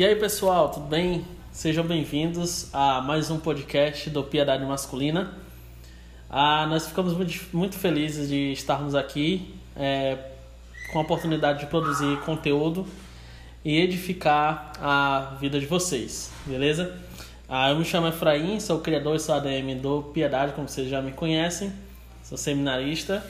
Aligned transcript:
E 0.00 0.04
aí, 0.06 0.16
pessoal, 0.16 0.70
tudo 0.70 0.86
bem? 0.86 1.26
Sejam 1.52 1.84
bem-vindos 1.84 2.74
a 2.74 3.02
mais 3.02 3.30
um 3.30 3.38
podcast 3.38 4.08
do 4.08 4.24
Piedade 4.24 4.64
Masculina. 4.64 5.34
Ah, 6.30 6.66
nós 6.66 6.86
ficamos 6.86 7.12
muito, 7.12 7.38
muito 7.52 7.76
felizes 7.76 8.30
de 8.30 8.50
estarmos 8.50 8.94
aqui 8.94 9.54
é, 9.76 10.16
com 10.90 11.00
a 11.00 11.02
oportunidade 11.02 11.60
de 11.60 11.66
produzir 11.66 12.18
conteúdo 12.20 12.86
e 13.62 13.78
edificar 13.78 14.72
a 14.80 15.36
vida 15.38 15.60
de 15.60 15.66
vocês, 15.66 16.32
beleza? 16.46 16.98
Ah, 17.46 17.68
eu 17.68 17.76
me 17.76 17.84
chamo 17.84 18.08
Efraim, 18.08 18.58
sou 18.58 18.80
criador 18.80 19.16
e 19.16 19.20
sou 19.20 19.34
ADM 19.34 19.78
do 19.82 20.04
Piedade, 20.14 20.54
como 20.54 20.66
vocês 20.66 20.88
já 20.88 21.02
me 21.02 21.12
conhecem, 21.12 21.70
sou 22.24 22.38
seminarista 22.38 23.22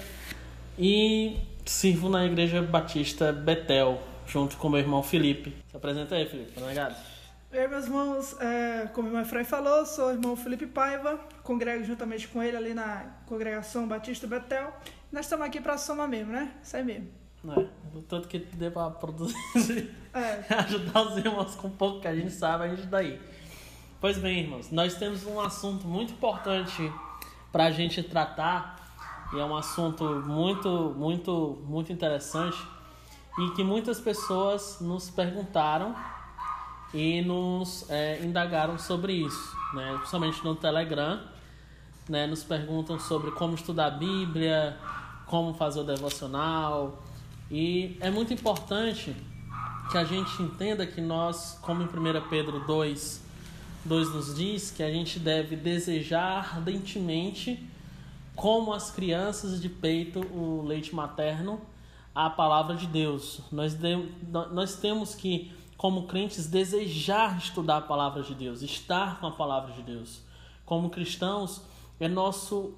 e 0.78 1.36
sirvo 1.64 2.08
na 2.08 2.24
Igreja 2.24 2.62
Batista 2.62 3.32
Betel, 3.32 4.00
junto 4.30 4.56
com 4.56 4.68
meu 4.68 4.80
irmão 4.80 5.02
Felipe. 5.02 5.54
Se 5.68 5.76
apresenta 5.76 6.14
aí, 6.14 6.26
Felipe, 6.28 6.52
tá 6.52 6.66
ligado? 6.66 6.96
E 7.52 7.58
aí, 7.58 7.66
meus 7.66 7.84
irmãos, 7.86 8.36
é, 8.40 8.88
como 8.94 9.08
o 9.08 9.10
irmão 9.10 9.22
Efraim 9.22 9.44
falou, 9.44 9.84
sou 9.84 10.06
o 10.08 10.10
irmão 10.12 10.36
Felipe 10.36 10.66
Paiva, 10.66 11.18
congrego 11.42 11.82
juntamente 11.84 12.28
com 12.28 12.40
ele 12.40 12.56
ali 12.56 12.74
na 12.74 13.06
congregação 13.26 13.88
Batista 13.88 14.26
Betel. 14.26 14.72
Nós 15.10 15.26
estamos 15.26 15.44
aqui 15.44 15.60
para 15.60 15.76
somar 15.76 16.06
mesmo, 16.08 16.32
né? 16.32 16.52
Isso 16.62 16.76
aí 16.76 16.84
mesmo. 16.84 17.08
É, 17.48 17.66
o 17.96 18.02
tanto 18.02 18.28
que 18.28 18.38
dê 18.38 18.70
pra 18.70 18.90
produzir, 18.90 19.34
É. 20.14 20.44
ajudar 20.54 21.02
os 21.02 21.16
irmãos 21.16 21.54
com 21.56 21.70
pouco 21.70 22.00
que 22.00 22.06
a 22.06 22.14
gente 22.14 22.30
sabe, 22.30 22.64
a 22.64 22.68
gente 22.68 22.86
dá 22.86 22.98
aí. 22.98 23.20
Pois 24.00 24.18
bem, 24.18 24.40
irmãos, 24.40 24.70
nós 24.70 24.94
temos 24.94 25.26
um 25.26 25.40
assunto 25.40 25.86
muito 25.86 26.12
importante 26.12 26.92
pra 27.50 27.70
gente 27.70 28.02
tratar, 28.02 28.76
e 29.34 29.40
é 29.40 29.44
um 29.44 29.56
assunto 29.56 30.04
muito, 30.04 30.94
muito, 30.96 31.58
muito 31.66 31.92
interessante, 31.92 32.58
e 33.40 33.50
que 33.52 33.64
muitas 33.64 33.98
pessoas 33.98 34.78
nos 34.80 35.08
perguntaram 35.08 35.94
e 36.92 37.22
nos 37.22 37.88
é, 37.88 38.20
indagaram 38.22 38.78
sobre 38.78 39.14
isso, 39.14 39.56
né? 39.72 39.94
principalmente 39.96 40.44
no 40.44 40.54
Telegram, 40.54 41.22
né? 42.06 42.26
nos 42.26 42.44
perguntam 42.44 43.00
sobre 43.00 43.30
como 43.30 43.54
estudar 43.54 43.86
a 43.86 43.90
Bíblia, 43.90 44.76
como 45.24 45.54
fazer 45.54 45.80
o 45.80 45.84
devocional, 45.84 47.02
e 47.50 47.96
é 48.00 48.10
muito 48.10 48.34
importante 48.34 49.16
que 49.90 49.96
a 49.96 50.04
gente 50.04 50.42
entenda 50.42 50.86
que 50.86 51.00
nós, 51.00 51.58
como 51.62 51.82
em 51.82 51.86
1 51.86 52.28
Pedro 52.28 52.60
2, 52.66 53.22
2 53.84 54.14
nos 54.14 54.36
diz, 54.36 54.70
que 54.70 54.82
a 54.82 54.90
gente 54.90 55.18
deve 55.18 55.56
desejar 55.56 56.56
ardentemente, 56.56 57.66
como 58.36 58.72
as 58.72 58.90
crianças 58.90 59.60
de 59.60 59.68
peito, 59.68 60.20
o 60.20 60.62
leite 60.66 60.94
materno, 60.94 61.60
a 62.26 62.30
palavra 62.30 62.76
de 62.76 62.86
Deus. 62.86 63.40
Nós, 63.50 63.74
de, 63.74 63.96
nós 64.52 64.76
temos 64.76 65.14
que, 65.14 65.52
como 65.76 66.06
crentes, 66.06 66.46
desejar 66.46 67.38
estudar 67.38 67.78
a 67.78 67.82
palavra 67.82 68.22
de 68.22 68.34
Deus, 68.34 68.62
estar 68.62 69.20
com 69.20 69.26
a 69.26 69.32
palavra 69.32 69.72
de 69.72 69.82
Deus. 69.82 70.22
Como 70.64 70.90
cristãos, 70.90 71.62
é 71.98 72.08
nosso 72.08 72.74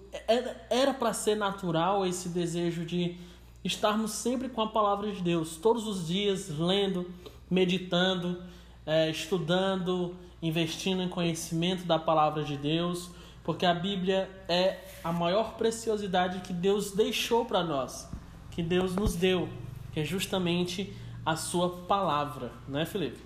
era 0.69 0.93
para 0.93 1.13
ser 1.13 1.37
natural 1.37 2.05
esse 2.05 2.29
desejo 2.29 2.85
de 2.85 3.17
estarmos 3.65 4.11
sempre 4.13 4.49
com 4.49 4.61
a 4.61 4.69
palavra 4.69 5.13
de 5.13 5.23
Deus, 5.23 5.57
todos 5.57 5.87
os 5.87 6.09
dias 6.09 6.49
lendo, 6.59 7.09
meditando, 7.49 8.43
é, 8.85 9.09
estudando, 9.11 10.17
investindo 10.43 11.03
em 11.03 11.09
conhecimento 11.09 11.85
da 11.85 11.99
palavra 11.99 12.43
de 12.43 12.57
Deus, 12.57 13.11
porque 13.45 13.65
a 13.65 13.75
Bíblia 13.75 14.29
é 14.49 14.79
a 15.05 15.13
maior 15.13 15.55
preciosidade 15.55 16.41
que 16.41 16.53
Deus 16.53 16.91
deixou 16.91 17.45
para 17.45 17.63
nós, 17.63 18.09
que 18.53 18.63
Deus 18.63 18.95
nos 18.95 19.17
deu, 19.17 19.49
que 19.93 20.01
é 20.01 20.05
justamente 20.05 20.95
a 21.25 21.37
sua 21.37 21.85
palavra, 21.87 22.53
né, 22.69 22.87
Felipe? 22.87 23.19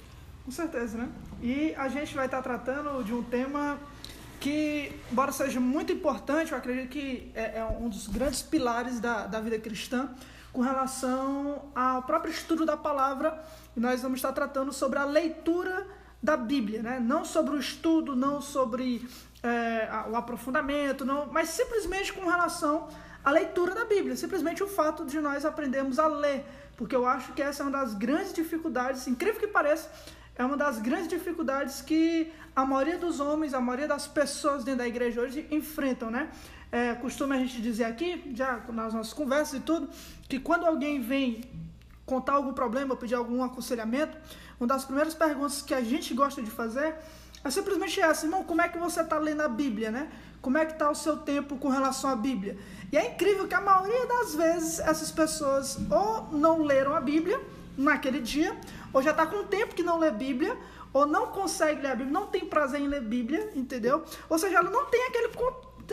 Com 0.44 0.50
certeza, 0.50 0.96
né? 0.96 1.08
E 1.42 1.74
a 1.74 1.88
gente 1.88 2.14
vai 2.14 2.26
estar 2.26 2.40
tratando 2.40 3.02
de 3.02 3.12
um 3.12 3.22
tema 3.22 3.78
que, 4.38 4.92
embora 5.10 5.32
seja 5.32 5.58
muito 5.58 5.92
importante, 5.92 6.52
eu 6.52 6.58
acredito 6.58 6.88
que 6.88 7.30
é, 7.34 7.58
é 7.58 7.64
um 7.64 7.88
dos 7.88 8.06
grandes 8.06 8.42
pilares 8.42 9.00
da, 9.00 9.26
da 9.26 9.40
vida 9.40 9.58
cristã, 9.58 10.10
com 10.52 10.60
relação 10.60 11.64
ao 11.74 12.02
próprio 12.04 12.32
estudo 12.32 12.64
da 12.64 12.76
palavra, 12.76 13.42
e 13.76 13.80
nós 13.80 14.02
vamos 14.02 14.18
estar 14.18 14.32
tratando 14.32 14.72
sobre 14.72 14.98
a 14.98 15.04
leitura 15.04 15.86
da 16.22 16.36
Bíblia, 16.36 16.82
né? 16.82 16.98
não 17.00 17.24
sobre 17.24 17.56
o 17.56 17.58
estudo, 17.58 18.16
não 18.16 18.40
sobre 18.40 19.06
é, 19.42 19.88
o 20.08 20.16
aprofundamento, 20.16 21.04
não, 21.04 21.26
mas 21.26 21.50
simplesmente 21.50 22.12
com 22.12 22.26
relação 22.28 22.88
à 23.26 23.32
leitura 23.32 23.74
da 23.74 23.84
Bíblia, 23.84 24.14
simplesmente 24.14 24.62
o 24.62 24.68
fato 24.68 25.04
de 25.04 25.20
nós 25.20 25.44
aprendermos 25.44 25.98
a 25.98 26.06
ler, 26.06 26.44
porque 26.76 26.94
eu 26.94 27.04
acho 27.04 27.32
que 27.32 27.42
essa 27.42 27.60
é 27.60 27.66
uma 27.66 27.76
das 27.76 27.92
grandes 27.92 28.32
dificuldades, 28.32 29.08
incrível 29.08 29.40
que 29.40 29.48
pareça, 29.48 29.90
é 30.36 30.44
uma 30.44 30.56
das 30.56 30.78
grandes 30.78 31.08
dificuldades 31.08 31.80
que 31.80 32.32
a 32.54 32.64
maioria 32.64 32.96
dos 32.96 33.18
homens, 33.18 33.52
a 33.52 33.60
maioria 33.60 33.88
das 33.88 34.06
pessoas 34.06 34.62
dentro 34.62 34.78
da 34.78 34.86
igreja 34.86 35.20
hoje 35.20 35.44
enfrentam, 35.50 36.08
né? 36.08 36.28
É, 36.70 36.94
costuma 36.94 37.34
a 37.34 37.38
gente 37.38 37.60
dizer 37.60 37.84
aqui, 37.84 38.30
já 38.32 38.60
nas 38.68 38.94
nossas 38.94 39.12
conversas 39.12 39.54
e 39.54 39.60
tudo, 39.60 39.88
que 40.28 40.38
quando 40.38 40.64
alguém 40.64 41.00
vem 41.00 41.40
contar 42.04 42.34
algum 42.34 42.52
problema, 42.52 42.94
pedir 42.94 43.16
algum 43.16 43.42
aconselhamento, 43.42 44.16
uma 44.60 44.68
das 44.68 44.84
primeiras 44.84 45.14
perguntas 45.14 45.62
que 45.62 45.74
a 45.74 45.82
gente 45.82 46.14
gosta 46.14 46.40
de 46.40 46.50
fazer 46.50 46.94
é 47.42 47.50
simplesmente 47.50 48.00
essa, 48.00 48.26
irmão, 48.26 48.44
como 48.44 48.62
é 48.62 48.68
que 48.68 48.78
você 48.78 49.00
está 49.00 49.18
lendo 49.18 49.40
a 49.40 49.48
Bíblia, 49.48 49.90
né? 49.90 50.08
Como 50.40 50.58
é 50.58 50.64
que 50.64 50.72
está 50.72 50.88
o 50.90 50.94
seu 50.94 51.16
tempo 51.16 51.56
com 51.56 51.68
relação 51.68 52.10
à 52.10 52.16
Bíblia? 52.16 52.56
E 52.92 52.96
é 52.96 53.12
incrível 53.12 53.48
que 53.48 53.54
a 53.54 53.60
maioria 53.60 54.06
das 54.06 54.34
vezes 54.34 54.78
essas 54.78 55.10
pessoas 55.10 55.78
ou 55.90 56.28
não 56.32 56.62
leram 56.62 56.94
a 56.94 57.00
Bíblia 57.00 57.40
naquele 57.76 58.20
dia, 58.20 58.56
ou 58.92 59.02
já 59.02 59.10
está 59.10 59.26
com 59.26 59.44
tempo 59.44 59.74
que 59.74 59.82
não 59.82 59.98
lê 59.98 60.10
Bíblia, 60.10 60.56
ou 60.92 61.06
não 61.06 61.26
consegue 61.26 61.82
ler 61.82 61.92
a 61.92 61.96
Bíblia, 61.96 62.12
não 62.12 62.26
tem 62.26 62.46
prazer 62.46 62.80
em 62.80 62.88
ler 62.88 63.02
Bíblia, 63.02 63.52
entendeu? 63.54 64.02
Ou 64.28 64.38
seja, 64.38 64.56
ela 64.58 64.70
não 64.70 64.86
tem 64.86 65.06
aquele, 65.08 65.28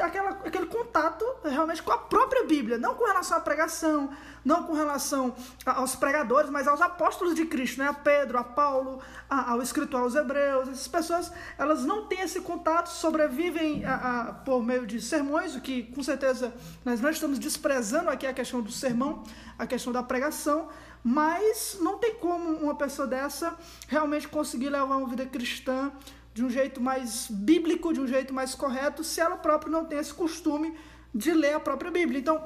aquela, 0.02 0.30
aquele 0.32 0.66
contato 0.66 1.26
realmente 1.44 1.82
com 1.84 1.92
a 1.92 1.98
própria 1.98 2.44
Bíblia, 2.46 2.78
não 2.78 2.96
com 2.96 3.06
relação 3.06 3.38
à 3.38 3.42
pregação, 3.42 4.10
não 4.44 4.64
com 4.64 4.74
relação 4.74 5.36
aos 5.66 5.96
pregadores, 5.96 6.50
mas 6.50 6.68
aos 6.68 6.82
apóstolos 6.82 7.36
de 7.36 7.46
Cristo, 7.46 7.80
né? 7.80 7.88
A 7.88 7.94
Pedro, 7.94 8.38
a 8.38 8.44
Paulo, 8.44 9.00
a, 9.30 9.52
ao 9.52 9.62
escritor 9.62 10.02
aos 10.02 10.16
Hebreus. 10.16 10.70
Essas 10.70 10.88
pessoas, 10.88 11.32
elas 11.58 11.86
não 11.86 12.06
têm 12.08 12.22
esse 12.22 12.42
contato, 12.42 12.88
sobrevivem 12.88 13.86
a, 13.86 13.96
a, 13.96 14.34
por 14.34 14.64
meio 14.64 14.86
de 14.86 15.02
sermões, 15.02 15.56
o 15.56 15.62
que 15.62 15.84
com 15.84 16.04
certeza 16.04 16.54
nós 16.84 17.00
não 17.00 17.10
estamos 17.10 17.40
desprezando 17.40 18.10
aqui 18.10 18.26
a 18.26 18.34
questão 18.34 18.62
do 18.62 18.72
sermão, 18.72 19.24
a 19.58 19.68
questão 19.68 19.94
da 19.94 20.04
pregação, 20.04 20.70
mas 21.04 21.78
não 21.82 21.98
tem 21.98 22.16
como 22.16 22.50
uma 22.58 22.76
pessoa 22.76 23.08
dessa 23.08 23.58
realmente 23.88 24.28
conseguir 24.28 24.70
levar 24.70 24.96
uma 24.96 25.08
vida 25.08 25.26
cristã 25.26 25.92
de 26.34 26.44
um 26.44 26.50
jeito 26.50 26.82
mais 26.82 27.28
bíblico, 27.30 27.94
de 27.94 28.02
um 28.02 28.08
jeito 28.08 28.34
mais 28.34 28.56
correto, 28.56 29.04
se 29.04 29.22
ela 29.22 29.38
própria 29.38 29.72
não 29.72 29.86
tem 29.86 30.00
esse 30.00 30.14
costume 30.14 30.76
de 31.14 31.32
ler 31.32 31.54
a 31.54 31.60
própria 31.60 31.92
Bíblia. 31.92 32.20
Então, 32.20 32.44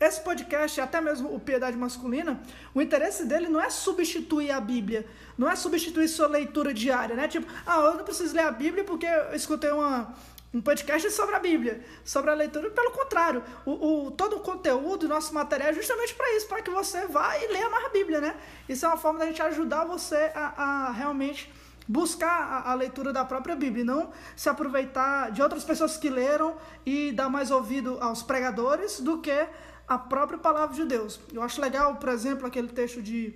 esse 0.00 0.20
podcast, 0.20 0.80
até 0.80 1.00
mesmo 1.00 1.32
o 1.32 1.38
Piedade 1.38 1.76
Masculina, 1.76 2.42
o 2.74 2.82
interesse 2.82 3.24
dele 3.24 3.48
não 3.48 3.60
é 3.60 3.70
substituir 3.70 4.50
a 4.50 4.60
Bíblia, 4.60 5.06
não 5.38 5.48
é 5.48 5.54
substituir 5.54 6.08
sua 6.08 6.26
leitura 6.26 6.74
diária, 6.74 7.14
né? 7.14 7.28
Tipo, 7.28 7.46
ah, 7.64 7.76
eu 7.76 7.94
não 7.94 8.04
preciso 8.04 8.34
ler 8.34 8.42
a 8.42 8.50
Bíblia 8.50 8.82
porque 8.82 9.06
eu 9.06 9.32
escutei 9.32 9.70
uma, 9.70 10.12
um 10.52 10.60
podcast 10.60 11.08
sobre 11.12 11.36
a 11.36 11.38
Bíblia, 11.38 11.84
sobre 12.04 12.32
a 12.32 12.34
leitura. 12.34 12.68
Pelo 12.70 12.90
contrário, 12.90 13.44
o, 13.64 14.06
o 14.06 14.10
todo 14.10 14.36
o 14.36 14.40
conteúdo, 14.40 15.06
nosso 15.06 15.32
material 15.32 15.70
é 15.70 15.72
justamente 15.72 16.14
para 16.14 16.36
isso, 16.36 16.48
para 16.48 16.62
que 16.62 16.70
você 16.70 17.06
vá 17.06 17.38
e 17.38 17.52
leia 17.52 17.70
mais 17.70 17.84
a 17.84 17.88
Bíblia, 17.90 18.20
né? 18.20 18.34
Isso 18.68 18.84
é 18.84 18.88
uma 18.88 18.96
forma 18.96 19.20
da 19.20 19.26
gente 19.26 19.40
ajudar 19.40 19.84
você 19.84 20.32
a, 20.34 20.88
a 20.88 20.90
realmente 20.90 21.48
buscar 21.88 22.30
a, 22.30 22.70
a, 22.70 22.74
leitura 22.74 23.12
da 23.12 23.24
própria 23.24 23.56
Bíblia, 23.56 23.84
não 23.84 24.10
se 24.36 24.48
aproveitar 24.48 25.30
de 25.30 25.42
outras 25.42 25.64
pessoas 25.64 25.96
que 25.96 26.08
leram 26.08 26.56
e 26.86 27.12
dar 27.12 27.28
mais 27.28 27.50
ouvido 27.50 27.98
aos 28.00 28.22
pregadores 28.22 29.00
do 29.00 29.18
que 29.18 29.46
a 29.86 29.98
própria 29.98 30.38
palavra 30.38 30.74
de 30.74 30.84
Deus. 30.84 31.20
Eu 31.32 31.42
acho 31.42 31.60
legal, 31.60 31.96
por 31.96 32.08
exemplo, 32.08 32.46
aquele 32.46 32.68
texto 32.68 33.02
de 33.02 33.34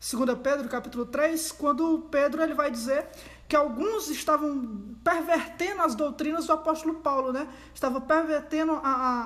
2 0.00 0.38
Pedro, 0.42 0.68
capítulo 0.68 1.06
3, 1.06 1.52
quando 1.52 2.08
Pedro 2.10 2.42
ele 2.42 2.54
vai 2.54 2.70
dizer 2.70 3.08
que 3.46 3.54
alguns 3.54 4.08
estavam 4.08 4.96
pervertendo 5.04 5.82
as 5.82 5.94
doutrinas 5.94 6.46
do 6.46 6.52
apóstolo 6.52 6.94
Paulo, 6.94 7.32
né? 7.32 7.46
Estavam 7.74 8.00
pervertendo 8.00 8.72
a, 8.72 8.78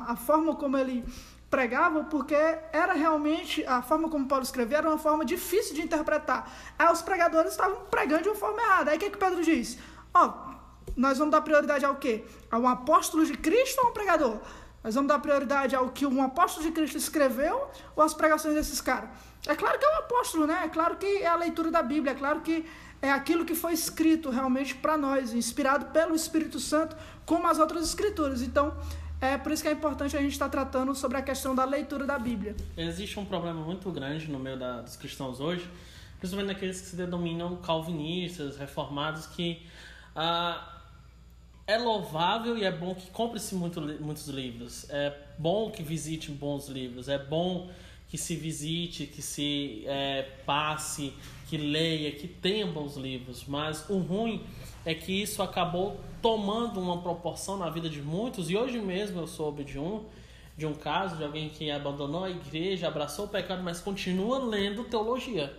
a, 0.09 0.13
a 0.13 0.17
forma 0.17 0.55
como 0.57 0.77
ele 0.77 1.05
pregava, 1.57 2.05
porque 2.05 2.35
era 2.35 2.93
realmente, 2.93 3.65
a 3.65 3.81
forma 3.81 4.11
como 4.11 4.29
Paulo 4.29 4.45
escrevia 4.45 4.77
era 4.79 4.89
uma 4.89 4.99
forma 4.99 5.25
difícil 5.25 5.75
de 5.75 5.81
interpretar. 5.81 6.53
Aí 6.79 6.93
os 6.93 7.01
pregadores 7.01 7.53
estavam 7.53 7.79
pregando 7.91 8.25
de 8.25 8.29
uma 8.29 8.35
forma 8.35 8.61
errada. 8.61 8.91
Aí 8.91 8.99
o 8.99 9.01
que, 9.01 9.09
que 9.09 9.17
Pedro 9.17 9.43
diz? 9.43 9.79
Ó, 10.13 10.27
oh, 10.27 10.31
nós 10.95 11.17
vamos 11.17 11.33
dar 11.33 11.41
prioridade 11.41 11.83
ao 11.83 11.97
quê? 11.97 12.27
A 12.51 12.59
um 12.59 12.69
apóstolo 12.69 13.25
de 13.25 13.35
Cristo 13.39 13.79
ou 13.81 13.87
a 13.87 13.91
um 13.91 13.95
pregador? 13.95 14.37
Nós 14.85 14.95
vamos 14.95 15.09
dar 15.09 15.19
prioridade 15.19 15.75
ao 15.75 15.89
que 15.89 16.05
um 16.05 16.23
apóstolo 16.23 16.67
de 16.67 16.73
Cristo 16.73 16.99
escreveu 16.99 17.71
ou 17.97 18.03
às 18.05 18.13
pregações 18.13 18.55
desses 18.55 18.83
caras? 18.83 19.09
É 19.47 19.55
claro 19.55 19.79
que 19.79 19.87
é 19.87 19.91
um 19.95 19.99
apóstolo, 20.01 20.47
né? 20.47 20.61
É 20.63 20.69
claro 20.69 20.97
que 20.97 21.07
é 21.07 21.27
a 21.27 21.37
leitura 21.37 21.71
da 21.71 21.83
Bíblia, 21.83 22.13
é 22.13 22.15
claro 22.15 22.43
que 22.43 22.67
é 23.01 23.11
aquilo 23.11 23.47
que 23.47 23.55
foi 23.55 23.73
escrito 23.73 24.29
realmente 24.29 24.75
para 24.75 24.99
nós, 24.99 25.33
inspirado 25.33 25.87
pelo 25.87 26.15
Espírito 26.15 26.61
Santo, 26.61 26.95
como 27.25 27.47
as 27.47 27.59
outras 27.59 27.83
escrituras. 27.85 28.43
Então, 28.43 28.77
é 29.21 29.39
por 29.39 29.53
isso 29.53 29.63
que 29.63 29.69
é 29.69 29.73
importante 29.73 30.17
a 30.17 30.21
gente 30.21 30.33
estar 30.33 30.49
tratando 30.49 30.95
sobre 30.95 31.19
a 31.19 31.23
questão 31.23 31.55
da 31.55 31.65
leitura 31.65 32.07
da 32.07 32.19
Bíblia. 32.19 32.55
Existe 32.77 33.19
um 33.19 33.25
problema 33.25 33.61
muito 33.61 33.91
grande 33.91 34.31
no 34.31 34.39
meio 34.39 34.59
da, 34.59 34.83
dos 34.83 34.97
cristãos 34.97 35.41
hoje, 35.41 35.69
principalmente 36.19 36.55
naqueles 36.55 36.81
que 36.81 36.87
se 36.89 36.97
denominam 36.97 37.57
calvinistas, 37.57 38.57
reformados, 38.57 39.27
que 39.27 39.67
ah, 40.15 40.77
é 41.67 41.77
louvável 41.79 42.57
e 42.57 42.65
é 42.65 42.71
bom 42.71 42.95
que 42.95 43.11
compre-se 43.11 43.55
muito, 43.55 43.81
muitos 43.81 44.29
livros. 44.29 44.87
É 44.89 45.13
bom 45.39 45.71
que 45.71 45.83
visite 45.83 46.31
bons 46.31 46.69
livros. 46.69 47.09
É 47.09 47.19
bom 47.19 47.71
que 48.09 48.17
se 48.17 48.37
visite, 48.37 49.07
que 49.07 49.21
se 49.21 49.83
é, 49.87 50.23
passe, 50.47 51.13
que 51.49 51.57
leia, 51.57 52.13
que 52.13 52.29
tenha 52.29 52.67
bons 52.67 52.97
livros. 52.97 53.45
Mas 53.47 53.89
o 53.91 53.99
ruim 53.99 54.45
é 54.85 54.95
que 54.95 55.11
isso 55.23 55.43
acabou 55.43 56.01
tomando 56.21 56.81
uma 56.81 57.01
proporção 57.01 57.57
na 57.57 57.71
vida 57.71 57.89
de 57.89 58.03
muitos. 58.03 58.51
E 58.51 58.57
hoje 58.57 58.81
mesmo 58.81 59.21
eu 59.21 59.27
soube 59.27 59.65
de 59.65 59.79
um 59.79 60.05
de 60.57 60.65
um 60.65 60.73
caso 60.73 61.17
de 61.17 61.25
alguém 61.25 61.51
que 61.51 61.71
abandonou 61.71 62.25
a 62.25 62.31
igreja, 62.31 62.89
abraçou 62.89 63.27
o 63.27 63.29
pecado, 63.29 63.63
mas 63.63 63.79
continua 63.81 64.39
lendo 64.39 64.85
teologia. 64.85 65.55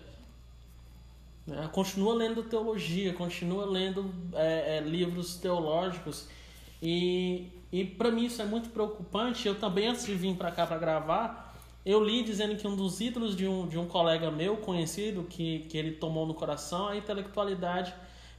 Né? 1.45 1.69
Continua 1.71 2.15
lendo 2.15 2.43
teologia, 2.43 3.13
continua 3.13 3.65
lendo 3.65 4.11
é, 4.33 4.77
é, 4.77 4.81
livros 4.81 5.35
teológicos. 5.35 6.27
E, 6.81 7.47
e 7.71 7.85
para 7.85 8.09
mim 8.09 8.25
isso 8.25 8.41
é 8.41 8.45
muito 8.45 8.69
preocupante. 8.69 9.47
Eu 9.47 9.59
também, 9.59 9.87
antes 9.87 10.05
de 10.05 10.15
vir 10.15 10.35
para 10.35 10.51
cá 10.51 10.65
para 10.65 10.79
gravar, 10.79 11.55
eu 11.85 12.03
li 12.03 12.23
dizendo 12.23 12.57
que 12.57 12.67
um 12.67 12.75
dos 12.75 12.99
ídolos 12.99 13.35
de 13.35 13.47
um, 13.47 13.67
de 13.67 13.77
um 13.77 13.87
colega 13.87 14.31
meu 14.31 14.57
conhecido, 14.57 15.23
que, 15.23 15.59
que 15.69 15.77
ele 15.77 15.91
tomou 15.91 16.25
no 16.25 16.33
coração, 16.33 16.87
a 16.87 16.97
intelectualidade, 16.97 17.93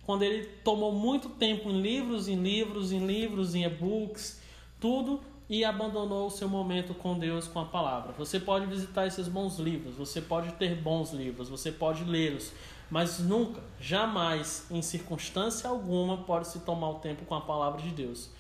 quando 0.09 0.23
ele 0.23 0.47
tomou 0.65 0.91
muito 0.91 1.29
tempo 1.29 1.69
em 1.69 1.83
livros, 1.83 2.29
em 2.29 2.37
livros, 2.37 2.93
em 2.93 3.07
livros, 3.07 3.55
em 3.55 3.65
e-books, 3.65 4.41
tudo, 4.81 5.21
e 5.51 5.67
abandonou 5.67 6.29
o 6.29 6.31
seu 6.31 6.49
momento 6.49 6.95
com 6.95 7.19
Deus, 7.19 7.47
com 7.47 7.61
a 7.61 7.67
palavra. 7.67 8.15
Você 8.17 8.41
pode 8.41 8.65
visitar 8.65 9.07
esses 9.07 9.29
bons 9.29 9.59
livros, 9.59 9.97
você 9.97 10.23
pode 10.23 10.53
ter 10.53 10.77
bons 10.77 11.13
livros, 11.13 11.51
você 11.51 11.71
pode 11.71 12.05
lê-los, 12.05 12.55
mas 12.91 13.19
nunca, 13.19 13.61
jamais, 13.79 14.67
em 14.71 14.81
circunstância 14.81 15.69
alguma, 15.69 16.17
pode 16.25 16.49
se 16.49 16.61
tomar 16.61 16.89
o 16.89 16.95
tempo 17.01 17.27
com 17.27 17.35
a 17.35 17.43
palavra 17.43 17.83
de 17.83 17.91
Deus. 17.91 18.31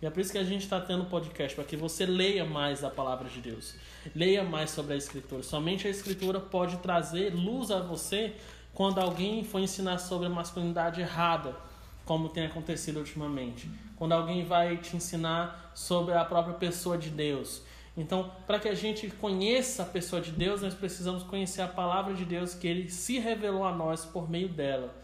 E 0.00 0.06
é 0.06 0.10
por 0.10 0.20
isso 0.20 0.32
que 0.32 0.38
a 0.38 0.44
gente 0.44 0.62
está 0.62 0.80
tendo 0.80 1.04
podcast, 1.10 1.54
para 1.54 1.64
que 1.64 1.76
você 1.76 2.06
leia 2.06 2.46
mais 2.46 2.80
da 2.80 2.88
palavra 2.88 3.28
de 3.28 3.40
Deus. 3.42 3.74
Leia 4.14 4.44
mais 4.44 4.70
sobre 4.70 4.94
a 4.94 4.96
Escritura. 4.96 5.42
Somente 5.42 5.86
a 5.86 5.90
Escritura 5.90 6.40
pode 6.40 6.78
trazer 6.78 7.34
luz 7.34 7.70
a 7.70 7.80
você 7.80 8.34
quando 8.78 9.00
alguém 9.00 9.42
for 9.42 9.58
ensinar 9.58 9.98
sobre 9.98 10.28
a 10.28 10.30
masculinidade 10.30 11.00
errada, 11.00 11.56
como 12.04 12.28
tem 12.28 12.46
acontecido 12.46 13.00
ultimamente. 13.00 13.68
Quando 13.96 14.12
alguém 14.12 14.44
vai 14.44 14.76
te 14.76 14.94
ensinar 14.94 15.72
sobre 15.74 16.14
a 16.14 16.24
própria 16.24 16.54
pessoa 16.54 16.96
de 16.96 17.10
Deus. 17.10 17.60
Então, 17.96 18.30
para 18.46 18.60
que 18.60 18.68
a 18.68 18.74
gente 18.76 19.10
conheça 19.10 19.82
a 19.82 19.84
pessoa 19.84 20.22
de 20.22 20.30
Deus, 20.30 20.62
nós 20.62 20.74
precisamos 20.74 21.24
conhecer 21.24 21.60
a 21.60 21.66
palavra 21.66 22.14
de 22.14 22.24
Deus 22.24 22.54
que 22.54 22.68
ele 22.68 22.88
se 22.88 23.18
revelou 23.18 23.64
a 23.64 23.74
nós 23.74 24.04
por 24.04 24.30
meio 24.30 24.48
dela. 24.48 24.94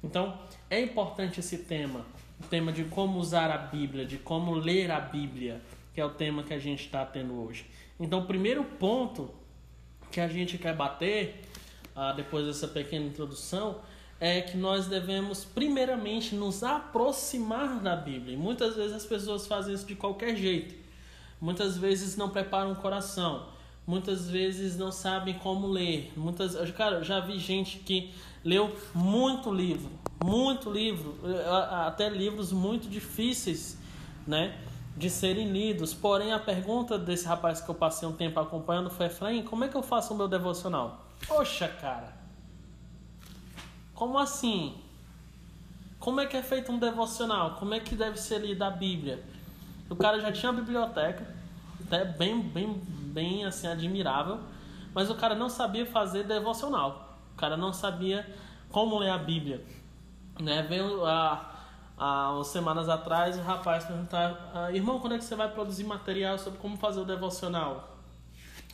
Então, 0.00 0.38
é 0.70 0.80
importante 0.80 1.40
esse 1.40 1.58
tema, 1.58 2.06
o 2.40 2.46
tema 2.46 2.70
de 2.70 2.84
como 2.84 3.18
usar 3.18 3.50
a 3.50 3.58
Bíblia, 3.58 4.06
de 4.06 4.16
como 4.16 4.54
ler 4.54 4.92
a 4.92 5.00
Bíblia, 5.00 5.60
que 5.92 6.00
é 6.00 6.04
o 6.04 6.10
tema 6.10 6.44
que 6.44 6.54
a 6.54 6.60
gente 6.60 6.84
está 6.84 7.04
tendo 7.04 7.34
hoje. 7.44 7.66
Então, 7.98 8.20
o 8.20 8.26
primeiro 8.26 8.62
ponto 8.62 9.28
que 10.12 10.20
a 10.20 10.28
gente 10.28 10.56
quer 10.56 10.76
bater, 10.76 11.42
ah, 11.94 12.12
depois 12.12 12.46
dessa 12.46 12.68
pequena 12.68 13.06
introdução, 13.06 13.76
é 14.20 14.40
que 14.40 14.56
nós 14.56 14.86
devemos, 14.86 15.44
primeiramente, 15.44 16.34
nos 16.34 16.62
aproximar 16.62 17.80
da 17.80 17.96
Bíblia. 17.96 18.34
E 18.34 18.36
muitas 18.36 18.76
vezes 18.76 18.92
as 18.92 19.04
pessoas 19.04 19.46
fazem 19.46 19.74
isso 19.74 19.86
de 19.86 19.94
qualquer 19.94 20.36
jeito 20.36 20.84
muitas 21.44 21.76
vezes 21.76 22.16
não 22.16 22.30
preparam 22.30 22.72
o 22.72 22.76
coração, 22.76 23.46
muitas 23.86 24.30
vezes 24.30 24.78
não 24.78 24.90
sabem 24.90 25.34
como 25.34 25.66
ler. 25.66 26.10
Muitas, 26.16 26.56
cara, 26.70 27.04
já 27.04 27.20
vi 27.20 27.38
gente 27.38 27.78
que 27.80 28.14
leu 28.42 28.74
muito 28.94 29.52
livro, 29.52 29.90
muito 30.24 30.70
livro, 30.70 31.14
até 31.86 32.08
livros 32.08 32.50
muito 32.50 32.88
difíceis, 32.88 33.76
né, 34.26 34.58
de 34.96 35.10
serem 35.10 35.52
lidos. 35.52 35.92
Porém, 35.92 36.32
a 36.32 36.38
pergunta 36.38 36.98
desse 36.98 37.26
rapaz 37.26 37.60
que 37.60 37.68
eu 37.68 37.74
passei 37.74 38.08
um 38.08 38.12
tempo 38.12 38.40
acompanhando 38.40 38.88
foi: 38.88 39.06
Efraim, 39.06 39.42
como 39.42 39.64
é 39.64 39.68
que 39.68 39.76
eu 39.76 39.82
faço 39.82 40.14
o 40.14 40.16
meu 40.16 40.28
devocional? 40.28 41.03
Poxa, 41.26 41.68
cara, 41.68 42.12
como 43.94 44.18
assim? 44.18 44.76
Como 45.98 46.20
é 46.20 46.26
que 46.26 46.36
é 46.36 46.42
feito 46.42 46.70
um 46.70 46.78
devocional? 46.78 47.54
Como 47.54 47.72
é 47.72 47.80
que 47.80 47.94
deve 47.94 48.18
ser 48.18 48.38
lida 48.38 48.66
a 48.66 48.70
Bíblia? 48.70 49.24
O 49.88 49.96
cara 49.96 50.20
já 50.20 50.30
tinha 50.32 50.50
a 50.50 50.52
biblioteca, 50.52 51.26
até 51.86 52.04
bem, 52.04 52.40
bem, 52.40 52.74
bem 52.74 53.44
assim, 53.44 53.66
admirável, 53.66 54.40
mas 54.92 55.10
o 55.10 55.14
cara 55.14 55.34
não 55.34 55.48
sabia 55.48 55.86
fazer 55.86 56.24
devocional. 56.24 57.18
O 57.32 57.36
cara 57.36 57.56
não 57.56 57.72
sabia 57.72 58.26
como 58.70 58.98
ler 58.98 59.10
a 59.10 59.18
Bíblia. 59.18 59.64
Né? 60.40 60.62
Veio 60.62 61.06
há, 61.06 62.32
umas 62.32 62.48
semanas 62.48 62.88
atrás 62.88 63.38
o 63.38 63.42
rapaz 63.42 63.84
perguntar, 63.84 64.50
ah, 64.54 64.72
irmão, 64.72 64.98
quando 64.98 65.14
é 65.14 65.18
que 65.18 65.24
você 65.24 65.36
vai 65.36 65.48
produzir 65.48 65.84
material 65.84 66.38
sobre 66.38 66.58
como 66.58 66.76
fazer 66.76 67.00
o 67.00 67.04
devocional? 67.04 67.96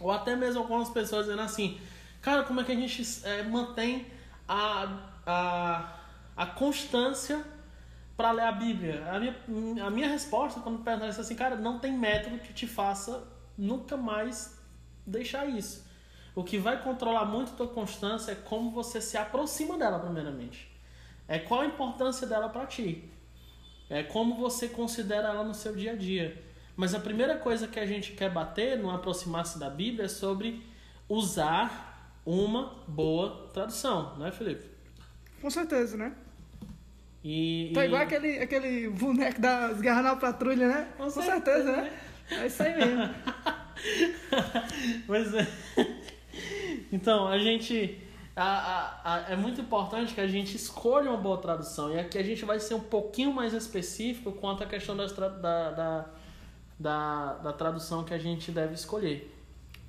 Ou 0.01 0.11
até 0.11 0.35
mesmo 0.35 0.63
algumas 0.63 0.89
pessoas 0.89 1.27
dizendo 1.27 1.43
assim, 1.43 1.79
cara, 2.21 2.43
como 2.45 2.61
é 2.61 2.65
que 2.65 2.73
a 2.73 2.77
gente 2.77 3.27
é, 3.27 3.43
mantém 3.43 4.07
a, 4.49 4.99
a, 5.27 5.97
a 6.37 6.47
constância 6.47 7.45
para 8.17 8.31
ler 8.31 8.45
a 8.45 8.53
Bíblia? 8.53 9.05
A 9.11 9.19
minha, 9.19 9.87
a 9.87 9.91
minha 9.91 10.09
resposta 10.09 10.61
quando 10.61 10.83
perguntam 10.83 11.09
isso 11.09 11.21
assim, 11.21 11.35
cara, 11.35 11.57
não 11.57 11.79
tem 11.79 11.93
método 11.93 12.39
que 12.39 12.53
te 12.53 12.67
faça 12.67 13.27
nunca 13.57 13.97
mais 13.97 14.59
deixar 15.07 15.47
isso. 15.47 15.89
O 16.35 16.45
que 16.45 16.59
vai 16.59 16.83
controlar 16.83 17.25
muito 17.25 17.53
a 17.53 17.57
tua 17.57 17.69
constância 17.69 18.33
é 18.33 18.35
como 18.35 18.71
você 18.71 19.01
se 19.01 19.17
aproxima 19.17 19.77
dela, 19.77 19.99
primeiramente. 19.99 20.71
É 21.27 21.39
qual 21.39 21.61
a 21.61 21.67
importância 21.67 22.27
dela 22.27 22.49
para 22.49 22.67
ti. 22.67 23.11
É 23.89 24.03
como 24.03 24.37
você 24.37 24.69
considera 24.69 25.29
ela 25.29 25.45
no 25.45 25.55
seu 25.55 25.75
dia 25.75 25.93
a 25.93 25.97
dia. 25.97 26.43
Mas 26.77 26.95
a 26.95 27.01
primeira 27.01 27.37
coisa 27.37 27.67
que 27.67 27.79
a 27.79 27.87
gente 27.87 28.13
quer 28.13 28.31
bater 28.31 28.79
no 28.79 28.91
aproximar-se 28.91 29.59
da 29.59 29.69
Bíblia 29.69 30.05
é 30.05 30.09
sobre 30.09 30.65
usar 31.09 31.90
uma 32.25 32.77
boa 32.87 33.49
tradução, 33.53 34.17
não 34.19 34.27
é, 34.27 34.33
Felipe? 34.33 34.65
Com 35.41 35.51
certeza, 35.51 35.97
né? 35.97 36.15
E, 37.23 37.71
tá 37.75 37.85
e... 37.85 37.87
igual 37.87 38.03
aquele, 38.03 38.39
aquele 38.39 38.89
boneco 38.89 39.41
das 39.41 39.81
garras 39.81 40.05
na 40.05 40.17
patrulha, 40.17 40.69
né? 40.69 40.89
Com, 40.97 41.05
Com 41.05 41.11
certeza, 41.11 41.65
certeza, 41.65 41.77
né? 41.77 42.01
É 42.31 42.47
isso 42.47 42.63
aí 42.63 42.77
mesmo. 42.77 43.15
pois 45.07 45.35
é. 45.35 45.47
Então, 46.93 47.27
a 47.27 47.39
gente. 47.39 47.99
A, 48.37 48.45
a, 48.45 49.15
a, 49.15 49.33
é 49.33 49.37
muito 49.37 49.61
importante 49.61 50.15
que 50.15 50.21
a 50.21 50.27
gente 50.27 50.57
escolha 50.57 51.11
uma 51.11 51.19
boa 51.19 51.39
tradução. 51.39 51.93
E 51.93 51.99
aqui 51.99 52.17
a 52.17 52.23
gente 52.23 52.45
vai 52.45 52.59
ser 52.61 52.75
um 52.75 52.81
pouquinho 52.81 53.33
mais 53.33 53.53
específico 53.53 54.33
quanto 54.33 54.63
à 54.63 54.67
questão 54.67 54.97
das 54.97 55.13
da, 55.13 55.29
da, 55.29 56.07
da, 56.79 57.35
da 57.35 57.53
tradução 57.53 58.05
que 58.05 58.15
a 58.15 58.19
gente 58.19 58.51
deve 58.51 58.75
escolher. 58.75 59.31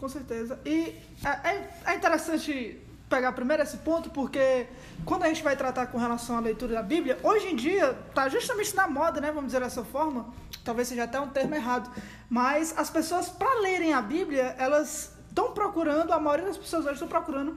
Com 0.02 0.10
certeza. 0.10 0.60
E 0.66 1.00
é, 1.24 1.50
é, 1.50 1.70
é 1.86 1.96
interessante 1.96 2.82
pegar 3.08 3.34
primeiro 3.34 3.62
esse 3.62 3.78
ponto, 3.78 4.10
porque 4.10 4.66
quando 5.06 5.24
a 5.24 5.28
gente 5.28 5.44
vai 5.44 5.56
tratar 5.56 5.86
com 5.88 6.00
relação 6.00 6.38
à 6.38 6.40
leitura 6.40 6.74
da 6.74 6.82
Bíblia, 6.82 7.20
hoje 7.22 7.50
em 7.50 7.56
dia 7.56 7.96
está 8.10 8.28
justamente 8.28 8.76
na 8.76 8.88
moda, 8.88 9.22
né? 9.22 9.28
Vamos 9.28 9.46
dizer 9.46 9.62
dessa 9.62 9.84
forma. 9.84 10.34
Talvez 10.64 10.88
seja 10.88 11.04
até 11.04 11.20
um 11.20 11.30
termo 11.30 11.54
errado. 11.54 11.88
Mas 12.28 12.76
as 12.76 12.90
pessoas, 12.90 13.30
para 13.30 13.62
lerem 13.62 13.94
a 13.94 14.02
Bíblia, 14.02 14.56
elas 14.58 15.16
estão 15.30 15.52
procurando, 15.52 16.12
a 16.14 16.20
maioria 16.20 16.48
das 16.48 16.58
pessoas 16.58 16.84
hoje 16.86 16.94
estão 16.94 17.08
procurando 17.08 17.56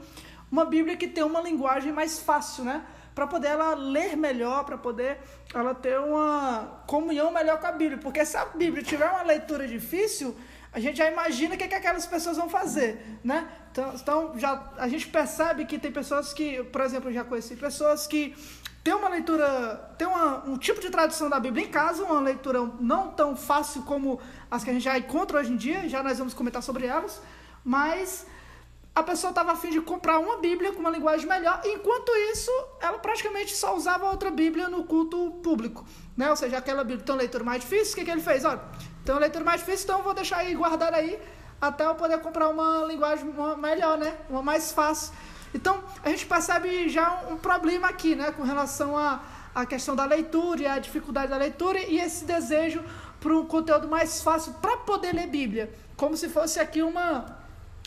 uma 0.52 0.66
Bíblia 0.66 0.98
que 0.98 1.08
tenha 1.08 1.24
uma 1.24 1.40
linguagem 1.40 1.92
mais 1.92 2.18
fácil, 2.18 2.64
né? 2.64 2.84
Para 3.14 3.26
poder 3.26 3.48
ela 3.48 3.74
ler 3.74 4.18
melhor, 4.18 4.64
para 4.64 4.76
poder 4.76 5.18
ela 5.54 5.74
ter 5.74 5.98
uma 5.98 6.82
comunhão 6.86 7.32
melhor 7.32 7.58
com 7.58 7.68
a 7.68 7.72
Bíblia. 7.72 7.96
Porque 7.96 8.22
se 8.26 8.36
a 8.36 8.44
Bíblia 8.44 8.82
tiver 8.82 9.08
uma 9.08 9.22
leitura 9.22 9.66
difícil, 9.66 10.36
a 10.74 10.80
gente 10.80 10.96
já 10.98 11.08
imagina 11.08 11.54
o 11.54 11.58
que, 11.58 11.62
é 11.62 11.68
que 11.68 11.74
aquelas 11.74 12.04
pessoas 12.04 12.36
vão 12.36 12.48
fazer, 12.48 13.20
né? 13.22 13.48
Então, 13.70 13.92
então, 13.94 14.38
já, 14.38 14.72
a 14.76 14.88
gente 14.88 15.06
percebe 15.06 15.64
que 15.66 15.78
tem 15.78 15.92
pessoas 15.92 16.32
que, 16.32 16.64
por 16.64 16.80
exemplo, 16.80 17.10
eu 17.10 17.14
já 17.14 17.22
conheci 17.22 17.54
pessoas 17.54 18.08
que 18.08 18.34
têm 18.82 18.92
uma 18.92 19.08
leitura, 19.08 19.94
tem 19.96 20.08
um 20.48 20.58
tipo 20.58 20.80
de 20.80 20.90
tradução 20.90 21.30
da 21.30 21.38
Bíblia 21.38 21.64
em 21.64 21.70
casa, 21.70 22.02
uma 22.02 22.20
leitura 22.20 22.58
não 22.80 23.12
tão 23.12 23.36
fácil 23.36 23.82
como 23.82 24.20
as 24.50 24.64
que 24.64 24.70
a 24.70 24.72
gente 24.72 24.82
já 24.82 24.98
encontra 24.98 25.38
hoje 25.38 25.52
em 25.52 25.56
dia, 25.56 25.88
já 25.88 26.02
nós 26.02 26.18
vamos 26.18 26.34
comentar 26.34 26.62
sobre 26.62 26.86
elas, 26.86 27.22
mas 27.64 28.26
a 28.96 29.02
pessoa 29.02 29.30
estava 29.30 29.52
afim 29.52 29.70
de 29.70 29.80
comprar 29.80 30.18
uma 30.18 30.38
Bíblia 30.38 30.72
com 30.72 30.80
uma 30.80 30.90
linguagem 30.90 31.28
melhor, 31.28 31.60
enquanto 31.64 32.10
isso, 32.32 32.50
ela 32.80 32.98
praticamente 32.98 33.54
só 33.54 33.76
usava 33.76 34.10
outra 34.10 34.30
Bíblia 34.30 34.68
no 34.68 34.82
culto 34.82 35.30
público, 35.40 35.86
né? 36.16 36.28
Ou 36.30 36.36
seja, 36.36 36.58
aquela 36.58 36.82
Bíblia 36.82 37.04
tem 37.04 37.14
uma 37.14 37.20
leitura 37.20 37.44
mais 37.44 37.62
difícil, 37.62 37.92
o 37.92 37.96
que, 37.96 38.04
que 38.04 38.10
ele 38.10 38.20
fez? 38.20 38.44
Olha, 38.44 38.60
tem 39.04 39.14
uma 39.14 39.20
leitura 39.20 39.44
mais 39.44 39.60
difícil, 39.60 39.84
então 39.84 40.02
vou 40.02 40.14
deixar 40.14 40.38
aí 40.38 40.54
guardar 40.54 40.94
aí, 40.94 41.20
até 41.60 41.84
eu 41.86 41.94
poder 41.94 42.18
comprar 42.20 42.48
uma 42.48 42.84
linguagem 42.86 43.26
melhor, 43.58 43.98
né? 43.98 44.16
Uma 44.30 44.42
mais 44.42 44.72
fácil. 44.72 45.12
Então, 45.54 45.84
a 46.02 46.08
gente 46.08 46.26
percebe 46.26 46.88
já 46.88 47.22
um, 47.30 47.36
problema 47.36 47.88
aqui, 47.88 48.14
né? 48.16 48.32
Com 48.32 48.42
relação 48.42 48.96
à 48.96 49.20
a, 49.54 49.60
a 49.62 49.66
questão 49.66 49.94
da 49.94 50.04
leitura 50.04 50.62
e 50.62 50.66
a 50.66 50.78
dificuldade 50.78 51.28
da 51.28 51.36
leitura 51.36 51.78
e 51.78 52.00
esse 52.00 52.24
desejo 52.24 52.82
para 53.20 53.32
um 53.32 53.46
conteúdo 53.46 53.86
mais 53.86 54.22
fácil 54.22 54.54
para 54.54 54.78
poder 54.78 55.14
ler 55.14 55.28
Bíblia. 55.28 55.72
Como 55.96 56.16
se 56.16 56.28
fosse 56.28 56.58
aqui 56.58 56.82
uma, 56.82 57.38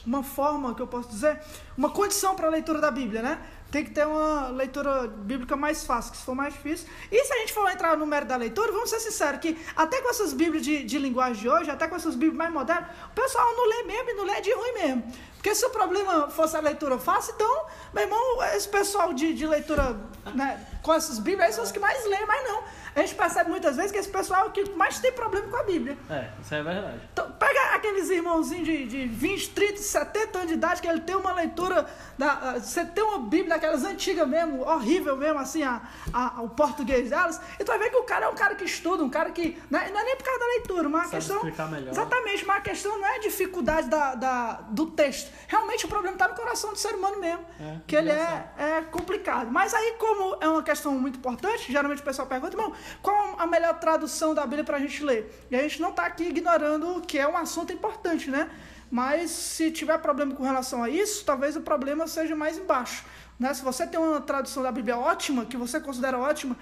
uma 0.06 0.24
forma 0.24 0.74
que 0.74 0.82
eu 0.82 0.88
posso 0.88 1.10
dizer, 1.10 1.42
uma 1.78 1.90
condição 1.90 2.36
para 2.36 2.48
a 2.48 2.50
leitura 2.52 2.80
da 2.80 2.90
Bíblia, 2.90 3.22
né? 3.22 3.40
Tem 3.72 3.84
que 3.84 3.92
ter 3.92 4.08
uma 4.08 4.48
leitura 4.48 5.08
bíblica 5.08 5.56
mais 5.56 5.84
fácil, 5.84 6.12
que 6.12 6.18
se 6.18 6.24
for 6.24 6.34
mais 6.34 6.54
difícil. 6.54 6.88
E 7.12 7.26
se 7.26 7.34
a 7.34 7.38
gente 7.40 7.54
for 7.54 7.70
entrar 7.70 7.98
no 7.98 8.06
mérito 8.06 8.30
da 8.30 8.38
leitura, 8.38 8.72
vamos 8.72 8.90
ser 8.90 9.00
sinceros, 9.00 9.42
que 9.42 9.58
até 9.76 10.02
com 10.02 10.10
essas 10.10 10.34
Bíblias 10.34 10.64
de, 10.64 10.84
de 10.84 10.98
linguagem 10.98 11.42
de 11.42 11.50
hoje, 11.50 11.70
até 11.70 11.88
com 11.88 11.96
essas 11.96 12.16
Bíblias 12.16 12.38
mais 12.38 12.54
modernas, 12.54 12.90
o 13.12 13.14
pessoal 13.14 13.46
não 13.56 13.68
lê 13.68 13.84
mesmo 13.84 14.10
e 14.10 14.14
não 14.14 14.24
lê 14.24 14.40
de 14.40 14.54
ruim 14.54 14.74
mesmo. 14.74 15.14
Porque 15.48 15.56
se 15.56 15.66
o 15.66 15.70
problema 15.70 16.30
fosse 16.30 16.58
a 16.58 16.60
leitura 16.60 16.98
fácil, 17.00 17.34
então, 17.34 17.66
meu 17.94 18.04
irmão, 18.04 18.44
esse 18.54 18.68
pessoal 18.68 19.14
de, 19.14 19.34
de 19.34 19.48
leitura 19.48 19.96
né, 20.36 20.62
com 20.82 20.94
essas 20.94 21.20
Bíblias, 21.20 21.56
são 21.56 21.64
os 21.64 21.72
que 21.72 21.80
mais 21.80 22.04
lêem, 22.06 22.26
mas 22.26 22.44
não. 22.44 22.64
A 22.94 23.02
gente 23.02 23.16
percebe 23.16 23.50
muitas 23.50 23.76
vezes 23.76 23.92
que 23.92 23.98
esse 23.98 24.10
pessoal 24.10 24.46
é 24.46 24.48
o 24.48 24.52
que 24.52 24.72
mais 24.72 25.00
tem 25.00 25.12
problema 25.12 25.48
com 25.48 25.56
a 25.56 25.64
Bíblia. 25.64 25.98
É, 26.10 26.30
isso 26.42 26.56
é 26.56 26.64
verdade. 26.64 27.00
Então, 27.14 27.32
pega 27.34 27.76
aqueles 27.76 28.10
irmãozinhos 28.10 28.66
de, 28.66 28.88
de 28.88 29.08
20, 29.08 29.50
30, 29.52 29.78
70 29.78 30.38
anos 30.38 30.48
de 30.50 30.54
idade, 30.56 30.82
que 30.82 30.88
ele 30.88 31.02
tem 31.02 31.16
uma 31.16 31.32
leitura. 31.32 31.88
Da, 32.18 32.56
você 32.60 32.84
tem 32.84 33.04
uma 33.04 33.20
Bíblia 33.20 33.50
daquelas 33.50 33.86
antigas 33.86 34.28
mesmo, 34.28 34.68
horrível 34.68 35.16
mesmo, 35.16 35.38
assim, 35.40 35.62
a, 35.62 35.82
a, 36.12 36.42
o 36.42 36.50
português 36.50 37.12
delas. 37.12 37.40
E 37.60 37.64
tu 37.64 37.68
vai 37.68 37.78
ver 37.78 37.92
que 37.92 37.98
o 37.98 38.04
cara 38.04 38.26
é 38.26 38.30
um 38.30 38.36
cara 38.36 38.56
que 38.56 38.66
estuda, 38.66 39.04
um 39.04 39.10
cara 39.10 39.30
que. 39.30 39.62
Não 39.70 39.80
é, 39.80 39.92
não 39.92 40.00
é 40.00 40.04
nem 40.04 40.16
por 40.18 40.24
causa 40.24 40.40
da 40.40 40.46
leitura, 40.48 40.90
mas 40.90 41.02
a 41.02 41.04
Sabe 41.04 41.16
questão. 41.18 41.38
explicar 41.38 41.70
melhor. 41.70 41.92
Exatamente, 41.92 42.46
mas 42.46 42.58
a 42.58 42.62
questão 42.62 42.98
não 42.98 43.06
é 43.08 43.16
a 43.18 43.20
dificuldade 43.20 43.88
da, 43.90 44.16
da, 44.16 44.54
do 44.70 44.88
texto. 44.88 45.32
Realmente 45.48 45.86
o 45.86 45.88
problema 45.88 46.16
está 46.16 46.28
no 46.28 46.36
coração 46.36 46.72
do 46.72 46.80
ser 46.80 46.96
humano 46.96 47.20
mesmo. 47.20 47.46
É, 47.60 47.78
que 47.86 47.96
ele 47.96 48.10
é, 48.10 48.52
é 48.58 48.82
complicado. 48.82 49.52
Mas 49.52 49.74
aí, 49.74 49.96
como 49.98 50.38
é 50.42 50.48
uma 50.48 50.64
questão 50.64 50.94
muito 50.94 51.18
importante, 51.18 51.72
geralmente 51.72 52.02
o 52.02 52.06
pessoal 52.06 52.28
pergunta, 52.28 52.56
irmão, 52.56 52.74
qual 53.02 53.40
a 53.40 53.46
melhor 53.46 53.80
tradução 53.80 54.34
da 54.34 54.44
Bíblia 54.44 54.64
para 54.64 54.78
a 54.78 54.80
gente 54.80 55.04
ler? 55.04 55.48
E 55.50 55.56
a 55.56 55.62
gente 55.62 55.82
não 55.82 55.90
está 55.90 56.06
aqui 56.06 56.24
ignorando 56.24 57.02
que 57.02 57.18
é 57.18 57.28
um 57.28 57.38
assunto 57.38 57.72
importante, 57.74 58.30
né? 58.30 58.50
Mas 58.90 59.32
se 59.32 59.70
tiver 59.72 59.98
problema 60.00 60.34
com 60.34 60.44
relação 60.44 60.82
a 60.82 60.90
isso, 60.90 61.26
talvez 61.26 61.56
o 61.56 61.62
problema 61.62 62.08
seja 62.08 62.36
mais 62.36 62.58
embaixo. 62.58 63.06
Né? 63.40 63.54
Se 63.54 63.62
você 63.62 63.86
tem 63.86 64.00
uma 64.00 64.22
tradução 64.22 64.64
da 64.64 64.72
Bíblia 64.72 64.98
ótima, 64.98 65.46
que 65.46 65.58
você 65.58 65.80
considera 65.80 66.18
ótima, 66.18 66.56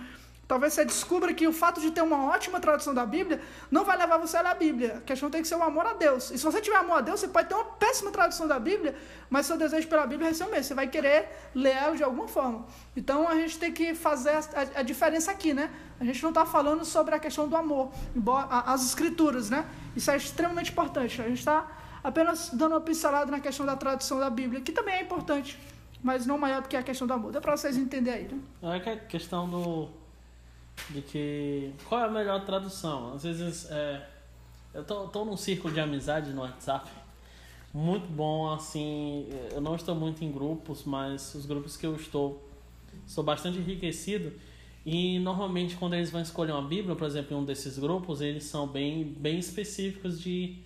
talvez 0.47 0.73
você 0.73 0.85
descubra 0.85 1.33
que 1.33 1.47
o 1.47 1.53
fato 1.53 1.81
de 1.81 1.89
ter 1.91 2.01
uma 2.01 2.25
ótima 2.25 2.59
tradução 2.59 2.93
da 2.93 3.05
Bíblia 3.05 3.41
não 3.71 3.83
vai 3.83 3.97
levar 3.97 4.17
você 4.17 4.37
a 4.37 4.41
ler 4.41 4.49
a 4.49 4.53
Bíblia. 4.55 4.97
A 4.97 5.01
questão 5.01 5.29
tem 5.29 5.41
que 5.41 5.47
ser 5.47 5.55
o 5.55 5.63
amor 5.63 5.85
a 5.87 5.93
Deus. 5.93 6.29
E 6.31 6.37
se 6.37 6.43
você 6.43 6.61
tiver 6.61 6.77
amor 6.77 6.97
a 6.97 7.01
Deus, 7.01 7.19
você 7.19 7.27
pode 7.27 7.47
ter 7.49 7.55
uma 7.55 7.65
péssima 7.65 8.11
tradução 8.11 8.47
da 8.47 8.59
Bíblia, 8.59 8.95
mas 9.29 9.45
seu 9.47 9.57
desejo 9.57 9.87
pela 9.87 10.03
Bíblia 10.05 10.29
vai 10.29 10.33
ser 10.33 10.43
o 10.43 10.49
mesmo. 10.51 10.63
Você 10.65 10.73
vai 10.73 10.87
querer 10.87 11.29
ler 11.55 11.75
ela 11.75 11.95
de 11.95 12.03
alguma 12.03 12.27
forma. 12.27 12.65
Então 12.95 13.27
a 13.27 13.35
gente 13.35 13.57
tem 13.57 13.71
que 13.71 13.95
fazer 13.95 14.31
a, 14.31 14.39
a- 14.39 14.79
a 14.79 14.81
diferença 14.83 15.31
aqui, 15.31 15.53
né? 15.53 15.69
A 15.99 16.03
gente 16.05 16.21
não 16.21 16.29
está 16.29 16.45
falando 16.45 16.85
sobre 16.85 17.15
a 17.15 17.19
questão 17.19 17.47
do 17.47 17.55
amor, 17.55 17.91
embora 18.15 18.47
a- 18.49 18.73
as 18.73 18.85
escrituras, 18.85 19.49
né? 19.49 19.65
Isso 19.95 20.11
é 20.11 20.17
extremamente 20.17 20.71
importante. 20.71 21.21
A 21.21 21.27
gente 21.27 21.39
está 21.39 21.65
apenas 22.03 22.49
dando 22.51 22.73
uma 22.73 22.81
pincelada 22.81 23.31
na 23.31 23.39
questão 23.39 23.65
da 23.65 23.75
tradução 23.75 24.19
da 24.19 24.29
Bíblia, 24.29 24.61
que 24.61 24.71
também 24.71 24.93
é 24.95 25.01
importante, 25.01 25.59
mas 26.03 26.25
não 26.27 26.37
maior 26.37 26.61
do 26.61 26.67
que 26.67 26.77
a 26.77 26.83
questão 26.83 27.07
do 27.07 27.13
amor. 27.13 27.31
Dá 27.31 27.41
para 27.41 27.57
vocês 27.57 27.75
entenderem 27.77 28.27
aí, 28.27 28.31
né? 28.31 28.75
É 28.75 28.79
que 28.79 28.89
a 28.89 28.97
questão 28.97 29.49
do. 29.49 29.89
De 30.89 31.01
que. 31.01 31.73
qual 31.87 32.01
é 32.01 32.05
a 32.05 32.09
melhor 32.09 32.45
tradução? 32.45 33.13
Às 33.13 33.23
vezes. 33.23 33.67
É, 33.69 34.07
eu 34.73 34.83
tô, 34.83 35.07
tô 35.07 35.23
num 35.23 35.37
círculo 35.37 35.73
de 35.73 35.79
amizade 35.79 36.31
no 36.31 36.41
WhatsApp. 36.41 36.89
Muito 37.73 38.07
bom, 38.07 38.51
assim. 38.51 39.27
Eu 39.51 39.61
não 39.61 39.75
estou 39.75 39.95
muito 39.95 40.23
em 40.23 40.31
grupos, 40.31 40.83
mas 40.83 41.33
os 41.35 41.45
grupos 41.45 41.75
que 41.75 41.85
eu 41.85 41.95
estou. 41.95 42.41
sou 43.05 43.23
bastante 43.23 43.57
enriquecido. 43.57 44.33
E 44.85 45.17
normalmente 45.19 45.75
quando 45.75 45.95
eles 45.95 46.11
vão 46.11 46.21
escolher 46.21 46.51
uma 46.51 46.61
Bíblia, 46.61 46.95
por 46.95 47.07
exemplo, 47.07 47.35
em 47.35 47.39
um 47.39 47.43
desses 47.43 47.79
grupos, 47.79 48.21
eles 48.21 48.43
são 48.43 48.67
bem, 48.67 49.03
bem 49.03 49.39
específicos 49.39 50.21
de, 50.21 50.59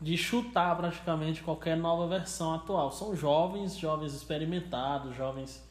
de 0.00 0.16
chutar 0.16 0.76
praticamente 0.76 1.42
qualquer 1.42 1.76
nova 1.76 2.06
versão 2.06 2.54
atual. 2.54 2.92
São 2.92 3.16
jovens, 3.16 3.76
jovens 3.76 4.14
experimentados, 4.14 5.16
jovens 5.16 5.66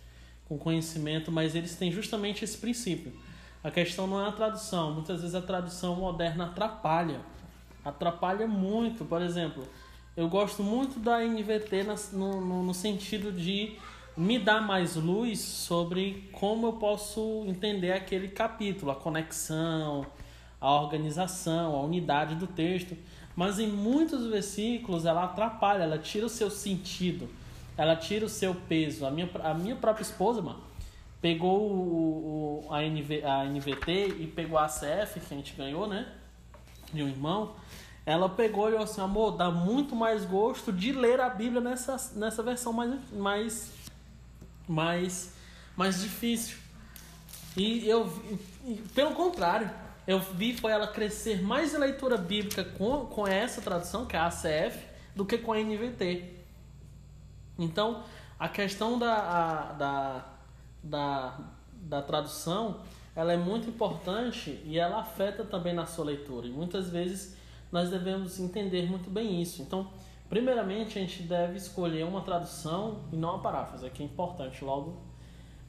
com 0.49 0.57
conhecimento, 0.57 1.31
mas 1.31 1.55
eles 1.55 1.75
têm 1.75 1.89
justamente 1.89 2.43
esse 2.43 2.57
princípio. 2.57 3.13
A 3.63 3.71
questão 3.71 4.07
não 4.07 4.23
é 4.23 4.29
a 4.29 4.31
tradução, 4.31 4.93
muitas 4.93 5.21
vezes 5.21 5.35
a 5.35 5.41
tradução 5.41 5.95
moderna 5.95 6.45
atrapalha. 6.45 7.21
Atrapalha 7.83 8.47
muito, 8.47 9.03
por 9.05 9.21
exemplo, 9.21 9.63
eu 10.15 10.27
gosto 10.27 10.63
muito 10.63 10.99
da 10.99 11.19
NVT 11.23 11.83
no, 12.13 12.41
no, 12.41 12.63
no 12.63 12.73
sentido 12.73 13.31
de 13.31 13.77
me 14.17 14.39
dar 14.39 14.61
mais 14.61 14.95
luz 14.95 15.39
sobre 15.39 16.27
como 16.31 16.65
eu 16.67 16.73
posso 16.73 17.43
entender 17.45 17.91
aquele 17.91 18.27
capítulo, 18.27 18.91
a 18.91 18.95
conexão, 18.95 20.07
a 20.59 20.73
organização, 20.73 21.75
a 21.75 21.81
unidade 21.81 22.33
do 22.33 22.47
texto. 22.47 22.97
Mas 23.35 23.59
em 23.59 23.67
muitos 23.67 24.25
versículos 24.25 25.05
ela 25.05 25.23
atrapalha, 25.23 25.83
ela 25.83 25.99
tira 25.99 26.25
o 26.25 26.29
seu 26.29 26.49
sentido, 26.49 27.29
ela 27.77 27.95
tira 27.95 28.25
o 28.25 28.29
seu 28.29 28.55
peso. 28.55 29.05
A 29.05 29.11
minha, 29.11 29.29
a 29.43 29.53
minha 29.53 29.75
própria 29.75 30.01
esposa, 30.01 30.41
mano, 30.41 30.61
pegou 31.21 31.61
o, 31.71 32.65
o- 32.67 32.73
a, 32.73 32.83
NV, 32.83 33.23
a 33.23 33.45
NVT 33.45 34.15
e 34.19 34.27
pegou 34.27 34.57
a 34.57 34.65
ACF 34.65 35.19
que 35.19 35.33
a 35.33 35.37
gente 35.37 35.53
ganhou, 35.55 35.87
né? 35.87 36.07
De 36.93 37.01
um 37.03 37.07
irmão. 37.07 37.55
Ela 38.05 38.29
pegou 38.29 38.67
e 38.69 38.71
falou 38.71 38.83
assim: 38.85 39.01
amor, 39.01 39.31
dá 39.37 39.51
muito 39.51 39.95
mais 39.95 40.23
gosto 40.25 40.71
de 40.71 40.91
ler 40.93 41.19
a 41.19 41.29
Bíblia 41.29 41.59
nessa, 41.61 41.97
nessa 42.17 42.41
versão 42.41 42.71
mais, 42.71 42.93
mais, 43.11 43.71
mais, 44.67 45.33
mais 45.75 46.01
difícil. 46.01 46.57
E 47.57 47.87
eu, 47.89 48.09
pelo 48.95 49.11
contrário, 49.15 49.69
eu 50.05 50.19
vi 50.19 50.55
foi 50.55 50.71
ela 50.71 50.87
crescer 50.87 51.41
mais 51.41 51.73
em 51.73 51.77
leitura 51.77 52.15
bíblica 52.17 52.63
com, 52.63 53.05
com 53.07 53.27
essa 53.27 53.61
tradução, 53.61 54.05
que 54.05 54.15
é 54.15 54.19
a 54.19 54.27
ACF, 54.27 54.79
do 55.15 55.25
que 55.25 55.37
com 55.39 55.51
a 55.51 55.57
NVT. 55.57 56.35
Então, 57.59 58.03
a 58.39 58.47
questão 58.47 58.97
da, 58.99 59.13
a- 59.15 59.73
da, 59.73 60.25
da, 60.89 61.39
da 61.73 62.01
tradução, 62.01 62.81
ela 63.15 63.33
é 63.33 63.37
muito 63.37 63.69
importante 63.69 64.61
e 64.63 64.77
ela 64.77 64.99
afeta 64.99 65.43
também 65.43 65.73
na 65.73 65.85
sua 65.85 66.05
leitura. 66.05 66.47
E 66.47 66.51
muitas 66.51 66.89
vezes 66.89 67.35
nós 67.71 67.89
devemos 67.89 68.39
entender 68.39 68.89
muito 68.89 69.09
bem 69.09 69.41
isso. 69.41 69.61
Então, 69.61 69.91
primeiramente, 70.29 70.97
a 70.97 71.01
gente 71.01 71.23
deve 71.23 71.57
escolher 71.57 72.05
uma 72.05 72.21
tradução 72.21 73.03
e 73.11 73.15
não 73.15 73.29
uma 73.29 73.39
paráfrase, 73.39 73.89
que 73.89 74.03
é 74.03 74.05
importante 74.05 74.63
logo 74.63 75.01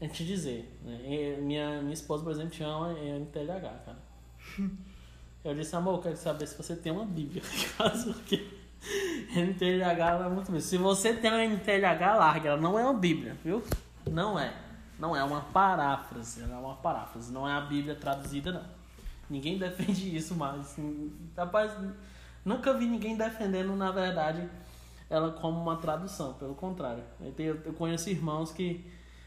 a 0.01 0.05
gente 0.05 0.25
dizer. 0.25 0.79
Né? 0.85 1.01
E 1.05 1.41
minha, 1.41 1.81
minha 1.81 1.95
esposa, 1.95 2.23
por 2.23 2.33
exemplo, 2.33 2.55
chama 2.55 2.93
NTLH, 2.93 3.61
cara. 3.61 3.99
Eu 5.45 5.55
disse, 5.55 5.75
amor, 5.75 5.95
eu 5.95 6.03
quero 6.03 6.17
saber 6.17 6.47
se 6.47 6.57
você 6.61 6.75
tem 6.75 6.91
uma 6.91 7.07
Bíblia 7.07 7.41
em 7.41 7.69
casa, 7.79 8.13
porque 8.13 8.45
NTLH 9.35 10.27
é 10.27 10.29
muito 10.29 10.51
bem. 10.51 10.61
Se 10.61 10.77
você 10.77 11.15
tem 11.15 11.31
uma 11.31 11.43
NTLH, 11.43 12.17
larga. 12.17 12.51
Ela 12.51 12.61
não 12.61 12.79
é 12.79 12.83
uma 12.83 12.93
Bíblia, 12.93 13.37
viu? 13.43 13.63
Não 14.11 14.39
é. 14.39 14.53
Não 14.99 15.15
é 15.15 15.23
uma 15.23 15.41
paráfrase. 15.43 16.43
Ela 16.43 16.55
é 16.55 16.59
uma 16.59 16.75
paráfrase. 16.77 17.33
Não 17.33 17.49
é 17.49 17.53
a 17.53 17.61
Bíblia 17.61 17.95
traduzida, 17.95 18.53
não. 18.53 18.65
Ninguém 19.31 19.57
defende 19.59 20.15
isso 20.17 20.35
mais. 20.35 20.77
Rapaz, 21.37 21.73
nunca 22.45 22.73
vi 22.75 22.87
ninguém 22.87 23.17
defendendo, 23.17 23.75
na 23.77 23.91
verdade, 23.91 24.49
ela 25.09 25.31
como 25.33 25.61
uma 25.61 25.77
tradução. 25.77 26.35
Pelo 26.35 26.55
contrário. 26.55 27.05
Eu, 27.21 27.33
tenho- 27.33 27.61
eu 27.65 27.73
conheço 27.75 28.11
irmãos 28.11 28.51
que 28.53 28.85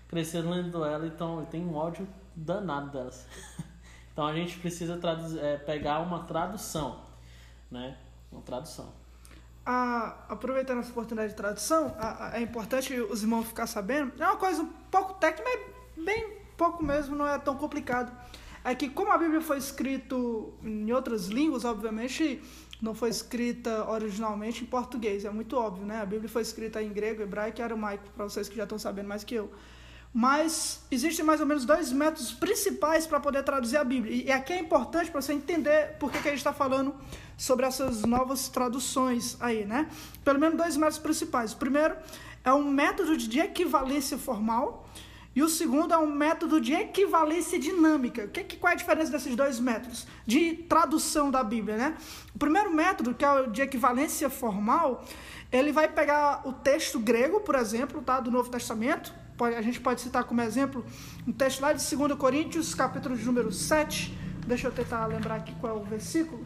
cresceram 0.07 0.49
lendo 0.49 0.83
ela 0.83 1.07
então 1.07 1.45
tem 1.45 1.65
um 1.65 1.75
ódio 1.75 2.07
danado 2.35 2.89
delas. 2.91 3.27
Então 4.13 4.27
a 4.27 4.33
gente 4.33 4.59
precisa 4.59 4.99
é, 5.39 5.55
pegar 5.55 5.99
uma 5.99 6.23
tradução, 6.23 6.99
né? 7.71 7.97
Uma 8.29 8.41
tradução. 8.41 8.89
A- 9.65 10.15
aproveitando 10.29 10.79
essa 10.79 10.89
oportunidade 10.91 11.29
de 11.29 11.35
tradução, 11.35 11.95
a- 11.99 12.27
a- 12.29 12.37
é 12.37 12.41
importante 12.41 12.93
os 12.99 13.21
irmãos 13.21 13.45
ficar 13.47 13.67
sabendo. 13.67 14.11
É 14.19 14.25
uma 14.25 14.37
coisa 14.37 14.61
um 14.61 14.67
pouco 14.89 15.13
técnica, 15.15 15.43
mas 15.95 16.05
bem 16.05 16.37
pouco 16.57 16.83
mesmo, 16.83 17.15
não 17.15 17.27
é 17.27 17.37
tão 17.37 17.55
complicado. 17.55 18.11
É 18.63 18.75
que 18.75 18.89
como 18.89 19.11
a 19.11 19.17
Bíblia 19.17 19.41
foi 19.41 19.57
escrita 19.57 20.15
em 20.63 20.91
outras 20.91 21.27
línguas, 21.27 21.65
obviamente 21.65 22.41
não 22.81 22.93
foi 22.95 23.09
escrita 23.09 23.87
originalmente 23.89 24.63
em 24.63 24.67
português, 24.67 25.23
é 25.25 25.29
muito 25.29 25.55
óbvio, 25.55 25.85
né? 25.85 26.01
A 26.01 26.05
Bíblia 26.05 26.27
foi 26.29 26.41
escrita 26.41 26.81
em 26.81 26.89
grego, 26.91 27.21
hebraico 27.21 27.59
e 27.59 27.63
aramaico, 27.63 28.03
para 28.15 28.25
vocês 28.25 28.49
que 28.49 28.55
já 28.55 28.63
estão 28.63 28.79
sabendo 28.79 29.07
mais 29.07 29.23
que 29.23 29.35
eu. 29.35 29.51
Mas 30.13 30.81
existem 30.91 31.23
mais 31.23 31.39
ou 31.39 31.45
menos 31.45 31.63
dois 31.65 31.91
métodos 31.91 32.33
principais 32.33 33.07
para 33.07 33.19
poder 33.19 33.43
traduzir 33.43 33.77
a 33.77 33.83
Bíblia. 33.83 34.25
E 34.25 34.31
aqui 34.31 34.51
é 34.51 34.59
importante 34.59 35.09
para 35.09 35.21
você 35.21 35.31
entender 35.31 35.95
por 35.99 36.11
que, 36.11 36.19
que 36.21 36.27
a 36.27 36.31
gente 36.31 36.39
está 36.39 36.51
falando 36.51 36.93
sobre 37.37 37.65
essas 37.65 38.01
novas 38.01 38.49
traduções 38.49 39.37
aí, 39.39 39.63
né? 39.65 39.87
Pelo 40.23 40.37
menos 40.37 40.57
dois 40.57 40.75
métodos 40.75 40.99
principais. 40.99 41.53
O 41.53 41.57
primeiro 41.57 41.95
é 42.43 42.51
um 42.51 42.69
método 42.69 43.15
de 43.15 43.39
equivalência 43.39 44.17
formal 44.17 44.85
e 45.33 45.41
o 45.41 45.47
segundo 45.47 45.93
é 45.93 45.97
um 45.97 46.11
método 46.13 46.59
de 46.59 46.73
equivalência 46.73 47.57
dinâmica. 47.57 48.25
O 48.25 48.27
que, 48.27 48.43
que- 48.43 48.57
qual 48.57 48.71
é 48.71 48.73
a 48.73 48.77
diferença 48.77 49.09
desses 49.11 49.33
dois 49.33 49.61
métodos 49.61 50.05
de 50.27 50.55
tradução 50.67 51.31
da 51.31 51.41
Bíblia, 51.41 51.77
né? 51.77 51.97
O 52.35 52.37
primeiro 52.37 52.69
método, 52.73 53.13
que 53.15 53.23
é 53.23 53.31
o 53.31 53.47
de 53.47 53.61
equivalência 53.61 54.29
formal, 54.29 55.05
ele 55.49 55.71
vai 55.71 55.87
pegar 55.87 56.41
o 56.45 56.51
texto 56.51 56.99
grego, 56.99 57.39
por 57.39 57.55
exemplo, 57.55 58.01
tá, 58.01 58.19
do 58.19 58.29
Novo 58.29 58.49
Testamento. 58.49 59.20
Pode- 59.41 59.55
a 59.55 59.61
gente 59.63 59.79
pode 59.81 59.99
citar 60.01 60.23
como 60.23 60.39
exemplo 60.39 60.85
um 61.27 61.31
texto 61.31 61.61
lá 61.61 61.73
de 61.73 61.83
2 61.83 62.15
Coríntios, 62.15 62.75
capítulo 62.75 63.17
de 63.17 63.25
número 63.25 63.51
7. 63.51 64.15
Deixa 64.45 64.67
eu 64.67 64.71
tentar 64.71 65.07
lembrar 65.07 65.37
aqui 65.37 65.51
qual 65.59 65.77
é 65.77 65.79
o 65.79 65.83
versículo. 65.83 66.45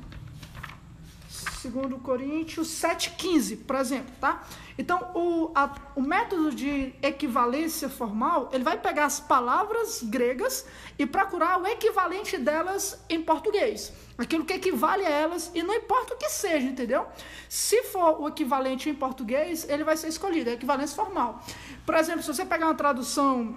2 1.62 2.02
Coríntios 2.02 2.70
7,15, 2.70 3.58
por 3.66 3.75
exemplo, 3.75 4.14
tá? 4.22 4.44
Então, 4.78 5.12
o, 5.14 5.52
a, 5.56 5.74
o 5.96 6.02
método 6.02 6.54
de 6.54 6.94
equivalência 7.02 7.90
formal, 7.90 8.50
ele 8.54 8.64
vai 8.64 8.78
pegar 8.78 9.06
as 9.06 9.20
palavras 9.20 10.02
gregas 10.04 10.66
e 10.98 11.06
procurar 11.06 11.62
o 11.62 11.68
equivalente 11.68 12.38
delas 12.38 12.98
em 13.10 13.22
português. 13.22 13.92
Aquilo 14.18 14.46
que 14.46 14.54
equivale 14.54 15.06
a 15.06 15.10
elas, 15.10 15.52
e 15.54 15.62
não 15.64 15.74
importa 15.74 16.14
o 16.14 16.18
que 16.18 16.30
seja, 16.30 16.66
entendeu? 16.68 17.06
Se 17.50 17.84
for 17.84 18.22
o 18.22 18.28
equivalente 18.30 18.90
em 18.90 18.96
português, 18.96 19.68
ele 19.68 19.84
vai 19.84 19.98
ser 19.98 20.08
escolhido, 20.08 20.50
é 20.50 20.54
equivalência 20.54 20.96
formal. 20.96 21.44
Por 21.86 21.96
exemplo, 21.96 22.22
se 22.22 22.34
você 22.34 22.46
pegar 22.46 22.65
uma 22.68 22.75
tradução 22.75 23.56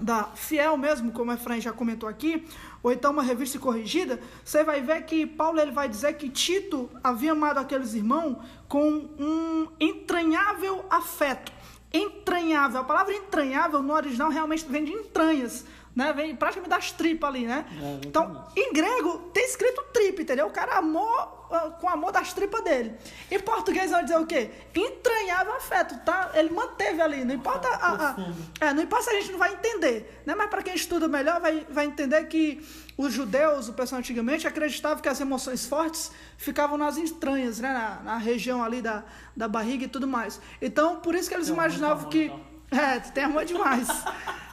da 0.00 0.24
Fiel 0.34 0.76
mesmo, 0.76 1.12
como 1.12 1.30
a 1.30 1.34
Efraim 1.34 1.60
já 1.60 1.72
comentou 1.72 2.08
aqui, 2.08 2.46
ou 2.82 2.92
então 2.92 3.10
uma 3.10 3.22
revista 3.22 3.58
corrigida, 3.58 4.20
você 4.44 4.62
vai 4.62 4.80
ver 4.80 5.04
que 5.04 5.26
Paulo 5.26 5.60
ele 5.60 5.72
vai 5.72 5.88
dizer 5.88 6.14
que 6.14 6.28
Tito 6.28 6.90
havia 7.02 7.32
amado 7.32 7.58
aqueles 7.58 7.94
irmãos 7.94 8.36
com 8.68 9.08
um 9.18 9.68
entranhável 9.80 10.84
afeto. 10.90 11.52
Entranhável, 11.92 12.82
a 12.82 12.84
palavra 12.84 13.14
entranhável 13.14 13.82
no 13.82 13.92
original 13.92 14.30
realmente 14.30 14.64
vem 14.64 14.84
de 14.84 14.92
entranhas, 14.92 15.66
né? 15.94 16.12
Vem 16.12 16.36
praticamente 16.36 16.70
das 16.70 16.92
tripas 16.92 17.28
ali, 17.28 17.46
né? 17.46 17.64
É, 17.82 18.06
então, 18.06 18.46
em 18.56 18.72
grego 18.72 19.30
tem 19.32 19.44
escrito 19.44 19.82
tripa, 19.92 20.22
entendeu? 20.22 20.46
O 20.46 20.50
cara 20.50 20.78
amou 20.78 21.40
ah, 21.50 21.70
com 21.80 21.88
amor 21.88 22.12
das 22.12 22.32
tripas 22.32 22.62
dele. 22.62 22.94
Em 23.30 23.40
português 23.40 23.90
vai 23.90 24.04
dizer 24.04 24.18
o 24.18 24.26
quê? 24.26 24.50
Entranhável 24.74 25.52
afeto, 25.54 25.98
tá? 26.04 26.30
Ele 26.34 26.50
manteve 26.50 27.02
ali. 27.02 27.24
Não 27.24 27.34
importa 27.34 27.68
a, 27.68 28.10
a 28.10 28.16
é, 28.60 28.72
não 28.72 28.82
importa 28.82 29.04
se 29.04 29.10
a 29.10 29.20
gente 29.20 29.32
não 29.32 29.38
vai 29.38 29.52
entender, 29.52 30.22
né? 30.24 30.34
Mas 30.36 30.48
para 30.48 30.62
quem 30.62 30.74
estuda 30.74 31.08
melhor 31.08 31.40
vai, 31.40 31.66
vai 31.68 31.86
entender 31.86 32.24
que 32.26 32.64
os 32.96 33.12
judeus, 33.12 33.68
o 33.68 33.72
pessoal 33.72 33.98
antigamente 33.98 34.46
acreditava 34.46 35.00
que 35.00 35.08
as 35.08 35.20
emoções 35.20 35.66
fortes 35.66 36.12
ficavam 36.36 36.78
nas 36.78 36.96
entranhas, 36.96 37.58
né? 37.58 37.72
Na, 37.72 38.12
na 38.12 38.16
região 38.18 38.62
ali 38.62 38.80
da, 38.80 39.02
da 39.36 39.48
barriga 39.48 39.86
e 39.86 39.88
tudo 39.88 40.06
mais. 40.06 40.40
Então, 40.62 41.00
por 41.00 41.16
isso 41.16 41.28
que 41.28 41.34
eles 41.34 41.48
imaginavam 41.48 42.08
que 42.08 42.30
É, 42.70 43.00
tem 43.00 43.24
amor 43.24 43.44
demais. 43.44 43.88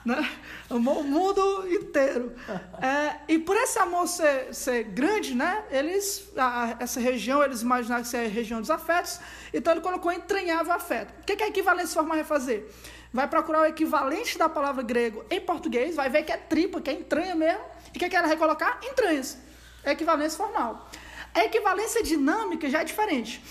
né? 0.08 0.30
Amou 0.70 1.02
o 1.02 1.04
mundo 1.04 1.68
inteiro. 1.70 2.34
É, 2.82 3.18
e 3.28 3.38
por 3.38 3.58
esse 3.58 3.78
amor 3.78 4.08
ser, 4.08 4.54
ser 4.54 4.84
grande, 4.86 5.36
né? 5.36 5.66
Eles, 5.70 6.32
a, 6.38 6.78
essa 6.80 7.00
região, 7.00 7.44
eles 7.44 7.62
imaginaram 7.62 8.04
que 8.04 8.10
seria 8.10 8.28
a 8.28 8.32
região 8.32 8.62
dos 8.62 8.72
afetos, 8.72 9.20
então 9.54 9.74
ele 9.74 9.82
colocou 9.82 10.12
entranhável 10.12 10.72
afeto. 10.74 11.14
O 11.22 11.26
que, 11.26 11.36
que 11.36 11.44
a 11.44 11.48
equivalência 11.48 11.94
formal 11.94 12.16
vai 12.16 12.24
fazer? 12.24 12.74
Vai 13.14 13.28
procurar 13.28 13.62
o 13.62 13.66
equivalente 13.66 14.38
da 14.38 14.48
palavra 14.48 14.82
grego 14.82 15.26
em 15.30 15.42
português, 15.42 15.96
vai 15.96 16.10
ver 16.10 16.24
que 16.24 16.32
é 16.32 16.38
tripa, 16.38 16.80
que 16.80 16.90
é 16.90 16.94
entranha 16.94 17.36
mesmo, 17.36 17.64
e 17.94 17.98
o 17.98 18.00
que, 18.00 18.10
que 18.10 18.16
ela 18.16 18.28
vai 18.28 18.38
colocar? 18.38 18.80
Entranhas. 18.84 19.38
É 19.84 19.92
equivalência 19.92 20.38
formal. 20.38 20.90
A 21.34 21.44
equivalência 21.44 22.02
dinâmica 22.02 22.70
já 22.70 22.82
é 22.82 22.84
diferente. 22.84 23.44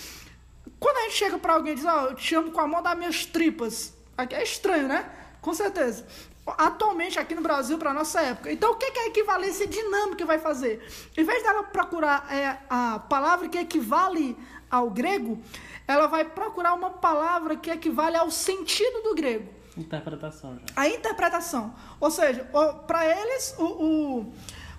Quando 0.79 0.97
a 0.97 1.01
gente 1.03 1.15
chega 1.15 1.37
para 1.37 1.53
alguém 1.53 1.73
e 1.73 1.75
diz, 1.75 1.85
ó, 1.85 2.03
oh, 2.03 2.05
eu 2.07 2.15
te 2.15 2.35
amo 2.35 2.51
com 2.51 2.61
a 2.61 2.67
mão 2.67 2.81
das 2.81 2.97
minhas 2.97 3.25
tripas, 3.25 3.96
Aqui 4.17 4.35
é 4.35 4.43
estranho, 4.43 4.87
né? 4.87 5.09
Com 5.41 5.53
certeza. 5.53 6.05
Atualmente, 6.45 7.19
aqui 7.19 7.35
no 7.35 7.41
Brasil, 7.41 7.77
para 7.77 7.93
nossa 7.93 8.21
época. 8.21 8.51
Então, 8.51 8.71
o 8.71 8.75
que, 8.75 8.89
que 8.89 8.99
a 8.99 9.07
equivalência 9.07 9.67
dinâmica 9.67 10.25
vai 10.25 10.39
fazer? 10.39 10.81
Em 11.15 11.23
vez 11.23 11.43
dela 11.43 11.63
procurar 11.63 12.25
é, 12.33 12.57
a 12.69 12.99
palavra 12.99 13.49
que 13.49 13.57
equivale 13.57 14.37
ao 14.71 14.89
grego, 14.89 15.39
ela 15.87 16.07
vai 16.07 16.25
procurar 16.25 16.73
uma 16.73 16.89
palavra 16.89 17.55
que 17.55 17.69
equivale 17.69 18.15
ao 18.15 18.31
sentido 18.31 19.03
do 19.03 19.13
grego. 19.13 19.47
Interpretação 19.77 20.55
já. 20.55 20.65
A 20.75 20.87
interpretação. 20.87 21.75
Ou 21.99 22.09
seja, 22.09 22.49
para 22.87 23.05
eles, 23.05 23.55
o, 23.59 23.63
o 23.63 24.33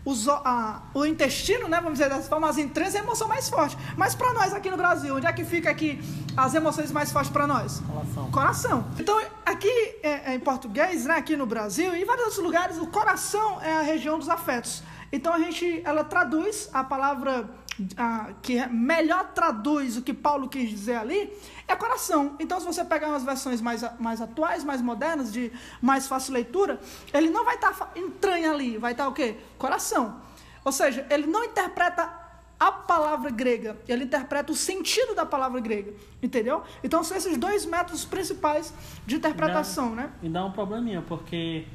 os, 0.05 0.29
a, 0.29 0.83
o 0.95 1.05
intestino, 1.05 1.69
né, 1.69 1.79
vamos 1.79 1.99
dizer 1.99 2.09
dessa 2.09 2.29
forma, 2.29 2.49
as 2.49 2.59
entranhas 2.59 2.95
é 2.95 3.01
a 3.01 3.03
emoção 3.03 3.29
mais 3.29 3.49
forte. 3.49 3.77
Mas 3.97 4.15
para 4.15 4.33
nós 4.33 4.53
aqui 4.53 4.71
no 4.71 4.77
Brasil, 4.77 5.17
onde 5.17 5.27
é 5.27 5.33
que 5.33 5.45
fica 5.45 5.71
aqui 5.71 6.01
as 6.37 6.55
emoções 6.55 6.91
mais 6.91 7.13
fortes 7.13 7.31
para 7.31 7.47
nós? 7.47 7.81
Coração. 7.81 8.31
Coração. 8.31 8.87
Então, 8.99 9.21
aqui 9.45 9.69
é, 10.03 10.33
é, 10.33 10.35
em 10.35 10.41
português, 10.41 11.05
né, 11.05 11.17
aqui 11.17 11.37
no 11.37 11.47
Brasil 11.47 11.95
e 11.95 12.03
em 12.03 12.05
vários 12.05 12.27
outros 12.27 12.45
lugares, 12.45 12.79
o 12.79 12.87
coração 12.87 13.61
é 13.61 13.77
a 13.77 13.83
região 13.83 14.19
dos 14.19 14.29
afetos. 14.29 14.83
Então 15.11 15.33
a 15.33 15.39
gente, 15.39 15.83
ela 15.85 16.05
traduz 16.05 16.69
a 16.73 16.85
palavra 16.85 17.49
a, 17.97 18.31
que 18.43 18.65
melhor 18.67 19.33
traduz 19.33 19.97
o 19.97 20.03
que 20.03 20.13
Paulo 20.13 20.49
quis 20.49 20.69
dizer 20.69 20.97
ali 20.97 21.33
é 21.67 21.77
coração. 21.77 22.37
Então, 22.41 22.59
se 22.59 22.67
você 22.67 22.85
pegar 22.85 23.09
umas 23.09 23.25
versões 23.25 23.61
mais, 23.61 23.85
mais 23.99 24.21
atuais, 24.21 24.65
mais 24.65 24.81
modernas, 24.81 25.33
de 25.33 25.53
mais 25.81 26.07
fácil 26.07 26.33
leitura, 26.33 26.81
ele 27.13 27.31
não 27.31 27.45
vai 27.45 27.55
estar 27.57 27.73
tá 27.73 27.91
entranha 27.97 28.51
ali, 28.51 28.79
vai 28.79 28.93
estar 28.93 29.05
tá 29.05 29.11
o 29.11 29.13
quê? 29.13 29.37
Coração. 29.57 30.21
Ou 30.65 30.73
seja, 30.73 31.07
ele 31.11 31.27
não 31.27 31.45
interpreta 31.45 32.29
a 32.59 32.73
palavra 32.73 33.31
grega, 33.31 33.77
ele 33.87 34.05
interpreta 34.05 34.51
o 34.51 34.55
sentido 34.55 35.15
da 35.15 35.25
palavra 35.25 35.61
grega, 35.61 35.93
entendeu? 36.21 36.65
Então 36.83 37.05
são 37.05 37.17
esses 37.17 37.37
dois 37.37 37.65
métodos 37.65 38.05
principais 38.05 38.75
de 39.07 39.17
interpretação, 39.17 39.93
e 39.93 39.97
dá, 39.97 40.03
né? 40.03 40.13
E 40.25 40.29
dá 40.29 40.45
um 40.45 40.51
probleminha, 40.51 41.01
porque 41.07 41.67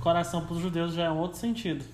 coração 0.00 0.46
para 0.46 0.54
os 0.54 0.60
judeus 0.60 0.94
já 0.94 1.04
é 1.04 1.10
um 1.10 1.18
outro 1.18 1.38
sentido. 1.38 1.84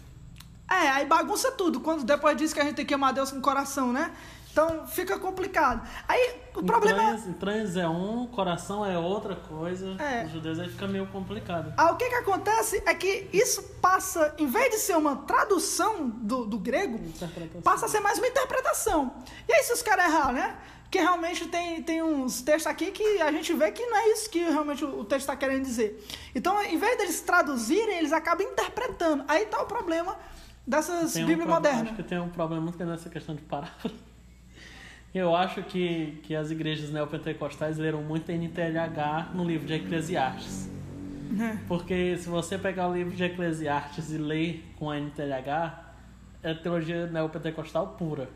É, 0.71 0.89
aí 0.89 1.07
bagunça 1.07 1.53
tudo, 1.53 1.81
quando 1.81 2.05
depois 2.05 2.37
diz 2.37 2.53
que 2.53 2.61
a 2.61 2.65
gente 2.65 2.75
tem 2.75 2.87
que 2.87 2.95
amar 2.95 3.13
Deus 3.13 3.31
com 3.31 3.39
o 3.39 3.43
coração, 3.43 3.93
né? 3.93 4.13
Então 4.57 4.87
fica 4.87 5.19
complicado. 5.19 5.87
Aí 6.09 6.35
o 6.55 6.63
problema 6.63 7.11
é. 7.11 7.29
Entranhas 7.29 7.77
é 7.77 7.87
um, 7.87 8.27
coração 8.27 8.87
é 8.87 8.99
outra 8.99 9.37
coisa. 9.37 9.97
É. 10.03 10.25
Os 10.25 10.33
judeus 10.33 10.59
aí 10.59 10.71
fica 10.71 10.89
meio 10.89 11.07
complicado. 11.09 11.75
Ah, 11.77 11.93
o 11.93 11.97
que 11.97 12.09
que 12.09 12.15
acontece 12.15 12.83
é 12.87 12.95
que 12.95 13.29
isso 13.35 13.63
passa, 13.83 14.35
em 14.39 14.47
vez 14.47 14.71
de 14.71 14.79
ser 14.79 14.97
uma 14.97 15.15
tradução 15.15 16.09
do, 16.09 16.47
do 16.47 16.59
grego, 16.59 16.99
passa 17.63 17.85
a 17.85 17.89
ser 17.91 18.01
mais 18.01 18.17
uma 18.17 18.29
interpretação. 18.29 19.13
E 19.47 19.53
aí 19.53 19.63
se 19.63 19.75
os 19.75 19.83
caras 19.83 20.07
errar, 20.07 20.33
né? 20.33 20.57
Que 20.91 21.01
realmente 21.01 21.47
tem, 21.49 21.83
tem 21.83 22.03
uns 22.03 22.41
textos 22.41 22.67
aqui 22.67 22.93
que 22.93 23.21
a 23.21 23.31
gente 23.31 23.53
vê 23.53 23.71
que 23.71 23.85
não 23.85 23.97
é 23.99 24.09
isso 24.13 24.31
que 24.31 24.39
realmente 24.39 24.83
o 24.87 25.05
texto 25.05 25.25
está 25.25 25.37
querendo 25.37 25.65
dizer. 25.65 26.03
Então, 26.35 26.63
em 26.63 26.79
vez 26.79 26.97
deles 26.97 27.21
traduzirem, 27.21 27.99
eles 27.99 28.13
acabam 28.13 28.47
interpretando. 28.47 29.23
Aí 29.29 29.43
está 29.43 29.61
o 29.61 29.67
problema 29.67 30.17
dessas 30.67 31.15
Bíblias 31.15 31.41
um 31.41 31.51
modernas. 31.51 31.83
Acho 31.83 31.95
que 31.95 32.03
tem 32.03 32.19
um 32.19 32.29
problema 32.29 32.63
muito 32.63 32.77
grande 32.77 32.93
nessa 32.93 33.09
questão 33.09 33.35
de 33.35 33.43
parábola. 33.43 33.95
Eu 35.15 35.35
acho 35.35 35.63
que, 35.63 36.21
que 36.25 36.35
as 36.35 36.51
igrejas 36.51 36.91
neopentecostais 36.91 37.79
leram 37.79 38.03
muito 38.03 38.31
NTLH 38.31 39.31
no 39.35 39.45
livro 39.45 39.67
de 39.67 39.75
Eclesiastes. 39.75 40.69
É. 41.41 41.57
Porque 41.67 42.19
se 42.19 42.29
você 42.29 42.59
pegar 42.59 42.89
o 42.89 42.95
livro 42.95 43.15
de 43.15 43.25
Eclesiastes 43.25 44.11
e 44.11 44.19
ler 44.19 44.63
com 44.79 44.91
a 44.91 45.01
NTLH, 45.01 45.87
é 46.43 46.55
teologia 46.55 47.07
neopentecostal 47.07 47.97
pura. 47.99 48.29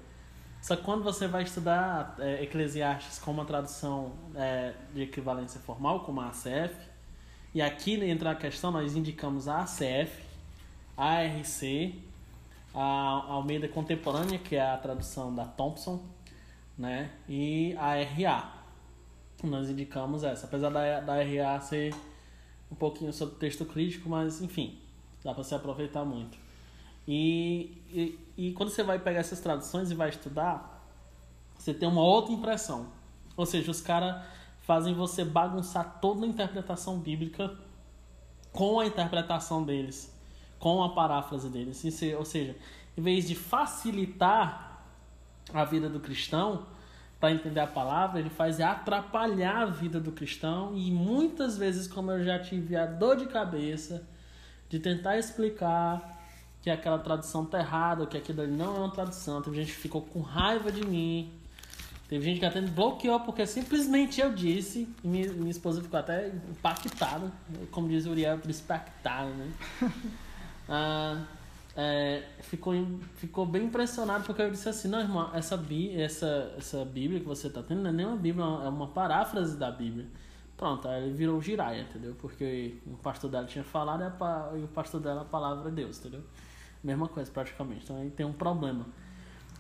Só 0.60 0.76
que 0.76 0.82
quando 0.82 1.02
você 1.02 1.26
vai 1.26 1.42
estudar 1.42 2.16
é, 2.18 2.42
Eclesiastes 2.42 3.18
com 3.18 3.30
uma 3.30 3.44
tradução 3.44 4.12
é, 4.34 4.74
de 4.94 5.02
equivalência 5.02 5.60
formal, 5.60 6.00
como 6.00 6.20
a 6.20 6.28
ACF, 6.28 6.74
e 7.54 7.62
aqui 7.62 7.94
entra 8.04 8.30
a 8.30 8.34
questão, 8.34 8.70
nós 8.70 8.94
indicamos 8.94 9.48
a 9.48 9.62
ACF, 9.62 10.22
a 10.96 11.18
ARC, 11.18 11.94
a 12.74 12.82
Almeida 12.82 13.68
Contemporânea, 13.68 14.38
que 14.38 14.56
é 14.56 14.70
a 14.70 14.76
tradução 14.76 15.34
da 15.34 15.44
Thompson, 15.44 16.02
né? 16.76 17.10
E 17.28 17.74
a 17.76 17.94
RA. 18.02 18.54
Nós 19.42 19.68
indicamos 19.68 20.22
essa. 20.22 20.46
Apesar 20.46 20.70
da, 20.70 21.00
da 21.00 21.14
RA 21.22 21.60
ser 21.60 21.94
um 22.70 22.74
pouquinho 22.74 23.12
sobre 23.12 23.36
texto 23.36 23.64
crítico, 23.64 24.08
mas 24.08 24.40
enfim, 24.40 24.78
dá 25.24 25.34
para 25.34 25.42
se 25.42 25.54
aproveitar 25.54 26.04
muito. 26.04 26.38
E, 27.08 27.82
e, 27.90 28.18
e, 28.36 28.52
quando 28.52 28.70
você 28.70 28.82
vai 28.82 28.98
pegar 28.98 29.20
essas 29.20 29.40
traduções 29.40 29.90
e 29.90 29.94
vai 29.94 30.10
estudar, 30.10 30.86
você 31.58 31.74
tem 31.74 31.88
uma 31.88 32.02
outra 32.02 32.32
impressão. 32.32 32.86
Ou 33.36 33.46
seja, 33.46 33.70
os 33.70 33.80
caras 33.80 34.22
fazem 34.60 34.94
você 34.94 35.24
bagunçar 35.24 35.98
toda 36.00 36.24
a 36.24 36.28
interpretação 36.28 36.98
bíblica 36.98 37.56
com 38.52 38.78
a 38.78 38.86
interpretação 38.86 39.64
deles, 39.64 40.09
com 40.60 40.84
a 40.84 40.90
paráfrase 40.90 41.48
deles. 41.48 41.82
Ou 42.16 42.24
seja, 42.24 42.54
em 42.96 43.02
vez 43.02 43.26
de 43.26 43.34
facilitar 43.34 44.84
a 45.52 45.64
vida 45.64 45.88
do 45.88 45.98
cristão 45.98 46.66
para 47.18 47.32
entender 47.32 47.60
a 47.60 47.66
palavra, 47.66 48.20
ele 48.20 48.30
faz 48.30 48.60
é 48.60 48.64
atrapalhar 48.64 49.62
a 49.62 49.66
vida 49.66 49.98
do 49.98 50.12
cristão 50.12 50.76
e 50.76 50.90
muitas 50.90 51.58
vezes, 51.58 51.88
como 51.88 52.12
eu 52.12 52.24
já 52.24 52.38
tive 52.38 52.76
a 52.76 52.86
dor 52.86 53.16
de 53.16 53.26
cabeça 53.26 54.06
de 54.68 54.78
tentar 54.78 55.18
explicar 55.18 56.18
que 56.62 56.70
aquela 56.70 56.98
tradução 56.98 57.44
tá 57.44 57.58
errada, 57.58 58.06
que 58.06 58.16
aquilo 58.16 58.42
ali 58.42 58.52
não 58.52 58.76
é 58.76 58.78
uma 58.80 58.90
tradução, 58.90 59.42
teve 59.42 59.56
gente 59.56 59.72
que 59.72 59.80
ficou 59.80 60.02
com 60.02 60.20
raiva 60.20 60.70
de 60.70 60.86
mim, 60.86 61.32
teve 62.08 62.24
gente 62.24 62.38
que 62.38 62.46
até 62.46 62.60
me 62.60 62.68
bloqueou 62.68 63.20
porque 63.20 63.46
simplesmente 63.46 64.20
eu 64.20 64.32
disse, 64.32 64.88
e 65.02 65.08
minha, 65.08 65.32
minha 65.32 65.50
esposa 65.50 65.82
ficou 65.82 65.98
até 65.98 66.28
impactada, 66.28 67.30
como 67.70 67.88
diz 67.88 68.06
o 68.06 68.10
Uriel, 68.10 68.38
impactada, 68.46 69.30
né? 69.30 69.50
ah, 70.70 71.26
é, 71.76 72.22
ficou, 72.42 72.72
ficou 73.16 73.44
bem 73.44 73.64
impressionado 73.64 74.24
porque 74.24 74.40
eu 74.40 74.50
disse 74.50 74.68
assim, 74.68 74.86
não, 74.86 75.00
irmão, 75.00 75.30
essa, 75.34 75.56
bí, 75.56 76.00
essa, 76.00 76.54
essa 76.56 76.84
Bíblia 76.84 77.18
que 77.18 77.26
você 77.26 77.48
está 77.48 77.62
tendo 77.62 77.82
não 77.82 77.90
é 77.90 77.92
nem 77.92 78.06
uma 78.06 78.16
Bíblia, 78.16 78.44
é 78.44 78.68
uma 78.68 78.86
paráfrase 78.86 79.56
da 79.56 79.70
Bíblia. 79.70 80.06
Pronto, 80.56 80.86
aí 80.86 81.04
ele 81.04 81.12
virou 81.14 81.40
giraia, 81.40 81.82
entendeu? 81.82 82.14
Porque 82.20 82.76
o 82.86 82.96
pastor 82.98 83.30
dela 83.30 83.46
tinha 83.46 83.64
falado 83.64 84.02
e, 84.56 84.62
o 84.62 84.68
pastor 84.68 85.00
dela 85.00 85.22
a 85.22 85.24
palavra 85.24 85.70
é 85.70 85.72
Deus, 85.72 85.98
entendeu? 85.98 86.22
Mesma 86.84 87.08
coisa 87.08 87.30
praticamente, 87.30 87.84
então 87.84 87.96
aí 87.96 88.10
tem 88.10 88.24
um 88.26 88.32
problema. 88.32 88.86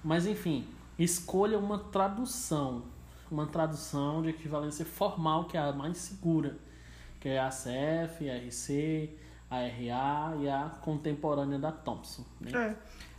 Mas 0.04 0.26
enfim, 0.26 0.66
escolha 0.98 1.58
uma 1.58 1.78
tradução, 1.78 2.84
uma 3.30 3.46
tradução 3.46 4.22
de 4.22 4.28
equivalência 4.28 4.84
formal 4.84 5.44
que 5.44 5.56
é 5.56 5.60
a 5.60 5.72
mais 5.72 5.96
segura, 5.96 6.56
que 7.18 7.28
é 7.28 7.40
a 7.40 7.48
CF, 7.48 8.28
a 8.28 8.36
RC, 8.36 9.16
a 9.50 9.56
RA 9.56 10.36
e 10.40 10.48
a 10.48 10.70
contemporânea 10.80 11.58
da 11.58 11.72
Thompson. 11.72 12.24
Né? 12.40 12.76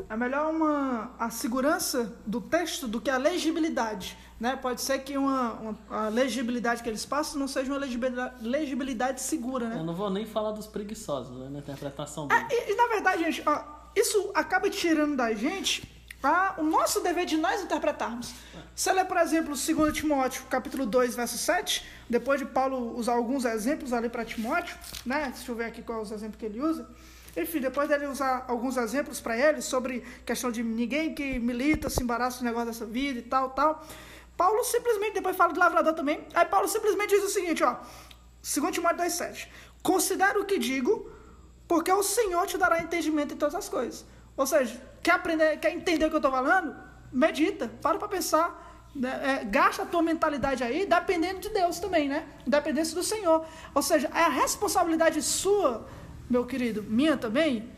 É, 0.08 0.13
é 0.13 0.15
melhor 0.15 0.50
uma, 0.50 1.12
a 1.20 1.30
segurança 1.30 2.17
do 2.26 2.39
texto 2.39 2.88
do 2.88 3.02
que 3.02 3.10
a 3.10 3.17
legibilidade. 3.17 4.17
Né? 4.39 4.56
Pode 4.56 4.80
ser 4.82 5.00
que 5.00 5.17
uma, 5.17 5.54
uma, 5.54 5.78
a 5.89 6.08
legibilidade 6.08 6.82
que 6.82 6.88
eles 6.88 7.06
passam 7.06 7.38
não 7.38 7.50
seja 7.50 7.70
uma 7.70 7.78
legibilidade, 7.78 8.48
legibilidade 8.48 9.22
segura. 9.22 9.67
Né? 9.67 9.80
Eu 9.80 9.84
não 9.84 9.94
vou 9.94 10.10
nem 10.10 10.26
falar 10.26 10.54
dos 10.54 10.67
preguiçosos 10.67 11.38
né? 11.38 11.50
na 11.50 11.60
interpretação 11.60 12.30
é, 12.32 12.44
deles. 12.46 12.52
É, 12.52 12.70
e, 12.70 12.74
e, 12.74 12.76
na 12.76 12.88
verdade, 12.88 13.24
gente, 13.26 13.44
ó, 13.46 13.63
isso 13.94 14.32
acaba 14.34 14.70
tirando 14.70 15.17
da 15.17 15.34
gente 15.34 16.01
a, 16.23 16.55
o 16.57 16.63
nosso 16.63 17.01
dever 17.01 17.25
de 17.25 17.38
nós 17.38 17.62
interpretarmos. 17.62 18.34
Você 18.75 18.91
lê, 18.91 19.03
por 19.03 19.17
exemplo, 19.17 19.53
2 19.55 19.93
Timóteo, 19.93 20.43
capítulo 20.49 20.86
2, 20.86 21.15
verso 21.15 21.38
7, 21.38 21.86
depois 22.10 22.39
de 22.39 22.45
Paulo 22.45 22.97
usar 22.97 23.13
alguns 23.13 23.45
exemplos 23.45 23.91
ali 23.93 24.10
para 24.10 24.23
Timóteo, 24.23 24.75
né? 25.05 25.31
Deixa 25.34 25.51
eu 25.51 25.55
ver 25.55 25.65
aqui 25.65 25.81
qual 25.81 25.99
é 25.99 26.01
os 26.01 26.12
exemplos 26.12 26.39
que 26.39 26.45
ele 26.45 26.62
usa. 26.62 26.88
Enfim, 27.36 27.60
depois 27.60 27.88
dele 27.88 28.07
usar 28.07 28.45
alguns 28.47 28.77
exemplos 28.77 29.21
para 29.21 29.38
ele 29.38 29.62
sobre 29.62 30.01
questão 30.25 30.51
de 30.51 30.62
ninguém 30.62 31.15
que 31.15 31.39
milita 31.39 31.89
se 31.89 32.03
embaraça 32.03 32.39
no 32.39 32.45
negócio 32.45 32.67
dessa 32.67 32.86
vida 32.86 33.19
e 33.19 33.23
tal, 33.23 33.51
tal. 33.51 33.86
Paulo 34.36 34.63
simplesmente, 34.63 35.13
depois 35.13 35.36
fala 35.36 35.53
de 35.53 35.60
lavrador 35.60 35.93
também, 35.93 36.25
aí 36.34 36.45
Paulo 36.45 36.67
simplesmente 36.67 37.10
diz 37.10 37.23
o 37.23 37.29
seguinte, 37.29 37.63
ó, 37.63 37.77
2 38.41 38.73
Timóteo 38.73 39.03
2,7 39.03 39.47
Considera 39.81 40.39
o 40.39 40.45
que 40.45 40.60
digo, 40.60 41.10
porque 41.67 41.91
o 41.91 42.03
Senhor 42.03 42.45
te 42.45 42.57
dará 42.57 42.81
entendimento 42.81 43.34
em 43.34 43.38
todas 43.38 43.55
as 43.55 43.69
coisas. 43.69 44.05
Ou 44.36 44.45
seja, 44.45 44.81
quer 45.02 45.12
aprender, 45.12 45.58
quer 45.58 45.74
entender 45.74 46.06
o 46.06 46.10
que 46.10 46.16
eu 46.16 46.20
estou 46.20 46.32
falando? 46.32 46.76
Medita, 47.12 47.70
para 47.82 47.98
para 47.98 48.08
pensar. 48.08 48.90
Né? 48.96 49.42
É, 49.42 49.46
gasta 49.46 49.84
a 49.84 49.86
tua 49.86 50.02
mentalidade 50.02 50.64
aí, 50.64 50.86
dependendo 50.86 51.40
de 51.40 51.50
Deus 51.50 51.80
também, 51.80 52.10
né? 52.10 52.26
Dependência 52.46 52.94
do 52.96 53.04
Senhor. 53.04 53.46
Ou 53.74 53.82
seja, 53.82 54.10
é 54.14 54.24
a 54.24 54.30
responsabilidade 54.30 55.22
sua, 55.22 55.88
meu 56.30 56.46
querido, 56.46 56.84
minha 56.84 57.16
também, 57.16 57.70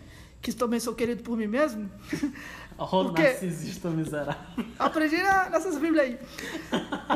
que 0.41 0.51
também 0.51 0.79
sou 0.79 0.93
querido 0.93 1.23
por 1.23 1.37
mim 1.37 1.47
mesmo. 1.47 1.89
Oh, 2.77 3.05
Porque 3.05 3.21
narcisista 3.21 3.89
miserável. 3.89 4.35
Aprendi 4.79 5.17
nessas 5.51 5.77
Bíblias 5.77 6.05
aí. 6.05 6.19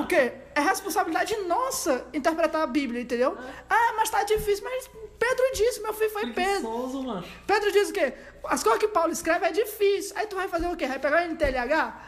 O 0.02 0.06
quê? 0.06 0.34
É 0.54 0.62
responsabilidade 0.62 1.36
nossa 1.48 2.06
interpretar 2.14 2.62
a 2.62 2.68
Bíblia, 2.68 3.02
entendeu? 3.02 3.38
Ah, 3.70 3.94
mas 3.96 4.10
tá 4.10 4.24
difícil. 4.24 4.64
Mas 4.64 4.90
Pedro 5.18 5.46
disse, 5.54 5.82
meu 5.82 5.94
filho 5.94 6.10
foi 6.12 6.32
Pedro. 6.32 7.04
Macho. 7.04 7.28
Pedro 7.46 7.72
diz 7.72 7.90
o 7.90 7.94
quê? 7.94 8.14
As 8.46 8.64
coisas 8.64 8.80
que 8.80 8.88
Paulo 8.88 9.12
escreve 9.12 9.46
é 9.46 9.52
difícil. 9.52 10.16
Aí 10.18 10.28
tu 10.28 10.36
vai 10.36 10.48
fazer 10.48 10.68
o 10.68 10.76
quê? 10.76 10.88
Vai 10.88 11.00
pegar 11.00 11.24
o 11.24 11.32
NTLH? 11.32 12.08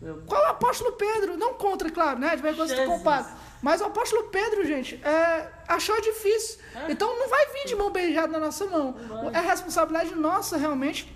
Meu... 0.00 0.22
Qual 0.26 0.42
é 0.42 0.46
o 0.48 0.50
apóstolo 0.50 0.92
Pedro? 0.92 1.36
Não 1.36 1.54
contra, 1.54 1.90
claro, 1.90 2.18
né? 2.18 2.34
De 2.34 2.42
vez 2.42 2.58
em 2.70 2.86
compara. 2.86 3.26
Mas 3.62 3.80
o 3.82 3.84
apóstolo 3.84 4.24
Pedro, 4.24 4.64
gente, 4.64 4.98
é, 5.04 5.48
achou 5.68 6.00
difícil. 6.00 6.58
É? 6.74 6.92
Então 6.92 7.18
não 7.18 7.28
vai 7.28 7.46
vir 7.52 7.66
de 7.66 7.76
mão 7.76 7.90
beijada 7.90 8.32
na 8.32 8.38
nossa 8.38 8.64
mão. 8.64 8.94
É 9.34 9.40
responsabilidade 9.40 10.14
nossa, 10.14 10.56
realmente, 10.56 11.14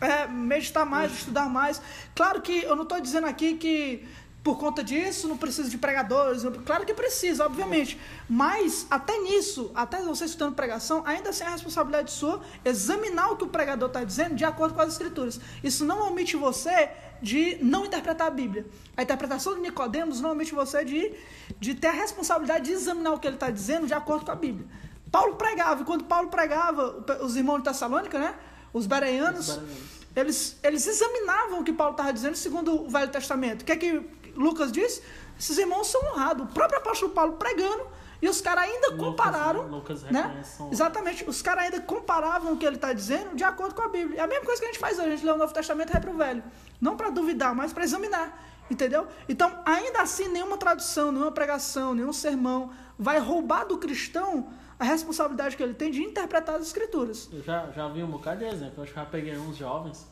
é, 0.00 0.26
meditar 0.26 0.86
mais, 0.86 1.12
estudar 1.12 1.48
mais. 1.48 1.80
Claro 2.14 2.40
que 2.40 2.62
eu 2.62 2.74
não 2.74 2.84
estou 2.84 3.00
dizendo 3.00 3.26
aqui 3.26 3.56
que 3.56 4.06
por 4.42 4.58
conta 4.58 4.82
disso 4.82 5.28
não 5.28 5.36
precisa 5.36 5.68
de 5.68 5.76
pregadores. 5.76 6.42
Claro 6.64 6.86
que 6.86 6.94
precisa, 6.94 7.44
obviamente. 7.44 8.00
Mas 8.28 8.86
até 8.90 9.18
nisso, 9.18 9.70
até 9.74 10.00
você 10.00 10.24
estudando 10.24 10.54
pregação, 10.54 11.02
ainda 11.04 11.30
assim 11.30 11.44
é 11.44 11.48
a 11.48 11.50
responsabilidade 11.50 12.10
sua 12.10 12.40
examinar 12.64 13.32
o 13.32 13.36
que 13.36 13.44
o 13.44 13.48
pregador 13.48 13.88
está 13.88 14.02
dizendo 14.02 14.34
de 14.34 14.44
acordo 14.44 14.74
com 14.74 14.80
as 14.80 14.92
escrituras. 14.92 15.38
Isso 15.62 15.84
não 15.84 16.08
omite 16.08 16.36
você 16.36 16.90
de 17.20 17.58
não 17.60 17.84
interpretar 17.84 18.28
a 18.28 18.30
Bíblia. 18.30 18.66
A 18.96 19.02
interpretação 19.02 19.54
de 19.54 19.60
Nicodemos 19.60 20.20
não 20.20 20.32
omite 20.32 20.54
você 20.54 20.84
de, 20.84 21.14
de 21.58 21.74
ter 21.74 21.88
a 21.88 21.92
responsabilidade 21.92 22.64
de 22.64 22.72
examinar 22.72 23.12
o 23.12 23.18
que 23.18 23.26
ele 23.26 23.36
está 23.36 23.50
dizendo 23.50 23.86
de 23.86 23.92
acordo 23.92 24.24
com 24.24 24.32
a 24.32 24.36
Bíblia. 24.36 24.66
Paulo 25.10 25.34
pregava, 25.34 25.82
e 25.82 25.84
quando 25.84 26.04
Paulo 26.04 26.28
pregava, 26.28 27.04
os 27.22 27.36
irmãos 27.36 27.58
de 27.58 27.64
Tessalônica, 27.64 28.18
né? 28.18 28.34
Os 28.72 28.86
bereanos, 28.86 29.58
eles, 30.14 30.56
eles 30.62 30.86
examinavam 30.86 31.60
o 31.60 31.64
que 31.64 31.72
Paulo 31.72 31.92
estava 31.92 32.12
dizendo 32.12 32.36
segundo 32.36 32.82
o 32.82 32.88
Velho 32.88 33.10
Testamento. 33.10 33.62
O 33.62 33.64
que 33.64 33.72
é 33.72 33.76
que 33.76 34.02
Lucas 34.34 34.70
diz? 34.70 35.02
Esses 35.38 35.58
irmãos 35.58 35.88
são 35.88 36.00
honrados. 36.12 36.44
O 36.44 36.52
próprio 36.52 36.78
apóstolo 36.78 37.12
Paulo 37.12 37.32
pregando 37.34 37.86
e 38.22 38.28
os 38.28 38.40
caras 38.40 38.64
ainda 38.64 38.88
Lucas, 38.88 39.06
compararam. 39.06 39.62
Lucas 39.68 40.02
né? 40.02 40.44
Exatamente. 40.70 41.24
Os 41.28 41.40
caras 41.40 41.64
ainda 41.64 41.80
comparavam 41.80 42.52
o 42.52 42.56
que 42.56 42.66
ele 42.66 42.76
está 42.76 42.92
dizendo 42.92 43.34
de 43.34 43.42
acordo 43.42 43.74
com 43.74 43.82
a 43.82 43.88
Bíblia. 43.88 44.20
É 44.20 44.22
a 44.22 44.26
mesma 44.26 44.44
coisa 44.44 44.60
que 44.60 44.66
a 44.66 44.70
gente 44.70 44.80
faz 44.80 44.98
hoje. 44.98 45.08
A 45.08 45.10
gente 45.12 45.24
lê 45.24 45.32
o 45.32 45.38
Novo 45.38 45.54
Testamento 45.54 45.88
e 45.88 45.92
vai 45.92 46.00
para 46.00 46.10
o 46.10 46.16
Velho. 46.16 46.42
Não 46.80 46.96
para 46.96 47.08
duvidar, 47.08 47.54
mas 47.54 47.72
para 47.72 47.82
examinar. 47.82 48.46
Entendeu? 48.70 49.06
Então, 49.28 49.58
ainda 49.64 50.02
assim, 50.02 50.28
nenhuma 50.28 50.56
tradução, 50.56 51.10
nenhuma 51.10 51.32
pregação, 51.32 51.94
nenhum 51.94 52.12
sermão 52.12 52.70
vai 52.98 53.18
roubar 53.18 53.64
do 53.64 53.78
cristão 53.78 54.48
a 54.80 54.84
responsabilidade 54.84 55.58
que 55.58 55.62
ele 55.62 55.74
tem 55.74 55.90
de 55.90 56.02
interpretar 56.02 56.54
as 56.54 56.62
escrituras. 56.62 57.28
Eu 57.30 57.42
já, 57.42 57.70
já 57.70 57.86
vi 57.88 58.02
um 58.02 58.10
bocado 58.10 58.38
de 58.38 58.46
exemplo. 58.46 58.74
Eu 58.78 58.84
acho 58.84 58.92
que 58.94 58.98
já 58.98 59.04
peguei 59.04 59.36
uns 59.36 59.58
jovens. 59.58 60.08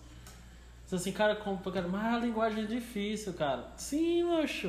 Diz 0.84 0.92
assim, 0.92 1.10
cara, 1.10 1.34
como, 1.34 1.58
cara, 1.58 1.88
mas 1.88 2.14
a 2.14 2.18
linguagem 2.18 2.64
é 2.64 2.66
difícil, 2.66 3.32
cara. 3.32 3.72
Sim, 3.78 4.24
mocho. 4.24 4.68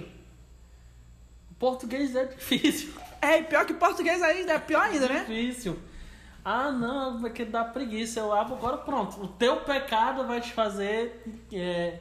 O 1.52 1.56
português 1.56 2.16
é 2.16 2.24
difícil. 2.26 2.94
É, 3.22 3.40
e 3.40 3.44
pior 3.44 3.66
que 3.66 3.74
português 3.74 4.22
ainda, 4.22 4.54
é 4.54 4.60
pior 4.60 4.84
ainda, 4.84 5.10
né? 5.10 5.20
Difícil. 5.20 5.78
Ah, 6.46 6.72
não, 6.72 7.20
porque 7.20 7.44
dá 7.44 7.66
preguiça. 7.66 8.22
Eu 8.22 8.34
abro 8.34 8.56
agora, 8.56 8.78
pronto. 8.78 9.22
O 9.22 9.28
teu 9.28 9.58
pecado 9.58 10.26
vai 10.26 10.40
te 10.40 10.54
fazer 10.54 11.22
é, 11.52 12.00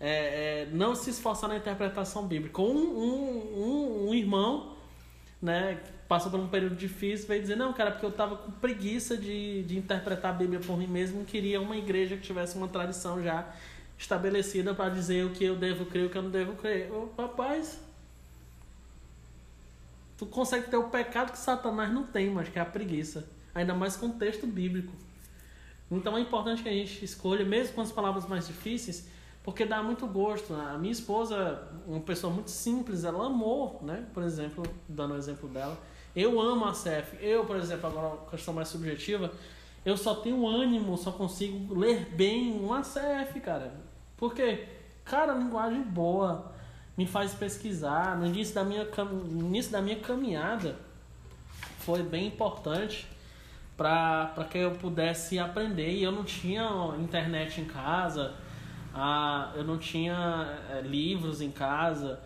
é, 0.00 0.62
é, 0.62 0.68
não 0.72 0.94
se 0.94 1.10
esforçar 1.10 1.50
na 1.50 1.58
interpretação 1.58 2.26
bíblica. 2.26 2.62
Um, 2.62 2.78
um, 2.78 3.58
um, 3.58 4.08
um 4.08 4.14
irmão, 4.14 4.74
né, 5.42 5.78
passou 6.08 6.30
por 6.30 6.38
um 6.38 6.48
período 6.48 6.76
difícil, 6.76 7.26
veio 7.26 7.42
dizer, 7.42 7.56
não, 7.56 7.72
cara, 7.72 7.90
porque 7.90 8.06
eu 8.06 8.10
estava 8.10 8.36
com 8.36 8.50
preguiça 8.52 9.16
de, 9.16 9.62
de 9.64 9.76
interpretar 9.76 10.32
a 10.32 10.34
Bíblia 10.34 10.60
por 10.60 10.76
mim 10.76 10.86
mesmo, 10.86 11.24
queria 11.24 11.60
uma 11.60 11.76
igreja 11.76 12.16
que 12.16 12.22
tivesse 12.22 12.56
uma 12.56 12.68
tradição 12.68 13.22
já 13.22 13.52
estabelecida 13.98 14.74
para 14.74 14.90
dizer 14.90 15.24
o 15.24 15.30
que 15.30 15.44
eu 15.44 15.56
devo 15.56 15.86
crer 15.86 16.04
e 16.04 16.06
o 16.06 16.10
que 16.10 16.18
eu 16.18 16.22
não 16.22 16.30
devo 16.30 16.52
crer. 16.54 16.92
Ô, 16.92 17.08
rapaz, 17.16 17.80
tu 20.16 20.26
consegue 20.26 20.68
ter 20.68 20.76
o 20.76 20.88
pecado 20.88 21.32
que 21.32 21.38
Satanás 21.38 21.92
não 21.92 22.04
tem, 22.04 22.30
mas 22.30 22.48
que 22.48 22.58
é 22.58 22.62
a 22.62 22.66
preguiça. 22.66 23.28
Ainda 23.54 23.74
mais 23.74 23.96
com 23.96 24.06
o 24.06 24.12
texto 24.12 24.46
bíblico. 24.46 24.92
Então 25.90 26.16
é 26.16 26.20
importante 26.20 26.62
que 26.62 26.68
a 26.68 26.72
gente 26.72 27.04
escolha, 27.04 27.44
mesmo 27.44 27.74
com 27.74 27.80
as 27.80 27.92
palavras 27.92 28.26
mais 28.26 28.46
difíceis, 28.46 29.08
porque 29.42 29.64
dá 29.64 29.82
muito 29.82 30.06
gosto. 30.06 30.52
A 30.54 30.76
minha 30.76 30.92
esposa, 30.92 31.68
uma 31.86 32.00
pessoa 32.00 32.32
muito 32.32 32.50
simples, 32.50 33.04
ela 33.04 33.26
amou, 33.26 33.80
né? 33.82 34.04
Por 34.12 34.22
exemplo, 34.22 34.64
dando 34.88 35.14
o 35.14 35.16
exemplo 35.16 35.48
dela, 35.48 35.78
eu 36.16 36.40
amo 36.40 36.64
a 36.64 36.72
CF. 36.72 37.18
Eu, 37.20 37.44
por 37.44 37.56
exemplo, 37.56 37.86
agora 37.88 38.14
uma 38.14 38.30
questão 38.30 38.54
mais 38.54 38.68
subjetiva, 38.68 39.30
eu 39.84 39.96
só 39.96 40.14
tenho 40.14 40.46
ânimo, 40.48 40.96
só 40.96 41.12
consigo 41.12 41.74
ler 41.74 42.06
bem 42.14 42.58
uma 42.58 42.80
CF, 42.80 43.38
cara. 43.40 43.72
Por 44.16 44.34
quê? 44.34 44.66
Cara, 45.04 45.34
linguagem 45.34 45.82
boa, 45.82 46.52
me 46.96 47.06
faz 47.06 47.34
pesquisar. 47.34 48.18
No 48.18 48.26
início 48.26 48.54
da 48.54 48.64
minha, 48.64 48.84
no 48.84 49.46
início 49.46 49.70
da 49.70 49.82
minha 49.82 50.00
caminhada, 50.00 50.76
foi 51.80 52.02
bem 52.02 52.26
importante 52.26 53.06
para 53.76 54.46
que 54.50 54.58
eu 54.58 54.72
pudesse 54.72 55.38
aprender. 55.38 55.92
E 55.92 56.02
eu 56.02 56.10
não 56.10 56.24
tinha 56.24 56.94
internet 56.98 57.60
em 57.60 57.66
casa, 57.66 58.34
ah, 58.94 59.52
eu 59.54 59.62
não 59.62 59.78
tinha 59.78 60.58
é, 60.70 60.80
livros 60.80 61.40
em 61.40 61.50
casa. 61.50 62.18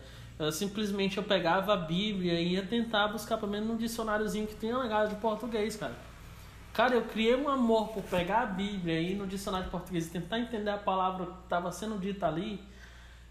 Simplesmente 0.49 1.17
eu 1.17 1.23
pegava 1.23 1.73
a 1.73 1.77
Bíblia 1.77 2.39
e 2.39 2.53
ia 2.53 2.65
tentar 2.65 3.09
buscar 3.09 3.37
pelo 3.37 3.51
menos 3.51 3.69
um 3.69 3.75
dicionáriozinho 3.75 4.47
que 4.47 4.55
tinha 4.55 4.77
legado 4.77 5.09
de 5.09 5.15
português, 5.15 5.75
cara. 5.75 5.93
Cara, 6.73 6.95
eu 6.95 7.01
criei 7.01 7.35
um 7.35 7.49
amor 7.49 7.89
por 7.89 8.01
pegar 8.03 8.43
a 8.43 8.45
Bíblia 8.45 8.99
e 9.01 9.11
ir 9.11 9.15
no 9.15 9.27
dicionário 9.27 9.65
de 9.65 9.71
português 9.71 10.07
e 10.07 10.09
tentar 10.09 10.39
entender 10.39 10.69
a 10.69 10.77
palavra 10.77 11.25
que 11.25 11.43
estava 11.43 11.69
sendo 11.71 11.99
dita 11.99 12.27
ali. 12.27 12.61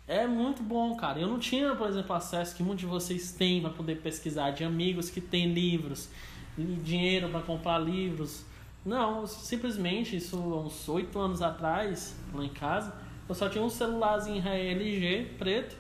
É 0.07 0.27
muito 0.27 0.63
bom, 0.63 0.95
cara. 0.97 1.19
Eu 1.19 1.27
não 1.27 1.39
tinha, 1.39 1.75
por 1.75 1.89
exemplo, 1.89 2.15
acesso 2.15 2.55
que 2.55 2.63
muitos 2.63 2.81
de 2.81 2.87
vocês 2.87 3.33
têm 3.33 3.63
para 3.63 3.71
poder 3.71 3.97
pesquisar, 4.03 4.51
de 4.51 4.63
amigos 4.63 5.09
que 5.09 5.23
têm 5.23 5.55
livros, 5.55 6.11
dinheiro 6.59 7.31
para 7.31 7.41
comprar 7.41 7.79
livros. 7.79 8.45
Não, 8.85 9.27
simplesmente 9.27 10.17
isso 10.17 10.37
uns 10.37 10.89
oito 10.89 11.19
anos 11.19 11.41
atrás, 11.41 12.15
lá 12.35 12.45
em 12.45 12.51
casa, 12.51 12.95
eu 13.29 13.35
só 13.35 13.49
tinha 13.49 13.65
um 13.65 13.71
celularzinho 13.71 14.47
LG 14.47 15.37
preto 15.39 15.80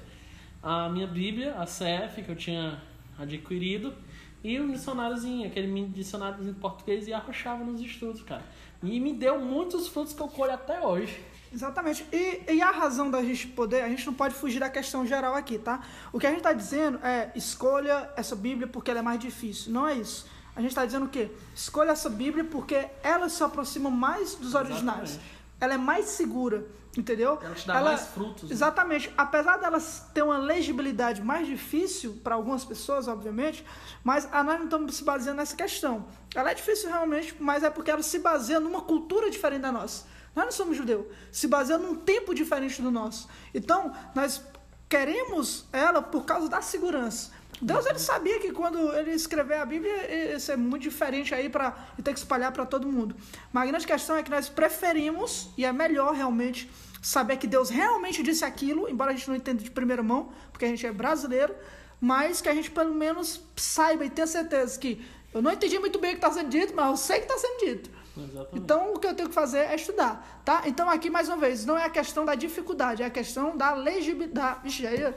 a 0.63 0.89
minha 0.89 1.07
Bíblia, 1.07 1.55
a 1.55 1.65
CF, 1.65 2.23
que 2.23 2.31
eu 2.31 2.37
tinha 2.37 2.81
adquirido, 3.19 3.95
e 4.43 4.59
um 4.61 4.71
dicionáriozinho, 4.73 5.47
aquele 5.47 5.67
mini 5.67 5.89
dicionário 5.89 6.43
em 6.47 6.55
português, 6.55 7.07
e 7.07 7.13
arrochava 7.13 7.63
nos 7.65 7.81
estudos, 7.81 8.23
cara. 8.23 8.43
E 8.83 8.99
me 8.99 9.13
deu 9.13 9.39
muitos 9.39 9.89
frutos 9.89 10.13
que 10.15 10.21
eu 10.21 10.29
colho 10.29 10.53
até 10.53 10.81
hoje. 10.81 11.23
Exatamente. 11.53 12.07
E, 12.13 12.55
e 12.55 12.63
a 12.63 12.71
razão 12.71 13.11
da 13.11 13.23
gente 13.23 13.49
poder, 13.49 13.83
a 13.83 13.89
gente 13.89 14.07
não 14.07 14.15
pode 14.15 14.35
fugir 14.35 14.61
da 14.61 14.71
questão 14.71 15.05
geral 15.05 15.35
aqui, 15.35 15.59
tá? 15.59 15.83
O 16.13 16.19
que 16.19 16.27
a 16.27 16.31
gente 16.31 16.39
está 16.39 16.53
dizendo 16.53 16.99
é 17.05 17.31
escolha 17.35 18.11
essa 18.17 18.37
Bíblia 18.37 18.67
porque 18.67 18.91
ela 18.91 19.01
é 19.01 19.03
mais 19.03 19.19
difícil. 19.19 19.73
Não 19.73 19.87
é 19.87 19.95
isso. 19.95 20.27
A 20.55 20.61
gente 20.61 20.71
está 20.71 20.87
dizendo 20.87 21.07
o 21.07 21.09
quê? 21.09 21.31
Escolha 21.55 21.91
essa 21.91 22.09
Bíblia 22.09 22.45
porque 22.45 22.89
ela 23.03 23.29
se 23.29 23.43
aproxima 23.43 23.91
mais 23.91 24.35
dos 24.35 24.55
originais. 24.55 25.11
Exatamente. 25.11 25.41
ela 25.61 25.75
é 25.75 25.79
mais 25.79 26.07
segura, 26.07 26.65
entendeu? 26.97 27.39
Ela 27.43 27.55
te 27.55 27.67
dá 27.67 27.81
mais 27.81 28.07
frutos. 28.09 28.45
né? 28.45 28.53
Exatamente. 28.53 29.13
Apesar 29.17 29.57
delas 29.59 30.07
ter 30.13 30.23
uma 30.23 30.39
legibilidade 30.39 31.23
mais 31.23 31.47
difícil 31.47 32.21
para 32.23 32.35
algumas 32.35 32.65
pessoas, 32.65 33.09
obviamente, 33.09 33.65
mas 34.03 34.29
nós 34.31 34.45
não 34.45 34.65
estamos 34.65 34.95
se 34.97 35.05
baseando 35.05 35.39
nessa 35.39 35.57
questão. 35.57 36.07
Ela 36.35 36.51
é 36.51 36.55
difícil 36.55 36.89
realmente, 36.89 37.35
mas 37.39 37.63
é 37.63 37.71
porque 37.71 37.91
ela 37.91 38.03
se 38.03 38.19
baseia 38.19 38.61
numa 38.61 38.81
cultura 38.83 39.31
diferente 39.31 39.63
da 39.63 39.73
nossa. 39.73 40.07
Nós 40.35 40.45
não 40.45 40.53
somos 40.53 40.77
judeus. 40.77 41.07
Se 41.33 41.47
baseia 41.49 41.79
num 41.79 41.97
tempo 41.97 42.35
diferente 42.35 42.81
do 42.81 42.91
nosso. 42.91 43.29
Então, 43.53 43.93
nós 44.15 44.43
queremos 44.89 45.67
ela 45.73 46.03
por 46.03 46.25
causa 46.25 46.49
da 46.49 46.61
segurança. 46.61 47.31
Deus 47.61 47.85
ele 47.87 47.99
sabia 47.99 48.41
que 48.41 48.53
quando 48.53 48.93
ele 48.95 49.13
escrever 49.13 49.57
a 49.57 49.65
Bíblia, 49.67 50.35
isso 50.35 50.51
é 50.51 50.57
muito 50.57 50.83
diferente 50.83 51.35
aí 51.35 51.49
para 51.49 51.73
ter 52.03 52.13
que 52.13 52.19
espalhar 52.19 52.53
para 52.53 52.65
todo 52.65 52.87
mundo. 52.87 53.15
Mas 53.53 53.65
a 53.65 53.67
grande 53.67 53.87
questão 53.87 54.17
é 54.17 54.23
que 54.23 54.31
nós 54.31 54.49
preferimos, 54.49 55.51
e 55.59 55.65
é 55.65 55.73
melhor 55.73 56.15
realmente, 56.15 56.71
saber 57.03 57.37
que 57.37 57.47
Deus 57.47 57.71
realmente 57.71 58.23
disse 58.23 58.45
aquilo, 58.45 58.89
embora 58.89 59.11
a 59.11 59.15
gente 59.15 59.29
não 59.29 59.37
entenda 59.37 59.63
de 59.63 59.71
primeira 59.71 60.03
mão, 60.03 60.33
porque 60.53 60.65
a 60.65 60.69
gente 60.69 60.87
é 60.87 60.93
brasileiro, 60.93 61.55
mas 62.01 62.41
que 62.41 62.49
a 62.49 62.55
gente 62.55 62.71
pelo 62.71 62.95
menos 62.95 63.43
saiba 63.57 64.05
e 64.05 64.11
tenha 64.11 64.27
certeza 64.27 64.79
que 64.79 65.05
eu 65.33 65.41
não 65.41 65.53
entendi 65.53 65.79
muito 65.79 65.99
bem 65.99 66.11
o 66.11 66.13
que 66.15 66.19
está 66.19 66.33
sendo 66.33 66.49
dito, 66.49 66.75
mas 66.75 66.87
eu 66.91 66.97
sei 66.97 67.19
que 67.21 67.33
está 67.33 67.39
sendo 67.39 67.61
dito. 67.61 67.91
Exatamente. 68.17 68.49
Então, 68.57 68.93
o 68.93 68.99
que 68.99 69.07
eu 69.07 69.15
tenho 69.15 69.29
que 69.29 69.35
fazer 69.35 69.61
é 69.61 69.75
estudar, 69.75 70.43
tá? 70.45 70.63
Então, 70.67 70.89
aqui, 70.91 71.09
mais 71.09 71.29
uma 71.29 71.37
vez, 71.37 71.65
não 71.65 71.79
é 71.79 71.85
a 71.85 71.91
questão 71.91 72.25
da 72.25 72.35
dificuldade, 72.35 73.03
é 73.03 73.07
a 73.07 73.11
questão 73.11 73.57
da 73.57 73.73
legibilidade. 73.73 74.61
Vixe, 74.65 74.87
aí 74.87 75.15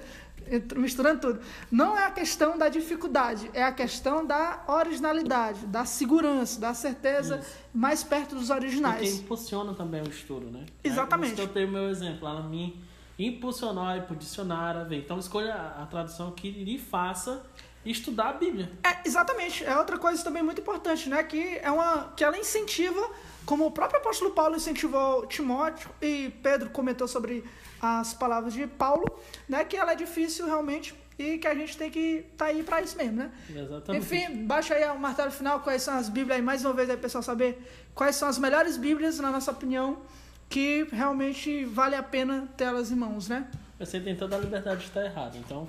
misturando 0.75 1.21
tudo. 1.21 1.39
Não 1.71 1.97
é 1.97 2.05
a 2.05 2.11
questão 2.11 2.57
da 2.57 2.69
dificuldade, 2.69 3.49
é 3.53 3.63
a 3.63 3.71
questão 3.71 4.25
da 4.25 4.63
originalidade, 4.67 5.65
da 5.65 5.85
segurança, 5.85 6.59
da 6.59 6.73
certeza 6.73 7.41
mais 7.73 8.03
perto 8.03 8.35
dos 8.35 8.47
Porque 8.47 8.65
originais. 8.65 9.19
impulsiona 9.19 9.73
também 9.73 10.01
o 10.01 10.09
estudo, 10.09 10.49
né? 10.51 10.65
Exatamente. 10.83 11.31
É, 11.31 11.33
isso 11.33 11.41
eu 11.43 11.47
tenho 11.47 11.67
meu 11.69 11.89
exemplo. 11.89 12.27
Ela 12.27 12.43
me 12.43 12.81
impulsionou 13.17 13.85
a 13.85 13.97
ir 13.97 14.03
pro 14.03 14.15
dicionário, 14.15 14.81
a 14.81 14.83
ver. 14.83 14.97
Então 14.97 15.19
escolha 15.19 15.53
a 15.53 15.83
a 15.83 15.85
tradução 15.85 16.31
que 16.31 16.49
lhe 16.49 16.77
faça 16.77 17.43
estudar 17.85 18.29
a 18.29 18.33
Bíblia. 18.33 18.71
É, 18.83 19.07
exatamente. 19.07 19.63
É 19.63 19.77
outra 19.77 19.97
coisa 19.97 20.23
também 20.23 20.41
muito 20.41 20.61
importante, 20.61 21.09
né? 21.09 21.21
Que 21.23 21.57
é 21.61 21.69
uma 21.69 22.13
que 22.15 22.23
ela 22.23 22.37
incentiva, 22.37 23.09
como 23.45 23.65
o 23.65 23.71
próprio 23.71 23.99
apóstolo 23.99 24.31
Paulo 24.31 24.55
incentivou 24.55 25.25
Timóteo 25.27 25.89
e 26.01 26.31
Pedro 26.41 26.69
comentou 26.69 27.07
sobre 27.07 27.43
as 27.83 28.13
palavras 28.13 28.53
de 28.53 28.65
Paulo, 28.65 29.05
né? 29.47 29.65
Que 29.65 29.75
ela 29.75 29.91
é 29.91 29.95
difícil 29.95 30.45
realmente 30.45 30.95
e 31.19 31.37
que 31.37 31.45
a 31.47 31.53
gente 31.53 31.77
tem 31.77 31.91
que 31.91 32.25
estar 32.31 32.45
tá 32.45 32.51
aí 32.51 32.63
para 32.63 32.81
isso 32.81 32.97
mesmo, 32.97 33.17
né? 33.17 33.31
Exatamente. 33.49 34.03
Enfim, 34.03 34.45
baixa 34.45 34.73
aí 34.73 34.89
o 34.89 34.97
martelo 34.97 35.31
final, 35.31 35.59
quais 35.59 35.81
são 35.83 35.95
as 35.95 36.07
Bíblias 36.07 36.37
aí, 36.37 36.41
mais 36.41 36.63
uma 36.63 36.73
vez 36.73 36.89
aí, 36.89 36.97
pessoal, 36.97 37.21
saber 37.21 37.61
quais 37.93 38.15
são 38.15 38.27
as 38.29 38.37
melhores 38.37 38.77
Bíblias, 38.77 39.19
na 39.19 39.29
nossa 39.29 39.51
opinião, 39.51 40.01
que 40.49 40.87
realmente 40.91 41.65
vale 41.65 41.95
a 41.95 42.03
pena 42.03 42.47
ter 42.55 42.63
elas 42.65 42.89
em 42.89 42.95
mãos, 42.95 43.27
né? 43.27 43.47
Você 43.77 43.99
tem 43.99 44.15
toda 44.15 44.37
a 44.37 44.39
liberdade 44.39 44.79
de 44.79 44.87
estar 44.87 45.03
errado, 45.03 45.37
então. 45.37 45.67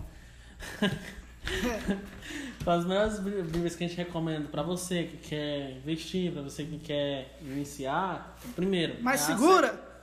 Então, 2.61 2.72
as 2.72 2.87
melhores 2.87 3.18
bí- 3.18 3.42
bíblias 3.42 3.74
que 3.74 3.85
a 3.85 3.88
gente 3.88 3.96
recomenda 3.96 4.48
pra 4.48 4.62
você 4.62 5.05
que 5.05 5.16
quer 5.16 5.72
investir, 5.72 6.33
pra 6.33 6.42
você 6.42 6.64
que 6.64 6.79
quer 6.79 7.38
iniciar, 7.42 8.38
primeiro. 8.55 9.03
Mais 9.03 9.20
é 9.22 9.27
segura? 9.27 9.93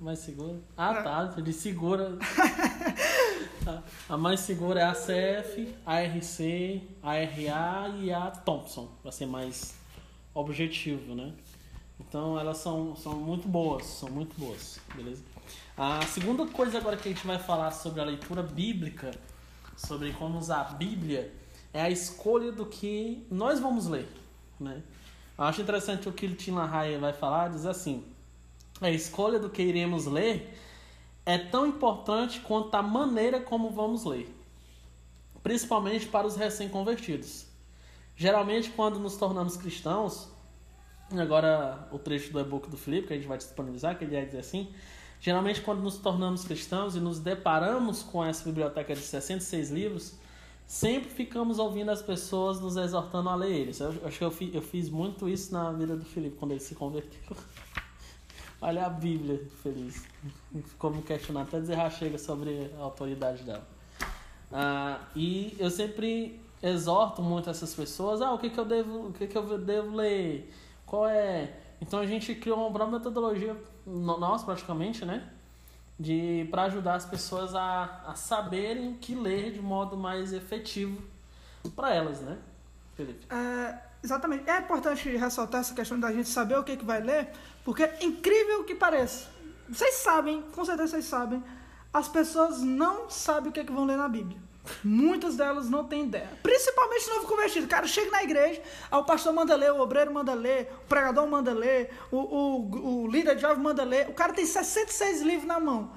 Mais 0.00 0.18
segura? 0.18 0.58
Ah, 0.76 1.02
tá. 1.02 1.24
De 1.40 1.52
segura. 1.52 2.18
Tá. 3.64 3.82
a 4.08 4.16
mais 4.16 4.40
segura 4.40 4.80
é 4.80 4.84
a 4.84 4.92
CF, 4.92 5.74
a 5.84 6.00
RC, 6.00 6.80
a 7.02 7.12
RA 7.12 7.88
e 8.00 8.10
a 8.10 8.30
Thompson, 8.30 8.88
pra 9.02 9.12
ser 9.12 9.26
mais 9.26 9.74
objetivo, 10.32 11.14
né? 11.14 11.34
Então 12.00 12.38
elas 12.38 12.58
são, 12.58 12.96
são 12.96 13.14
muito 13.16 13.46
boas, 13.46 13.84
são 13.84 14.08
muito 14.08 14.38
boas, 14.38 14.80
beleza? 14.94 15.22
A 15.76 16.00
segunda 16.06 16.46
coisa 16.46 16.78
agora 16.78 16.96
que 16.96 17.08
a 17.08 17.12
gente 17.12 17.26
vai 17.26 17.38
falar 17.38 17.70
sobre 17.72 18.00
a 18.00 18.04
leitura 18.04 18.42
bíblica, 18.42 19.10
sobre 19.76 20.12
como 20.12 20.38
usar 20.38 20.60
a 20.60 20.64
Bíblia, 20.74 21.32
é 21.72 21.82
a 21.82 21.90
escolha 21.90 22.50
do 22.50 22.64
que 22.64 23.26
nós 23.30 23.60
vamos 23.60 23.86
ler, 23.86 24.08
né? 24.58 24.82
Eu 25.36 25.44
acho 25.44 25.60
interessante 25.60 26.08
o 26.08 26.12
que 26.12 26.26
o 26.26 26.34
Tim 26.34 26.52
LaHaye 26.52 26.96
vai 26.96 27.12
falar, 27.12 27.48
diz 27.48 27.66
assim, 27.66 28.04
a 28.80 28.90
escolha 28.90 29.38
do 29.38 29.50
que 29.50 29.62
iremos 29.62 30.06
ler 30.06 30.54
é 31.26 31.36
tão 31.36 31.66
importante 31.66 32.40
quanto 32.40 32.74
a 32.74 32.82
maneira 32.82 33.40
como 33.40 33.70
vamos 33.70 34.04
ler, 34.04 34.34
principalmente 35.42 36.06
para 36.06 36.26
os 36.26 36.36
recém-convertidos. 36.36 37.46
Geralmente, 38.16 38.70
quando 38.70 38.98
nos 38.98 39.16
tornamos 39.16 39.56
cristãos, 39.56 40.28
agora 41.10 41.88
o 41.92 41.98
trecho 41.98 42.32
do 42.32 42.40
e-book 42.40 42.68
do 42.68 42.76
Felipe, 42.76 43.08
que 43.08 43.12
a 43.12 43.16
gente 43.16 43.28
vai 43.28 43.38
disponibilizar, 43.38 43.96
que 43.96 44.04
ele 44.04 44.14
vai 44.14 44.26
dizer 44.26 44.38
assim, 44.38 44.72
geralmente 45.20 45.60
quando 45.60 45.80
nos 45.80 45.98
tornamos 45.98 46.44
cristãos 46.44 46.96
e 46.96 47.00
nos 47.00 47.18
deparamos 47.18 48.02
com 48.02 48.24
essa 48.24 48.44
biblioteca 48.44 48.94
de 48.94 49.00
66 49.00 49.70
livros, 49.70 50.14
sempre 50.66 51.10
ficamos 51.10 51.58
ouvindo 51.58 51.90
as 51.90 52.02
pessoas 52.02 52.60
nos 52.60 52.76
exortando 52.76 53.28
a 53.28 53.34
ler 53.34 53.52
eles. 53.52 53.80
Eu, 53.80 53.94
acho 54.04 54.18
que 54.18 54.24
eu, 54.24 54.34
eu 54.52 54.62
fiz 54.62 54.88
muito 54.88 55.28
isso 55.28 55.52
na 55.52 55.72
vida 55.72 55.96
do 55.96 56.04
Felipe, 56.04 56.36
quando 56.36 56.52
ele 56.52 56.60
se 56.60 56.74
converteu. 56.74 57.36
Olha 58.60 58.86
a 58.86 58.90
Bíblia, 58.90 59.40
feliz. 59.62 60.04
Ficou 60.64 60.90
me 60.90 61.02
questionando, 61.02 61.46
até 61.46 61.60
dizer 61.60 61.90
chega 61.90 62.18
sobre 62.18 62.70
a 62.78 62.82
autoridade 62.82 63.44
dela. 63.44 63.66
Ah, 64.52 65.00
e 65.14 65.56
eu 65.58 65.70
sempre 65.70 66.40
exorto 66.62 67.22
muito 67.22 67.48
essas 67.48 67.72
pessoas, 67.74 68.20
ah, 68.20 68.32
o 68.32 68.38
que, 68.38 68.50
que 68.50 68.58
eu 68.58 68.64
devo, 68.64 69.08
o 69.08 69.12
que, 69.12 69.28
que 69.28 69.38
eu 69.38 69.58
devo 69.58 69.94
ler? 69.94 70.52
Qual 70.84 71.06
é? 71.06 71.54
Então 71.80 72.00
a 72.00 72.06
gente 72.06 72.34
criou 72.34 72.58
uma 72.58 72.72
própria 72.72 72.98
metodologia 72.98 73.56
nós 73.86 74.42
praticamente, 74.42 75.04
né? 75.04 75.30
De 75.98 76.46
para 76.50 76.64
ajudar 76.64 76.94
as 76.94 77.06
pessoas 77.06 77.54
a, 77.54 78.02
a 78.06 78.14
saberem 78.14 78.92
o 78.92 78.94
que 78.96 79.14
ler 79.14 79.52
de 79.52 79.60
modo 79.60 79.96
mais 79.96 80.32
efetivo 80.32 81.00
para 81.76 81.94
elas, 81.94 82.20
né? 82.20 82.38
Felipe. 82.96 83.26
É, 83.32 83.78
exatamente. 84.02 84.48
É 84.48 84.58
importante 84.58 85.08
ressaltar 85.16 85.60
essa 85.60 85.74
questão 85.74 85.98
da 85.98 86.12
gente 86.12 86.28
saber 86.28 86.58
o 86.58 86.64
que, 86.64 86.76
que 86.76 86.84
vai 86.84 87.00
ler, 87.00 87.28
porque 87.64 87.82
é 87.82 87.98
incrível 88.02 88.64
que 88.64 88.74
pareça. 88.74 89.28
Vocês 89.68 89.94
sabem, 89.96 90.42
com 90.54 90.64
certeza 90.64 90.92
vocês 90.92 91.04
sabem, 91.04 91.42
as 91.92 92.08
pessoas 92.08 92.60
não 92.60 93.10
sabem 93.10 93.50
o 93.50 93.52
que, 93.52 93.64
que 93.64 93.72
vão 93.72 93.84
ler 93.84 93.96
na 93.96 94.08
Bíblia. 94.08 94.38
Muitas 94.84 95.36
delas 95.36 95.68
não 95.68 95.84
têm 95.84 96.04
ideia. 96.04 96.30
Principalmente 96.42 97.08
novo 97.08 97.26
convertido. 97.26 97.66
Cara 97.66 97.86
chega 97.86 98.10
na 98.10 98.22
igreja, 98.22 98.62
o 98.90 99.02
pastor 99.02 99.32
manda 99.32 99.56
ler, 99.56 99.72
o 99.72 99.80
obreiro 99.80 100.12
manda 100.12 100.34
ler, 100.34 100.72
o 100.84 100.88
pregador 100.88 101.26
manda 101.26 101.52
ler, 101.52 101.90
o, 102.10 102.16
o, 102.16 103.02
o 103.04 103.08
líder 103.08 103.34
de 103.34 103.42
jovem 103.42 103.62
manda 103.62 103.84
ler. 103.84 104.08
O 104.08 104.12
cara 104.12 104.32
tem 104.32 104.44
66 104.44 105.22
livros 105.22 105.46
na 105.46 105.58
mão. 105.58 105.90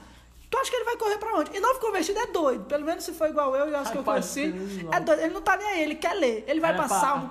Tu 0.52 0.58
acha 0.58 0.70
que 0.70 0.76
ele 0.76 0.84
vai 0.84 0.98
correr 0.98 1.18
pra 1.18 1.34
onde? 1.34 1.56
E 1.56 1.62
novo 1.62 1.80
convertido 1.80 2.20
é 2.20 2.28
doido. 2.28 2.66
Pelo 2.66 2.84
menos 2.84 3.06
se 3.06 3.14
for 3.14 3.30
igual 3.30 3.56
eu 3.56 3.70
e 3.70 3.74
as 3.74 3.90
que 3.90 3.98
eu 3.98 4.04
conheci. 4.04 4.54
É 4.92 5.00
doido. 5.00 5.22
Ele 5.22 5.34
não 5.34 5.42
tá 5.42 5.56
nem 5.56 5.66
aí, 5.66 5.82
ele 5.82 5.96
quer 5.96 6.12
ler. 6.14 6.44
Ele 6.46 6.60
vai 6.60 6.72
É 6.72 6.74
pra 6.74 6.84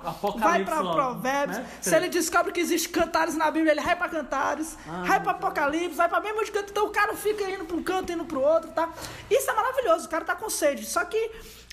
Apocalipse 0.09 0.39
vai 0.39 0.65
pra 0.65 0.79
logo, 0.79 0.95
Provérbios. 0.95 1.59
né? 1.59 1.65
Se 1.81 1.95
ele 1.95 2.09
descobre 2.09 2.51
que 2.51 2.59
existe 2.59 2.89
cantares 2.89 3.35
na 3.35 3.51
Bíblia, 3.51 3.73
ele 3.73 3.81
vai 3.81 3.95
pra 3.95 4.09
cantares, 4.09 4.75
Ah, 4.87 5.03
vai 5.05 5.19
pra 5.19 5.31
Apocalipse, 5.33 5.95
vai 5.95 6.09
pra 6.09 6.19
mesmo 6.19 6.43
de 6.43 6.51
canto. 6.51 6.71
Então 6.71 6.87
o 6.87 6.89
cara 6.89 7.13
fica 7.15 7.47
indo 7.47 7.63
pra 7.63 7.77
um 7.77 7.83
canto, 7.83 8.11
indo 8.11 8.25
pro 8.25 8.41
outro, 8.41 8.71
tá? 8.71 8.89
Isso 9.29 9.51
é 9.51 9.53
maravilhoso, 9.53 10.07
o 10.07 10.09
cara 10.09 10.25
tá 10.25 10.35
com 10.35 10.49
sede. 10.49 10.83
Só 10.87 11.05
que 11.05 11.31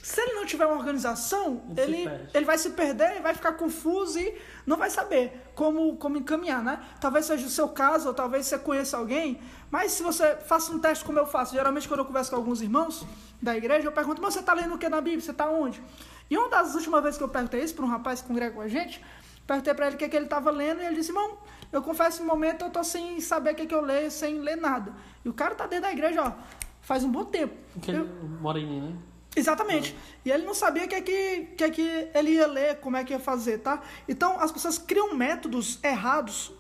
se 0.08 0.20
ele 0.22 0.32
não 0.32 0.46
tiver 0.46 0.64
uma 0.64 0.76
organização, 0.76 1.60
Ele 1.76 2.08
ele, 2.32 2.44
vai 2.46 2.56
se 2.56 2.70
perder, 2.70 3.10
ele 3.10 3.20
vai 3.20 3.34
ficar 3.34 3.52
confuso 3.52 4.18
e 4.18 4.38
não 4.64 4.78
vai 4.78 4.88
saber 4.88 5.50
como, 5.54 5.96
como 5.98 6.16
encaminhar, 6.16 6.62
né? 6.62 6.80
Talvez 6.98 7.26
seja 7.26 7.46
o 7.46 7.50
seu 7.50 7.68
caso, 7.68 8.08
ou 8.08 8.14
talvez 8.14 8.46
você 8.46 8.58
conheça 8.58 8.96
alguém, 8.96 9.38
mas 9.70 9.92
se 9.92 10.02
você 10.02 10.36
faça 10.36 10.72
um 10.72 10.78
teste 10.78 11.04
como 11.04 11.18
eu 11.18 11.26
faço, 11.26 11.52
geralmente 11.54 11.86
quando 11.86 12.00
eu 12.00 12.06
converso 12.06 12.30
com 12.30 12.36
alguns 12.36 12.62
irmãos 12.62 13.04
da 13.42 13.54
igreja, 13.54 13.86
eu 13.86 13.92
pergunto, 13.92 14.22
mas 14.22 14.32
você 14.32 14.42
tá 14.42 14.54
lendo 14.54 14.74
o 14.76 14.78
que 14.78 14.88
na 14.88 15.00
Bíblia? 15.02 15.20
Você 15.20 15.34
tá 15.34 15.46
onde? 15.50 15.82
E 16.30 16.38
uma 16.38 16.48
das 16.48 16.74
últimas 16.74 17.02
vezes 17.02 17.18
que 17.18 17.24
eu 17.24 17.28
perguntei 17.28 17.62
isso 17.62 17.74
para 17.74 17.84
um 17.84 17.88
rapaz 17.88 18.22
que 18.22 18.28
congrega 18.28 18.54
com 18.54 18.62
a 18.62 18.68
gente, 18.68 19.04
perguntei 19.46 19.74
para 19.74 19.88
ele 19.88 19.96
o 19.96 19.98
que, 19.98 20.08
que 20.08 20.16
ele 20.16 20.24
estava 20.24 20.50
lendo, 20.50 20.80
e 20.80 20.86
ele 20.86 20.94
disse, 20.96 21.10
irmão, 21.10 21.36
eu 21.70 21.82
confesso, 21.82 22.22
no 22.22 22.28
momento 22.28 22.64
eu 22.64 22.70
tô 22.70 22.82
sem 22.82 23.20
saber 23.20 23.52
o 23.52 23.54
que, 23.54 23.66
que 23.66 23.74
eu 23.74 23.82
leio, 23.82 24.10
sem 24.10 24.38
ler 24.40 24.56
nada. 24.56 24.90
E 25.22 25.28
o 25.28 25.34
cara 25.34 25.54
tá 25.54 25.66
dentro 25.66 25.84
da 25.84 25.92
igreja, 25.92 26.22
ó, 26.22 26.32
faz 26.80 27.04
um 27.04 27.10
bom 27.12 27.26
tempo. 27.26 27.54
Aquele 27.76 27.98
Eu- 27.98 28.08
moreninho, 28.40 28.84
né? 28.84 28.96
Exatamente. 29.36 29.96
E 30.24 30.30
ele 30.30 30.44
não 30.44 30.54
sabia 30.54 30.84
o 30.84 30.88
que 30.88 30.94
é 30.94 31.00
que, 31.00 31.40
que 31.56 31.64
é 31.64 31.70
que 31.70 32.08
ele 32.14 32.30
ia 32.30 32.46
ler, 32.46 32.76
como 32.80 32.96
é 32.96 33.04
que 33.04 33.12
ia 33.12 33.20
fazer, 33.20 33.58
tá? 33.58 33.80
Então 34.08 34.40
as 34.40 34.50
pessoas 34.50 34.78
criam 34.78 35.14
métodos 35.14 35.78
errados, 35.82 36.52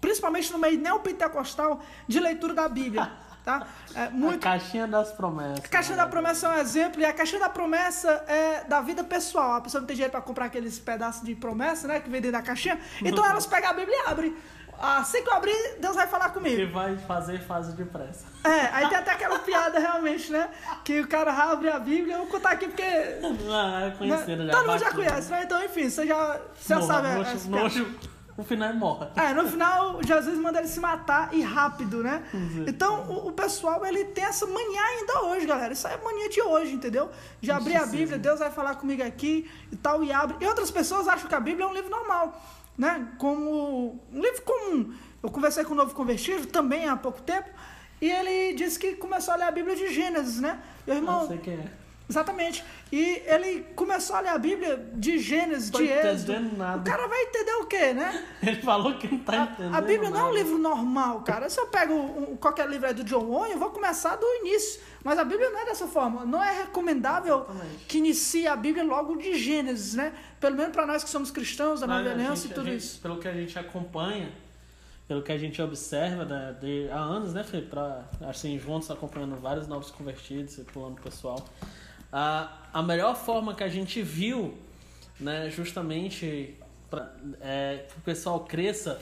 principalmente 0.00 0.52
no 0.52 0.58
meio 0.58 0.78
neopentecostal, 0.78 1.82
de 2.08 2.20
leitura 2.20 2.54
da 2.54 2.68
Bíblia, 2.68 3.10
tá? 3.44 3.66
É 3.94 4.08
muito. 4.10 4.44
A 4.46 4.50
caixinha 4.50 4.88
das 4.88 5.12
promessas. 5.12 5.64
A 5.64 5.68
caixinha 5.68 5.96
da 5.96 6.06
promessa 6.06 6.48
é 6.48 6.50
um 6.50 6.58
exemplo, 6.58 7.00
e 7.00 7.04
a 7.04 7.12
caixinha 7.12 7.40
da 7.40 7.48
promessa 7.48 8.10
é 8.26 8.64
da 8.64 8.80
vida 8.80 9.04
pessoal. 9.04 9.54
A 9.54 9.60
pessoa 9.60 9.80
não 9.80 9.86
tem 9.86 9.94
dinheiro 9.94 10.10
para 10.10 10.20
comprar 10.20 10.46
aqueles 10.46 10.80
pedaços 10.80 11.22
de 11.22 11.34
promessa, 11.36 11.86
né? 11.86 12.00
Que 12.00 12.10
vem 12.10 12.20
dentro 12.20 12.38
da 12.38 12.42
caixinha. 12.42 12.80
Então 13.04 13.24
elas 13.24 13.46
pegam 13.46 13.70
a 13.70 13.72
Bíblia 13.72 13.96
e 13.96 14.10
abrem. 14.10 14.36
Assim 14.80 15.22
que 15.22 15.28
eu 15.30 15.34
abrir, 15.34 15.76
Deus 15.80 15.94
vai 15.96 16.06
falar 16.06 16.30
comigo. 16.30 16.72
vai 16.72 16.96
fazer 16.98 17.40
fase 17.40 17.72
depressa. 17.72 18.24
É, 18.44 18.66
aí 18.72 18.88
tem 18.88 18.98
até 18.98 19.12
aquela 19.12 19.38
piada 19.38 19.78
realmente, 19.78 20.30
né? 20.32 20.48
Que 20.84 21.00
o 21.00 21.08
cara 21.08 21.32
abre 21.32 21.70
a 21.70 21.78
Bíblia. 21.78 22.14
Eu 22.14 22.18
vou 22.20 22.26
contar 22.28 22.50
aqui 22.50 22.66
porque 22.66 22.82
Ah, 22.82 23.86
é 23.86 23.90
conhecido 23.96 24.44
né? 24.44 24.52
já. 24.52 24.58
Todo 24.58 24.70
mundo 24.70 24.78
já 24.80 24.92
conhece, 24.92 25.30
né? 25.30 25.42
Então, 25.44 25.64
enfim, 25.64 25.88
você 25.88 26.06
já, 26.06 26.40
você 26.58 26.68
já 26.74 26.74
Nojo, 26.76 26.86
sabe. 26.86 27.08
nojo, 27.14 27.30
essa 27.30 27.48
nojo. 27.48 27.84
piada. 27.84 28.14
o 28.36 28.42
final 28.44 28.68
é 28.68 28.72
morre. 28.72 29.06
É, 29.16 29.32
no 29.32 29.48
final, 29.48 30.00
Jesus 30.02 30.36
manda 30.38 30.58
ele 30.58 30.68
se 30.68 30.80
matar 30.80 31.32
e 31.32 31.40
rápido, 31.40 32.02
né? 32.02 32.22
Então, 32.66 33.02
o, 33.08 33.28
o 33.28 33.32
pessoal, 33.32 33.86
ele 33.86 34.04
tem 34.06 34.24
essa 34.24 34.44
mania 34.46 34.82
ainda 34.82 35.20
hoje, 35.22 35.46
galera. 35.46 35.72
Isso 35.72 35.86
é 35.86 35.96
mania 35.96 36.28
de 36.28 36.42
hoje, 36.42 36.72
entendeu? 36.74 37.10
De 37.40 37.50
abrir 37.50 37.76
a 37.76 37.86
Bíblia, 37.86 38.18
Deus 38.18 38.40
vai 38.40 38.50
falar 38.50 38.74
comigo 38.74 39.02
aqui 39.02 39.48
e 39.72 39.76
tal, 39.76 40.02
e 40.04 40.12
abre. 40.12 40.36
E 40.40 40.46
outras 40.46 40.70
pessoas 40.70 41.06
acham 41.08 41.28
que 41.28 41.34
a 41.34 41.40
Bíblia 41.40 41.64
é 41.64 41.68
um 41.68 41.74
livro 41.74 41.90
normal, 41.90 42.42
né? 42.76 43.08
Como 43.18 44.00
um 44.12 44.20
livro 44.20 44.42
comum. 44.42 44.94
Eu 45.22 45.30
conversei 45.30 45.64
com 45.64 45.72
um 45.72 45.76
novo 45.76 45.94
convertido 45.94 46.46
também 46.46 46.88
há 46.88 46.96
pouco 46.96 47.22
tempo, 47.22 47.48
e 48.00 48.10
ele 48.10 48.54
disse 48.54 48.78
que 48.78 48.96
começou 48.96 49.34
a 49.34 49.36
ler 49.36 49.44
a 49.44 49.50
Bíblia 49.50 49.76
de 49.76 49.92
Gênesis, 49.92 50.40
né? 50.40 50.60
Meu 50.86 50.96
irmão, 50.96 51.20
Não 51.20 51.28
sei 51.28 51.38
quem 51.38 51.54
é. 51.54 51.83
Exatamente. 52.08 52.62
E 52.92 53.22
ele 53.26 53.62
começou 53.74 54.14
a 54.16 54.20
ler 54.20 54.28
a 54.28 54.38
Bíblia 54.38 54.76
de 54.94 55.18
Gênesis, 55.18 55.70
de 55.70 55.84
Êxodo. 55.84 56.38
nada. 56.56 56.80
O 56.80 56.84
cara 56.84 57.08
vai 57.08 57.22
entender 57.22 57.52
o 57.54 57.64
quê, 57.66 57.94
né? 57.94 58.24
Ele 58.46 58.60
falou 58.60 58.94
que 58.98 59.08
não 59.08 59.18
tá 59.20 59.36
entendendo. 59.38 59.74
A, 59.74 59.78
a 59.78 59.80
Bíblia 59.80 60.10
não 60.10 60.18
é 60.18 60.22
um 60.22 60.26
nada. 60.26 60.38
livro 60.38 60.58
normal, 60.58 61.22
cara. 61.22 61.48
Se 61.48 61.58
eu 61.58 61.66
pego 61.68 61.94
um- 61.94 62.36
qualquer 62.36 62.68
livro 62.68 62.86
aí 62.86 62.92
do 62.94 63.02
John 63.04 63.24
Owen, 63.30 63.52
eu 63.52 63.58
vou 63.58 63.70
começar 63.70 64.16
do 64.16 64.26
início. 64.42 64.82
Mas 65.02 65.18
a 65.18 65.24
Bíblia 65.24 65.48
não 65.48 65.60
é 65.60 65.64
dessa 65.64 65.86
forma. 65.86 66.26
Não 66.26 66.42
é 66.42 66.58
recomendável 66.58 67.46
Exatamente. 67.48 67.84
que 67.86 67.98
inicie 67.98 68.46
a 68.46 68.54
Bíblia 68.54 68.84
logo 68.84 69.16
de 69.16 69.34
Gênesis, 69.38 69.94
né? 69.94 70.12
Pelo 70.38 70.56
menos 70.56 70.72
para 70.72 70.86
nós 70.86 71.02
que 71.02 71.08
somos 71.10 71.30
cristãos, 71.30 71.80
da 71.80 71.86
nova 71.86 72.10
aliança 72.10 72.46
e 72.46 72.50
tudo 72.50 72.66
gente- 72.66 72.80
isso. 72.80 73.00
Pelo 73.00 73.18
que 73.18 73.26
a 73.26 73.32
gente 73.32 73.58
acompanha, 73.58 74.30
pelo 75.08 75.22
que 75.22 75.32
a 75.32 75.38
gente 75.38 75.60
observa 75.60 76.24
né, 76.26 76.54
de, 76.60 76.88
há 76.90 76.98
anos, 76.98 77.32
né, 77.32 77.42
Felipe? 77.44 77.70
Pra, 77.70 78.04
assim, 78.28 78.58
juntos 78.58 78.90
acompanhando 78.90 79.36
vários 79.36 79.66
novos 79.66 79.90
convertidos, 79.90 80.52
circulando 80.54 80.98
o 80.98 81.02
pessoal. 81.02 81.42
A, 82.16 82.48
a 82.72 82.80
melhor 82.80 83.16
forma 83.16 83.54
que 83.54 83.64
a 83.64 83.68
gente 83.68 84.00
viu, 84.00 84.56
né, 85.18 85.50
justamente 85.50 86.54
para 86.88 87.12
é, 87.40 87.86
que 87.90 87.98
o 87.98 88.02
pessoal 88.02 88.38
cresça, 88.44 89.00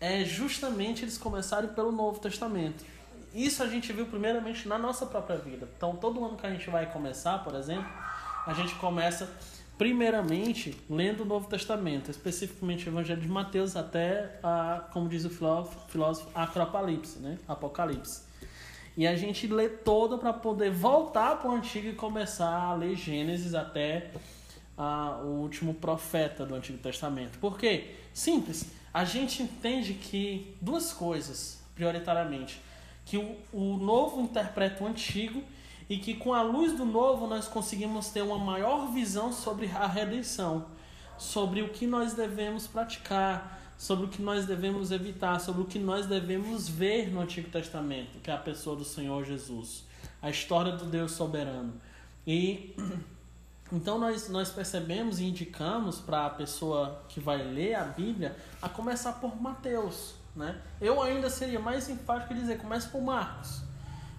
é 0.00 0.24
justamente 0.24 1.04
eles 1.04 1.16
começarem 1.16 1.70
pelo 1.70 1.92
Novo 1.92 2.18
Testamento. 2.18 2.84
Isso 3.32 3.62
a 3.62 3.68
gente 3.68 3.92
viu 3.92 4.04
primeiramente 4.06 4.66
na 4.66 4.76
nossa 4.76 5.06
própria 5.06 5.36
vida. 5.36 5.68
Então, 5.76 5.94
todo 5.94 6.24
ano 6.24 6.36
que 6.36 6.44
a 6.44 6.50
gente 6.50 6.68
vai 6.68 6.90
começar, 6.90 7.38
por 7.44 7.54
exemplo, 7.54 7.88
a 8.44 8.52
gente 8.52 8.74
começa 8.74 9.30
primeiramente 9.78 10.76
lendo 10.90 11.22
o 11.22 11.24
Novo 11.24 11.48
Testamento, 11.48 12.10
especificamente 12.10 12.88
o 12.88 12.90
Evangelho 12.90 13.20
de 13.20 13.28
Mateus 13.28 13.76
até, 13.76 14.40
a, 14.42 14.88
como 14.92 15.08
diz 15.08 15.24
o 15.24 15.30
filósofo, 15.30 15.78
filósofo 15.88 16.28
Acropalipse, 16.34 17.20
né? 17.20 17.38
Apocalipse. 17.46 18.29
E 19.00 19.06
a 19.06 19.16
gente 19.16 19.46
lê 19.46 19.66
todo 19.66 20.18
para 20.18 20.30
poder 20.30 20.70
voltar 20.70 21.36
para 21.38 21.50
o 21.50 21.54
Antigo 21.54 21.88
e 21.88 21.94
começar 21.94 22.54
a 22.54 22.74
ler 22.74 22.94
Gênesis 22.94 23.54
até 23.54 24.10
o 25.22 25.40
último 25.40 25.72
profeta 25.72 26.44
do 26.44 26.54
Antigo 26.54 26.76
Testamento. 26.76 27.38
Por 27.38 27.58
quê? 27.58 27.94
Simples. 28.12 28.66
A 28.92 29.06
gente 29.06 29.42
entende 29.42 29.94
que 29.94 30.54
duas 30.60 30.92
coisas, 30.92 31.62
prioritariamente. 31.74 32.60
Que 33.06 33.16
o, 33.16 33.38
o 33.54 33.78
novo 33.78 34.20
interpreta 34.20 34.84
o 34.84 34.86
antigo 34.86 35.42
e 35.88 35.96
que 35.96 36.12
com 36.12 36.34
a 36.34 36.42
luz 36.42 36.74
do 36.74 36.84
novo 36.84 37.26
nós 37.26 37.48
conseguimos 37.48 38.10
ter 38.10 38.20
uma 38.20 38.36
maior 38.36 38.92
visão 38.92 39.32
sobre 39.32 39.70
a 39.74 39.86
redenção, 39.86 40.66
sobre 41.16 41.62
o 41.62 41.70
que 41.70 41.86
nós 41.86 42.12
devemos 42.12 42.66
praticar, 42.66 43.59
sobre 43.80 44.04
o 44.04 44.08
que 44.08 44.20
nós 44.20 44.44
devemos 44.44 44.90
evitar, 44.90 45.40
sobre 45.40 45.62
o 45.62 45.64
que 45.64 45.78
nós 45.78 46.04
devemos 46.04 46.68
ver 46.68 47.10
no 47.10 47.18
Antigo 47.22 47.48
Testamento, 47.48 48.18
que 48.22 48.30
é 48.30 48.34
a 48.34 48.36
pessoa 48.36 48.76
do 48.76 48.84
Senhor 48.84 49.24
Jesus, 49.24 49.84
a 50.20 50.28
história 50.28 50.72
do 50.72 50.84
Deus 50.84 51.12
soberano. 51.12 51.72
E 52.26 52.76
então 53.72 53.98
nós, 53.98 54.28
nós 54.28 54.50
percebemos 54.50 55.18
e 55.18 55.24
indicamos 55.24 55.98
para 55.98 56.26
a 56.26 56.30
pessoa 56.30 57.02
que 57.08 57.20
vai 57.20 57.42
ler 57.42 57.74
a 57.74 57.84
Bíblia 57.84 58.36
a 58.60 58.68
começar 58.68 59.14
por 59.14 59.40
Mateus. 59.40 60.12
Né? 60.36 60.60
Eu 60.78 61.00
ainda 61.00 61.30
seria 61.30 61.58
mais 61.58 61.88
enfático 61.88 62.34
em 62.34 62.36
dizer, 62.36 62.58
comece 62.58 62.86
por 62.90 63.00
Marcos. 63.00 63.62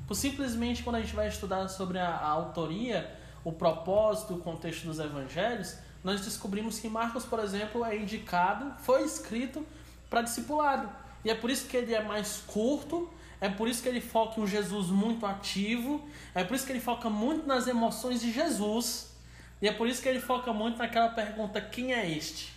Por 0.08 0.16
simplesmente 0.16 0.82
quando 0.82 0.96
a 0.96 1.02
gente 1.02 1.16
vai 1.16 1.28
estudar 1.28 1.68
sobre 1.68 2.00
a, 2.00 2.10
a 2.10 2.28
autoria, 2.30 3.16
o 3.44 3.52
propósito, 3.52 4.34
o 4.34 4.40
contexto 4.40 4.88
dos 4.88 4.98
evangelhos, 4.98 5.78
nós 6.04 6.22
descobrimos 6.22 6.80
que 6.80 6.90
Marcos, 6.90 7.26
por 7.26 7.40
exemplo, 7.40 7.86
é 7.86 7.96
indicado, 7.96 8.74
foi 8.80 9.04
escrito 9.04 9.66
para 10.10 10.22
discipulado. 10.22 10.90
E 11.24 11.30
é 11.30 11.36
por 11.36 11.50
isso 11.50 11.68
que 11.68 11.78
ele 11.78 11.94
é 11.94 12.04
mais 12.04 12.44
curto, 12.48 13.10
é 13.40 13.50
por 13.50 13.68
isso 13.68 13.82
que 13.82 13.90
ele 13.90 14.02
foca 14.02 14.40
em 14.40 14.44
um 14.44 14.48
Jesus 14.48 14.88
muito 14.88 15.26
ativo, 15.26 16.08
é 16.34 16.44
por 16.44 16.56
isso 16.56 16.66
que 16.66 16.72
ele 16.72 16.80
foca 16.80 17.10
muito 17.10 17.48
nas 17.48 17.68
emoções 17.68 18.22
de 18.22 18.32
Jesus, 18.32 19.12
e 19.62 19.68
é 19.68 19.72
por 19.72 19.88
isso 19.88 20.02
que 20.02 20.10
ele 20.10 20.20
foca 20.20 20.52
muito 20.52 20.78
naquela 20.78 21.10
pergunta: 21.10 21.62
quem 21.62 21.94
é 21.94 22.10
este? 22.10 22.54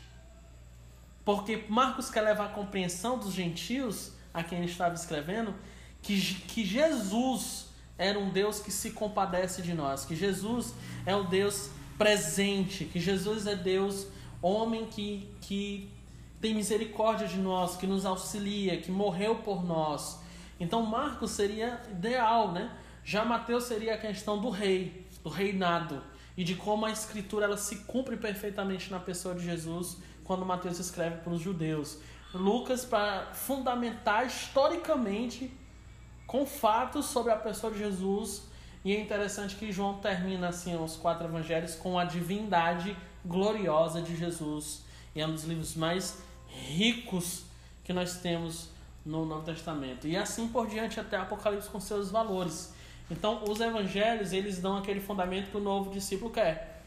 Porque 1.24 1.64
Marcos 1.68 2.10
quer 2.10 2.22
levar 2.22 2.46
a 2.46 2.48
compreensão 2.48 3.18
dos 3.18 3.32
gentios, 3.32 4.12
a 4.32 4.42
quem 4.42 4.58
ele 4.58 4.70
estava 4.70 4.94
escrevendo, 4.94 5.54
que, 6.02 6.20
que 6.20 6.64
Jesus 6.64 7.68
era 7.96 8.18
um 8.18 8.30
Deus 8.30 8.58
que 8.60 8.70
se 8.70 8.90
compadece 8.90 9.62
de 9.62 9.72
nós, 9.72 10.04
que 10.04 10.16
Jesus 10.16 10.74
é 11.06 11.14
o 11.14 11.24
Deus 11.24 11.70
presente, 11.96 12.84
que 12.84 13.00
Jesus 13.00 13.46
é 13.46 13.54
Deus, 13.54 14.06
homem 14.42 14.86
que, 14.86 15.28
que 15.40 15.90
tem 16.40 16.54
misericórdia 16.54 17.26
de 17.26 17.38
nós, 17.38 17.76
que 17.76 17.86
nos 17.86 18.04
auxilia, 18.04 18.80
que 18.80 18.90
morreu 18.90 19.36
por 19.36 19.64
nós. 19.64 20.20
Então 20.58 20.82
Marcos 20.82 21.30
seria 21.30 21.80
ideal, 21.90 22.52
né? 22.52 22.70
Já 23.04 23.24
Mateus 23.24 23.64
seria 23.64 23.94
a 23.94 23.98
questão 23.98 24.40
do 24.40 24.50
rei, 24.50 25.06
do 25.22 25.28
reinado 25.28 26.02
e 26.36 26.42
de 26.42 26.54
como 26.54 26.86
a 26.86 26.90
escritura 26.90 27.44
ela 27.44 27.56
se 27.56 27.76
cumpre 27.84 28.16
perfeitamente 28.16 28.90
na 28.90 28.98
pessoa 28.98 29.34
de 29.34 29.44
Jesus 29.44 29.98
quando 30.24 30.44
Mateus 30.44 30.78
escreve 30.78 31.18
para 31.18 31.32
os 31.32 31.40
judeus. 31.40 31.98
Lucas 32.32 32.84
para 32.84 33.32
fundamentar 33.32 34.26
historicamente 34.26 35.52
com 36.26 36.44
fatos 36.44 37.06
sobre 37.06 37.30
a 37.30 37.36
pessoa 37.36 37.72
de 37.72 37.78
Jesus. 37.78 38.42
E 38.84 38.94
é 38.94 39.00
interessante 39.00 39.56
que 39.56 39.72
João 39.72 39.94
termina 39.94 40.48
assim 40.48 40.76
os 40.76 40.96
quatro 40.96 41.26
evangelhos 41.26 41.74
com 41.74 41.98
a 41.98 42.04
divindade 42.04 42.94
gloriosa 43.24 44.02
de 44.02 44.14
Jesus. 44.14 44.82
E 45.14 45.20
é 45.20 45.26
um 45.26 45.32
dos 45.32 45.44
livros 45.44 45.74
mais 45.74 46.22
ricos 46.46 47.44
que 47.82 47.92
nós 47.92 48.18
temos 48.18 48.68
no 49.04 49.24
Novo 49.24 49.44
Testamento. 49.44 50.06
E 50.06 50.16
assim 50.16 50.48
por 50.48 50.66
diante 50.66 51.00
até 51.00 51.16
Apocalipse 51.16 51.68
com 51.68 51.80
seus 51.80 52.10
valores. 52.10 52.74
Então, 53.10 53.44
os 53.48 53.60
evangelhos, 53.60 54.32
eles 54.32 54.58
dão 54.58 54.76
aquele 54.76 55.00
fundamento 55.00 55.50
que 55.50 55.56
o 55.56 55.60
novo 55.60 55.90
discípulo 55.90 56.30
quer. 56.30 56.82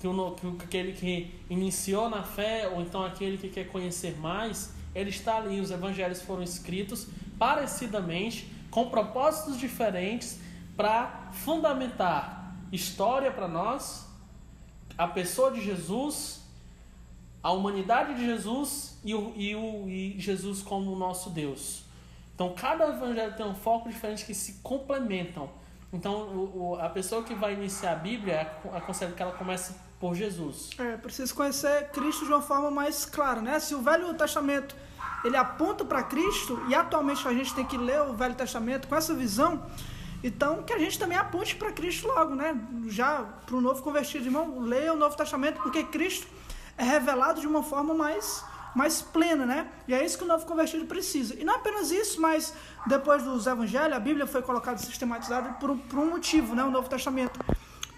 Que, 0.00 0.06
o, 0.06 0.30
que 0.32 0.64
aquele 0.64 0.92
que 0.92 1.34
iniciou 1.50 2.08
na 2.08 2.22
fé, 2.22 2.68
ou 2.68 2.80
então 2.80 3.04
aquele 3.04 3.36
que 3.36 3.48
quer 3.48 3.68
conhecer 3.68 4.16
mais, 4.18 4.72
ele 4.94 5.10
está 5.10 5.36
ali. 5.36 5.60
Os 5.60 5.70
evangelhos 5.70 6.22
foram 6.22 6.42
escritos 6.42 7.08
parecidamente, 7.38 8.52
com 8.70 8.88
propósitos 8.88 9.58
diferentes, 9.58 10.38
para 10.78 11.28
fundamentar 11.32 12.54
história 12.70 13.32
para 13.32 13.48
nós, 13.48 14.06
a 14.96 15.08
pessoa 15.08 15.50
de 15.50 15.60
Jesus, 15.60 16.40
a 17.42 17.50
humanidade 17.50 18.14
de 18.14 18.24
Jesus 18.24 18.96
e, 19.04 19.12
o, 19.14 19.32
e, 19.36 19.56
o, 19.56 19.88
e 19.88 20.14
Jesus 20.20 20.62
como 20.62 20.92
o 20.92 20.96
nosso 20.96 21.30
Deus. 21.30 21.82
Então, 22.34 22.54
cada 22.54 22.86
evangelho 22.88 23.34
tem 23.36 23.44
um 23.44 23.54
foco 23.54 23.88
diferente 23.88 24.24
que 24.24 24.32
se 24.34 24.60
complementam. 24.62 25.50
Então, 25.92 26.12
o, 26.28 26.70
o- 26.74 26.80
a 26.80 26.88
pessoa 26.88 27.24
que 27.24 27.34
vai 27.34 27.54
iniciar 27.54 27.92
a 27.92 27.96
Bíblia, 27.96 28.42
ac- 28.42 28.76
aconselho 28.76 29.14
que 29.14 29.22
ela 29.22 29.32
comece 29.32 29.74
por 29.98 30.14
Jesus. 30.14 30.70
É, 30.78 30.96
precisa 30.96 31.34
conhecer 31.34 31.88
Cristo 31.90 32.24
de 32.24 32.30
uma 32.30 32.42
forma 32.42 32.70
mais 32.70 33.04
clara, 33.04 33.40
né? 33.40 33.58
Se 33.58 33.74
o 33.74 33.80
Velho 33.82 34.14
Testamento 34.14 34.76
ele 35.24 35.36
aponta 35.36 35.84
para 35.84 36.04
Cristo 36.04 36.62
e 36.68 36.74
atualmente 36.74 37.26
a 37.26 37.32
gente 37.32 37.52
tem 37.54 37.64
que 37.64 37.76
ler 37.76 38.00
o 38.02 38.12
Velho 38.14 38.34
Testamento 38.36 38.86
com 38.86 38.94
essa 38.94 39.12
visão, 39.14 39.66
então 40.22 40.62
que 40.62 40.72
a 40.72 40.78
gente 40.78 40.98
também 40.98 41.16
aponte 41.16 41.54
para 41.56 41.70
Cristo 41.72 42.08
logo, 42.08 42.34
né? 42.34 42.56
Já 42.86 43.22
para 43.46 43.54
o 43.56 43.60
novo 43.60 43.82
convertido, 43.82 44.24
irmão, 44.24 44.60
leia 44.60 44.92
o 44.92 44.96
Novo 44.96 45.16
Testamento 45.16 45.60
porque 45.62 45.84
Cristo 45.84 46.26
é 46.76 46.82
revelado 46.84 47.40
de 47.40 47.46
uma 47.46 47.62
forma 47.62 47.94
mais 47.94 48.44
mais 48.74 49.00
plena, 49.02 49.44
né? 49.46 49.66
E 49.88 49.94
é 49.94 50.04
isso 50.04 50.16
que 50.18 50.22
o 50.24 50.26
novo 50.26 50.44
convertido 50.46 50.84
precisa. 50.84 51.34
E 51.40 51.42
não 51.42 51.56
apenas 51.56 51.90
isso, 51.90 52.20
mas 52.20 52.54
depois 52.86 53.22
dos 53.24 53.46
evangelhos, 53.46 53.96
a 53.96 53.98
Bíblia 53.98 54.26
foi 54.26 54.40
colocada 54.42 54.78
sistematizada 54.78 55.54
por, 55.54 55.70
um- 55.70 55.78
por 55.78 55.98
um 55.98 56.10
motivo, 56.10 56.54
né? 56.54 56.62
O 56.62 56.70
Novo 56.70 56.88
Testamento. 56.88 57.40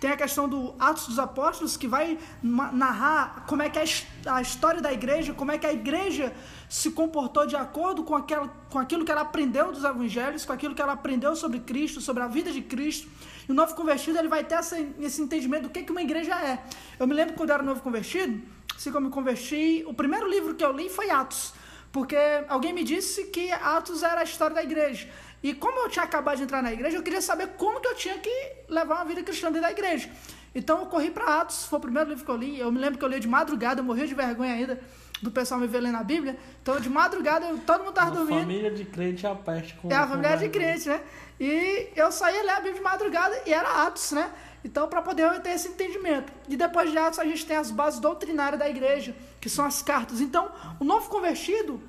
Tem 0.00 0.10
a 0.10 0.16
questão 0.16 0.48
do 0.48 0.74
Atos 0.78 1.08
dos 1.08 1.18
Apóstolos, 1.18 1.76
que 1.76 1.86
vai 1.86 2.18
narrar 2.42 3.44
como 3.46 3.62
é 3.62 3.68
que 3.68 3.78
é 3.78 3.82
a 3.82 3.84
his- 3.84 4.06
a 4.24 4.40
história 4.40 4.80
da 4.80 4.90
igreja, 4.90 5.34
como 5.34 5.52
é 5.52 5.58
que 5.58 5.66
a 5.66 5.72
igreja 5.72 6.32
se 6.70 6.90
comportou 6.92 7.46
de 7.46 7.54
acordo 7.54 8.02
com, 8.02 8.16
aquela, 8.16 8.48
com 8.70 8.78
aquilo 8.78 9.04
que 9.04 9.12
ela 9.12 9.20
aprendeu 9.20 9.70
dos 9.70 9.84
evangelhos, 9.84 10.46
com 10.46 10.54
aquilo 10.54 10.74
que 10.74 10.80
ela 10.80 10.94
aprendeu 10.94 11.36
sobre 11.36 11.60
Cristo, 11.60 12.00
sobre 12.00 12.22
a 12.22 12.28
vida 12.28 12.50
de 12.50 12.62
Cristo. 12.62 13.08
E 13.46 13.52
o 13.52 13.54
novo 13.54 13.74
convertido 13.74 14.18
ele 14.18 14.28
vai 14.28 14.42
ter 14.42 14.54
essa, 14.54 14.78
esse 14.98 15.20
entendimento 15.20 15.64
do 15.64 15.70
que, 15.70 15.82
que 15.82 15.92
uma 15.92 16.02
igreja 16.02 16.34
é. 16.34 16.64
Eu 16.98 17.06
me 17.06 17.12
lembro 17.12 17.34
quando 17.34 17.50
eu 17.50 17.54
era 17.56 17.62
novo 17.62 17.82
convertido, 17.82 18.40
assim 18.74 18.90
como 18.90 19.04
eu 19.04 19.10
me 19.10 19.14
converti, 19.14 19.84
o 19.86 19.92
primeiro 19.92 20.26
livro 20.26 20.54
que 20.54 20.64
eu 20.64 20.72
li 20.72 20.88
foi 20.88 21.10
Atos. 21.10 21.52
Porque 21.92 22.16
alguém 22.48 22.72
me 22.72 22.84
disse 22.84 23.24
que 23.26 23.50
Atos 23.50 24.04
era 24.04 24.20
a 24.20 24.22
história 24.22 24.54
da 24.54 24.62
igreja. 24.62 25.08
E 25.42 25.54
como 25.54 25.78
eu 25.80 25.88
tinha 25.88 26.04
acabado 26.04 26.36
de 26.36 26.42
entrar 26.42 26.62
na 26.62 26.72
igreja, 26.72 26.96
eu 26.98 27.02
queria 27.02 27.20
saber 27.22 27.48
como 27.56 27.80
que 27.80 27.88
eu 27.88 27.94
tinha 27.94 28.18
que 28.18 28.30
levar 28.68 28.96
uma 28.96 29.04
vida 29.04 29.22
cristã 29.22 29.48
dentro 29.48 29.62
da 29.62 29.70
igreja. 29.70 30.10
Então 30.54 30.80
eu 30.80 30.86
corri 30.86 31.10
para 31.10 31.40
Atos, 31.40 31.64
foi 31.64 31.78
o 31.78 31.82
primeiro 31.82 32.10
livro 32.10 32.24
que 32.24 32.30
eu 32.30 32.36
li. 32.36 32.58
Eu 32.58 32.70
me 32.70 32.78
lembro 32.78 32.98
que 32.98 33.04
eu 33.04 33.08
li 33.08 33.20
de 33.20 33.28
madrugada, 33.28 33.80
eu 33.80 33.84
morri 33.84 34.06
de 34.06 34.14
vergonha 34.14 34.52
ainda. 34.52 34.80
do 35.22 35.30
pessoal 35.30 35.60
me 35.60 35.66
ver 35.66 35.80
lendo 35.80 35.96
a 35.98 36.02
Bíblia. 36.02 36.38
Então, 36.62 36.80
de 36.80 36.88
madrugada, 36.88 37.44
eu, 37.46 37.58
todo 37.58 37.84
mundo 37.84 37.92
tava 37.92 38.10
Uma 38.10 38.16
dormindo. 38.20 38.40
família 38.40 38.70
de 38.70 38.84
crente 38.86 39.26
a 39.26 39.34
peste 39.34 39.74
com 39.74 39.90
É 39.92 39.94
a 39.94 40.06
família 40.06 40.36
de 40.38 40.48
crente, 40.48 40.88
né? 40.88 41.00
E 41.38 41.88
eu 41.94 42.10
saía 42.10 42.42
ler 42.42 42.52
a 42.52 42.56
Bíblia 42.56 42.74
de 42.74 42.80
madrugada 42.80 43.42
e 43.46 43.52
era 43.52 43.86
Atos, 43.86 44.12
né? 44.12 44.30
Então, 44.64 44.88
para 44.88 45.02
poder 45.02 45.24
eu 45.24 45.38
ter 45.40 45.50
esse 45.50 45.68
entendimento. 45.68 46.32
E 46.48 46.56
depois 46.56 46.90
de 46.90 46.96
Atos, 46.96 47.18
a 47.18 47.24
gente 47.24 47.44
tem 47.46 47.56
as 47.56 47.70
bases 47.70 48.00
doutrinárias 48.00 48.58
da 48.58 48.68
igreja, 48.68 49.14
que 49.40 49.48
são 49.50 49.64
as 49.64 49.82
cartas. 49.82 50.20
Então, 50.22 50.50
o 50.80 50.84
novo 50.84 51.08
convertido, 51.10 51.82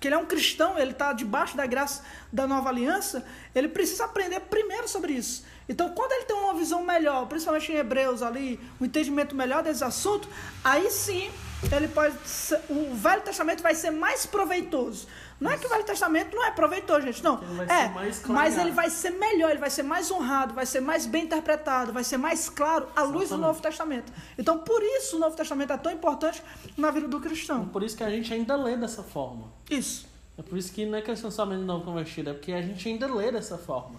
que 0.00 0.08
ele 0.08 0.14
é 0.14 0.18
um 0.18 0.26
cristão, 0.26 0.78
ele 0.78 0.92
está 0.92 1.12
debaixo 1.12 1.56
da 1.56 1.66
graça 1.66 2.02
da 2.32 2.46
nova 2.46 2.68
aliança, 2.68 3.24
ele 3.54 3.68
precisa 3.68 4.04
aprender 4.04 4.40
primeiro 4.40 4.88
sobre 4.88 5.12
isso. 5.12 5.44
Então, 5.68 5.90
quando 5.90 6.12
ele 6.12 6.24
tem 6.24 6.36
uma 6.36 6.54
visão 6.54 6.84
melhor, 6.84 7.26
principalmente 7.26 7.72
em 7.72 7.76
Hebreus 7.76 8.22
ali, 8.22 8.58
um 8.80 8.84
entendimento 8.84 9.34
melhor 9.34 9.62
desse 9.62 9.84
assunto, 9.84 10.28
aí 10.64 10.90
sim 10.90 11.30
ele 11.72 11.88
pode 11.88 12.16
ser- 12.26 12.60
o 12.70 12.94
Velho 12.94 13.22
Testamento 13.22 13.62
vai 13.62 13.74
ser 13.74 13.90
mais 13.90 14.24
proveitoso. 14.26 15.06
Não 15.40 15.50
é 15.52 15.56
que 15.56 15.66
o 15.66 15.68
Velho 15.68 15.84
Testamento 15.84 16.34
não 16.34 16.44
é 16.44 16.50
proveitoso, 16.50 17.02
gente, 17.02 17.22
não. 17.22 17.40
Ele 17.42 17.54
vai 17.54 17.66
É, 17.66 17.82
ser 17.88 17.94
mais 17.94 18.26
mas 18.26 18.58
ele 18.58 18.70
vai 18.72 18.90
ser 18.90 19.10
melhor, 19.10 19.50
ele 19.50 19.58
vai 19.60 19.70
ser 19.70 19.82
mais 19.84 20.10
honrado, 20.10 20.52
vai 20.54 20.66
ser 20.66 20.80
mais 20.80 21.06
bem 21.06 21.24
interpretado, 21.24 21.92
vai 21.92 22.02
ser 22.02 22.16
mais 22.16 22.48
claro 22.48 22.88
à 22.96 23.02
luz 23.02 23.12
do 23.12 23.22
Exatamente. 23.22 23.46
Novo 23.46 23.62
Testamento. 23.62 24.12
Então, 24.36 24.58
por 24.58 24.82
isso 24.82 25.16
o 25.16 25.18
Novo 25.20 25.36
Testamento 25.36 25.72
é 25.72 25.76
tão 25.76 25.92
importante 25.92 26.42
na 26.76 26.90
vida 26.90 27.06
do 27.06 27.20
cristão. 27.20 27.66
Por 27.68 27.82
isso 27.82 27.96
que 27.96 28.02
a 28.02 28.10
gente 28.10 28.32
ainda 28.34 28.56
lê 28.56 28.76
dessa 28.76 29.02
forma. 29.02 29.44
Isso. 29.70 30.06
É 30.36 30.42
por 30.42 30.56
isso 30.58 30.72
que 30.72 30.86
não 30.86 30.98
é 30.98 31.02
questão 31.02 31.30
somente 31.30 31.60
de 31.60 31.66
novo 31.66 31.84
convertido, 31.84 32.30
é 32.30 32.32
porque 32.32 32.52
a 32.52 32.62
gente 32.62 32.88
ainda 32.88 33.12
lê 33.12 33.30
dessa 33.32 33.58
forma. 33.58 33.96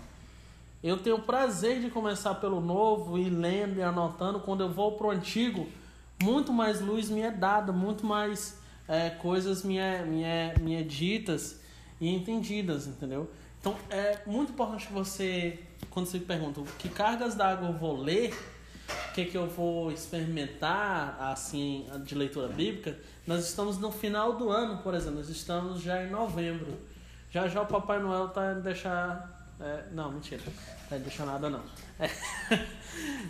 Eu 0.82 0.97
tenho 0.97 1.18
o 1.18 1.22
prazer 1.22 1.82
de 1.82 1.89
começar 1.89 2.36
pelo 2.36 2.62
novo 2.62 3.18
e 3.18 3.30
lendo 3.30 3.78
e 3.80 3.84
anotando. 3.84 4.39
Quando 4.39 4.62
eu 4.62 4.70
vou 4.72 4.93
pro 4.93 5.10
antigo, 5.10 5.68
muito 6.22 6.51
mais 6.51 6.82
luz 6.82 7.09
me 7.09 7.22
é 7.22 7.32
dada, 7.32 7.72
muito 7.72 8.05
mais 8.05 8.57
é, 8.88 9.09
coisas 9.09 9.63
me 9.63 9.78
é, 9.78 10.03
me, 10.03 10.24
é, 10.24 10.55
me 10.59 10.76
é 10.76 10.84
ditas 10.84 11.59
e 11.99 12.09
entendidas, 12.13 12.88
entendeu? 12.88 13.30
Então 13.59 13.76
é 13.89 14.20
muito 14.26 14.51
importante 14.51 14.88
você, 14.91 15.59
quando 15.89 16.07
você 16.07 16.20
pergunta 16.20 16.61
que 16.78 16.89
cargas 16.89 17.36
d'água 17.36 17.70
eu 17.70 17.74
vou 17.74 17.97
ler, 17.97 18.34
o 19.09 19.13
que, 19.13 19.26
que 19.26 19.38
eu 19.38 19.47
vou 19.47 19.91
experimentar 19.91 21.17
assim 21.22 21.86
de 22.05 22.15
leitura 22.15 22.47
bíblica, 22.47 22.97
nós 23.28 23.47
estamos 23.47 23.78
no 23.78 23.91
final 23.91 24.34
do 24.34 24.49
ano, 24.49 24.78
por 24.82 24.93
exemplo, 24.93 25.17
nós 25.17 25.30
estamos 25.30 25.82
já 25.82 26.03
em 26.03 26.09
novembro. 26.09 26.89
Já 27.32 27.47
já 27.47 27.61
o 27.61 27.65
Papai 27.67 27.99
Noel 27.99 28.30
tá 28.30 28.53
deixar. 28.55 29.53
é, 29.59 29.84
não, 29.91 30.11
mentira. 30.11 30.41
Tá 30.89 30.97
deixar 30.97 31.26
nada 31.26 31.49
não. 31.49 31.61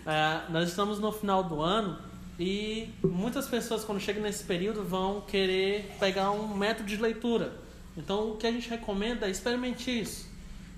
É, 0.05 0.49
nós 0.49 0.69
estamos 0.69 0.99
no 0.99 1.11
final 1.11 1.43
do 1.43 1.61
ano 1.61 1.99
e 2.39 2.89
muitas 3.03 3.47
pessoas 3.47 3.83
quando 3.83 3.99
chegam 3.99 4.23
nesse 4.23 4.45
período 4.45 4.83
vão 4.83 5.21
querer 5.21 5.91
pegar 5.99 6.31
um 6.31 6.55
método 6.55 6.87
de 6.87 6.95
leitura. 6.95 7.53
Então 7.97 8.31
o 8.31 8.37
que 8.37 8.47
a 8.47 8.51
gente 8.51 8.69
recomenda 8.69 9.27
é 9.27 9.29
experimente 9.29 9.91
isso. 9.91 10.29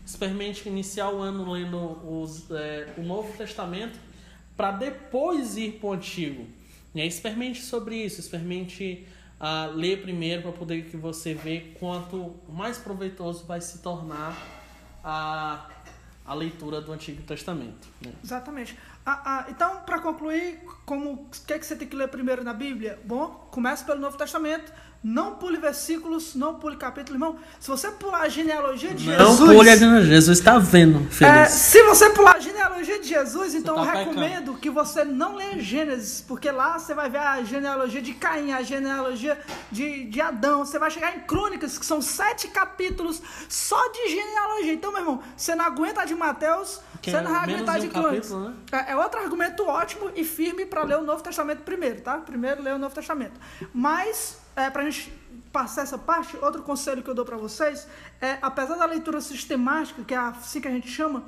Experimente 0.03 0.67
iniciar 0.67 1.11
o 1.11 1.19
ano 1.19 1.51
lendo 1.51 1.77
os, 1.77 2.49
é, 2.49 2.91
o 2.97 3.03
Novo 3.03 3.37
Testamento 3.37 3.99
para 4.57 4.71
depois 4.71 5.55
ir 5.55 5.73
para 5.73 5.89
o 5.89 5.93
Antigo. 5.93 6.47
E 6.95 7.01
aí 7.01 7.07
experimente 7.07 7.61
sobre 7.61 7.95
isso, 7.95 8.19
experimente 8.19 9.07
ah, 9.39 9.71
ler 9.73 10.01
primeiro 10.01 10.41
para 10.41 10.51
poder 10.51 10.85
que 10.85 10.97
você 10.97 11.33
vê 11.33 11.73
quanto 11.79 12.35
mais 12.49 12.77
proveitoso 12.77 13.45
vai 13.45 13.61
se 13.61 13.79
tornar 13.79 14.35
a, 15.03 15.69
a 16.25 16.33
leitura 16.33 16.81
do 16.81 16.91
Antigo 16.91 17.21
Testamento. 17.23 17.87
Né? 18.03 18.11
Exatamente. 18.23 18.75
Ah, 19.05 19.21
ah, 19.25 19.45
então, 19.49 19.77
para 19.85 19.99
concluir, 19.99 20.59
como 20.85 21.11
o 21.13 21.27
que, 21.47 21.53
é 21.53 21.59
que 21.59 21.65
você 21.65 21.75
tem 21.75 21.87
que 21.87 21.95
ler 21.95 22.07
primeiro 22.07 22.43
na 22.43 22.53
Bíblia? 22.53 22.99
Bom, 23.03 23.47
comece 23.51 23.83
pelo 23.83 23.99
Novo 23.99 24.17
Testamento. 24.17 24.71
Não 25.03 25.33
pule 25.33 25.57
versículos, 25.57 26.35
não 26.35 26.59
pule 26.59 26.77
capítulo, 26.77 27.15
irmão. 27.15 27.35
Se 27.59 27.67
você 27.67 27.89
pular 27.89 28.21
a 28.21 28.29
genealogia 28.29 28.93
de 28.93 29.09
Não 29.09 29.31
Jesus. 29.31 29.51
pule 29.55 29.67
a 29.71 29.75
Jesus, 29.75 30.05
Jesus 30.05 30.37
está 30.37 30.59
vendo, 30.59 31.07
É, 31.25 31.45
se 31.45 31.81
você 31.81 32.11
pular 32.11 32.35
a 32.35 32.39
genealogia 32.39 32.99
de 33.01 33.07
Jesus, 33.07 33.55
então 33.55 33.77
tá 33.77 33.81
eu 33.81 33.87
pecando. 33.87 34.09
recomendo 34.21 34.53
que 34.59 34.69
você 34.69 35.03
não 35.03 35.35
leia 35.37 35.59
Gênesis, 35.59 36.21
porque 36.21 36.51
lá 36.51 36.77
você 36.77 36.93
vai 36.93 37.09
ver 37.09 37.17
a 37.17 37.41
genealogia 37.43 37.99
de 37.99 38.13
Caim, 38.13 38.53
a 38.53 38.61
genealogia 38.61 39.41
de, 39.71 40.03
de 40.05 40.21
Adão. 40.21 40.63
Você 40.63 40.77
vai 40.77 40.91
chegar 40.91 41.15
em 41.17 41.21
Crônicas, 41.21 41.79
que 41.79 41.85
são 41.85 41.99
sete 41.99 42.49
capítulos 42.49 43.23
só 43.49 43.81
de 43.91 44.07
genealogia. 44.07 44.73
Então, 44.73 44.91
meu 44.91 45.01
irmão, 45.01 45.23
você 45.35 45.55
não 45.55 45.65
aguenta 45.65 46.05
de 46.05 46.13
Mateus, 46.13 46.79
Que 47.01 47.09
você 47.09 47.17
é 47.17 47.21
não 47.21 47.31
vai 47.31 47.41
aguentar 47.43 47.79
de 47.79 47.87
um 47.87 47.89
Crônicas. 47.89 48.29
capítulo, 48.29 48.49
né? 48.49 48.55
É, 48.87 48.90
é 48.91 48.95
outro 48.95 49.21
argumento 49.21 49.65
ótimo 49.65 50.11
e 50.15 50.23
firme 50.25 50.65
para 50.65 50.83
ler 50.83 50.97
o 50.97 51.01
Novo 51.01 51.23
Testamento 51.23 51.63
primeiro, 51.63 52.01
tá? 52.01 52.17
Primeiro 52.17 52.61
ler 52.61 52.75
o 52.75 52.77
Novo 52.77 52.93
Testamento. 52.93 53.39
Mas, 53.73 54.39
é, 54.53 54.69
para 54.69 54.81
a 54.81 54.89
gente 54.89 55.13
passar 55.51 55.83
essa 55.83 55.97
parte, 55.97 56.37
outro 56.41 56.61
conselho 56.61 57.01
que 57.01 57.09
eu 57.09 57.13
dou 57.13 57.23
para 57.25 57.37
vocês 57.37 57.87
é, 58.19 58.37
apesar 58.41 58.75
da 58.75 58.85
leitura 58.85 59.21
sistemática, 59.21 60.03
que 60.03 60.13
é 60.13 60.17
assim 60.17 60.59
que 60.59 60.67
a 60.67 60.71
gente 60.71 60.89
chama 60.89 61.23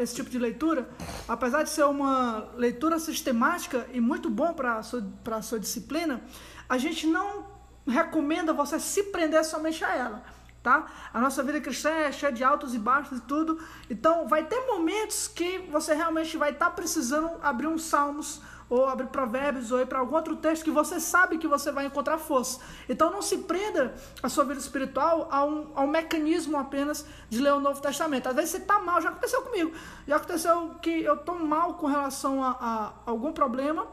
esse 0.00 0.16
tipo 0.16 0.28
de 0.28 0.38
leitura, 0.38 0.88
apesar 1.28 1.62
de 1.62 1.70
ser 1.70 1.84
uma 1.84 2.48
leitura 2.56 2.98
sistemática 2.98 3.86
e 3.92 4.00
muito 4.00 4.28
bom 4.28 4.52
para 4.52 4.78
a 4.78 4.82
sua, 4.82 5.04
sua 5.42 5.60
disciplina, 5.60 6.20
a 6.68 6.76
gente 6.76 7.06
não 7.06 7.46
recomenda 7.86 8.52
você 8.52 8.80
se 8.80 9.04
prender 9.04 9.44
somente 9.44 9.84
a 9.84 9.94
ela 9.94 10.35
tá? 10.66 10.84
A 11.14 11.20
nossa 11.20 11.44
vida 11.44 11.60
cristã 11.60 11.90
é 11.90 12.10
cheia 12.10 12.32
de 12.32 12.42
altos 12.42 12.74
e 12.74 12.78
baixos 12.78 13.18
e 13.18 13.20
tudo. 13.20 13.56
Então, 13.88 14.26
vai 14.26 14.42
ter 14.42 14.66
momentos 14.66 15.28
que 15.28 15.58
você 15.70 15.94
realmente 15.94 16.36
vai 16.36 16.50
estar 16.50 16.70
precisando 16.70 17.30
abrir 17.40 17.68
uns 17.68 17.84
salmos 17.84 18.42
ou 18.68 18.88
abrir 18.88 19.06
provérbios 19.06 19.70
ou 19.70 19.80
ir 19.80 19.86
para 19.86 20.00
algum 20.00 20.16
outro 20.16 20.34
texto 20.34 20.64
que 20.64 20.70
você 20.72 20.98
sabe 20.98 21.38
que 21.38 21.46
você 21.46 21.70
vai 21.70 21.86
encontrar 21.86 22.18
força. 22.18 22.58
Então, 22.88 23.12
não 23.12 23.22
se 23.22 23.38
prenda 23.38 23.94
a 24.20 24.28
sua 24.28 24.42
vida 24.42 24.58
espiritual 24.58 25.28
a 25.30 25.44
um, 25.44 25.70
a 25.72 25.82
um 25.82 25.86
mecanismo 25.86 26.58
apenas 26.58 27.06
de 27.30 27.40
ler 27.40 27.52
o 27.52 27.60
Novo 27.60 27.80
Testamento. 27.80 28.28
Às 28.28 28.34
vezes 28.34 28.50
você 28.50 28.56
está 28.56 28.80
mal, 28.80 29.00
já 29.00 29.10
aconteceu 29.10 29.42
comigo. 29.42 29.70
Já 30.04 30.16
aconteceu 30.16 30.74
que 30.82 31.04
eu 31.04 31.14
estou 31.14 31.38
mal 31.38 31.74
com 31.74 31.86
relação 31.86 32.42
a, 32.42 32.56
a 32.60 32.92
algum 33.06 33.32
problema 33.32 33.86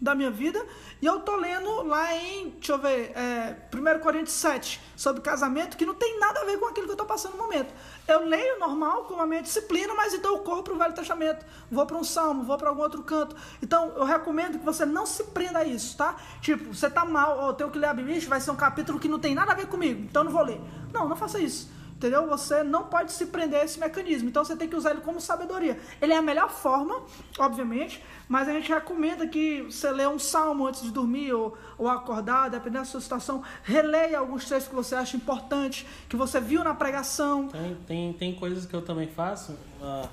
da 0.00 0.14
minha 0.14 0.30
vida. 0.30 0.64
E 1.02 1.06
eu 1.06 1.20
tô 1.20 1.36
lendo 1.36 1.82
lá 1.82 2.14
em, 2.14 2.50
deixa 2.50 2.72
eu 2.72 2.78
ver, 2.78 3.12
é, 3.14 3.56
1 3.72 4.00
Coríntios 4.00 4.34
7, 4.36 4.80
sobre 4.96 5.20
casamento, 5.20 5.76
que 5.76 5.84
não 5.84 5.94
tem 5.94 6.18
nada 6.18 6.40
a 6.40 6.44
ver 6.44 6.58
com 6.58 6.66
aquilo 6.66 6.86
que 6.86 6.92
eu 6.92 6.96
tô 6.96 7.04
passando 7.04 7.32
no 7.32 7.42
momento. 7.42 7.72
Eu 8.08 8.24
leio 8.24 8.58
normal, 8.58 9.04
com 9.04 9.20
a 9.20 9.26
minha 9.26 9.42
disciplina, 9.42 9.94
mas 9.94 10.14
então 10.14 10.36
eu 10.36 10.38
corro 10.40 10.62
pro 10.62 10.76
Velho 10.76 10.94
Testamento, 10.94 11.44
vou 11.70 11.84
para 11.84 11.96
um 11.96 12.04
salmo, 12.04 12.44
vou 12.44 12.56
para 12.56 12.70
algum 12.70 12.82
outro 12.82 13.02
canto. 13.02 13.36
Então 13.62 13.92
eu 13.96 14.04
recomendo 14.04 14.58
que 14.58 14.64
você 14.64 14.86
não 14.86 15.04
se 15.04 15.24
prenda 15.24 15.60
a 15.60 15.64
isso, 15.64 15.96
tá? 15.96 16.16
Tipo, 16.40 16.72
você 16.74 16.88
tá 16.88 17.04
mal, 17.04 17.46
eu 17.46 17.52
tenho 17.52 17.70
que 17.70 17.78
ler 17.78 17.88
a 17.88 17.94
Bíblia, 17.94 18.20
vai 18.28 18.40
ser 18.40 18.50
um 18.50 18.56
capítulo 18.56 18.98
que 18.98 19.08
não 19.08 19.18
tem 19.18 19.34
nada 19.34 19.52
a 19.52 19.54
ver 19.54 19.66
comigo, 19.66 20.02
então 20.02 20.22
eu 20.22 20.24
não 20.24 20.32
vou 20.32 20.42
ler. 20.42 20.60
Não, 20.92 21.08
não 21.08 21.16
faça 21.16 21.38
isso. 21.38 21.79
Entendeu? 22.00 22.26
Você 22.28 22.62
não 22.62 22.84
pode 22.84 23.12
se 23.12 23.26
prender 23.26 23.60
a 23.60 23.64
esse 23.64 23.78
mecanismo. 23.78 24.30
Então 24.30 24.42
você 24.42 24.56
tem 24.56 24.66
que 24.66 24.74
usar 24.74 24.92
ele 24.92 25.02
como 25.02 25.20
sabedoria. 25.20 25.78
Ele 26.00 26.14
é 26.14 26.16
a 26.16 26.22
melhor 26.22 26.48
forma, 26.48 27.02
obviamente, 27.38 28.02
mas 28.26 28.48
a 28.48 28.52
gente 28.54 28.72
recomenda 28.72 29.28
que 29.28 29.60
você 29.64 29.90
lê 29.90 30.06
um 30.06 30.18
salmo 30.18 30.66
antes 30.66 30.80
de 30.80 30.90
dormir 30.90 31.34
ou, 31.34 31.58
ou 31.76 31.90
acordar, 31.90 32.48
dependendo 32.48 32.78
da 32.78 32.84
sua 32.86 33.02
situação. 33.02 33.44
Releia 33.62 34.18
alguns 34.18 34.46
textos 34.46 34.68
que 34.68 34.74
você 34.74 34.94
acha 34.94 35.14
importante, 35.14 35.86
que 36.08 36.16
você 36.16 36.40
viu 36.40 36.64
na 36.64 36.74
pregação. 36.74 37.48
Tem, 37.48 37.74
tem, 37.86 38.12
tem 38.14 38.34
coisas 38.34 38.64
que 38.64 38.74
eu 38.74 38.80
também 38.80 39.06
faço. 39.06 39.54
ah, 39.82 40.08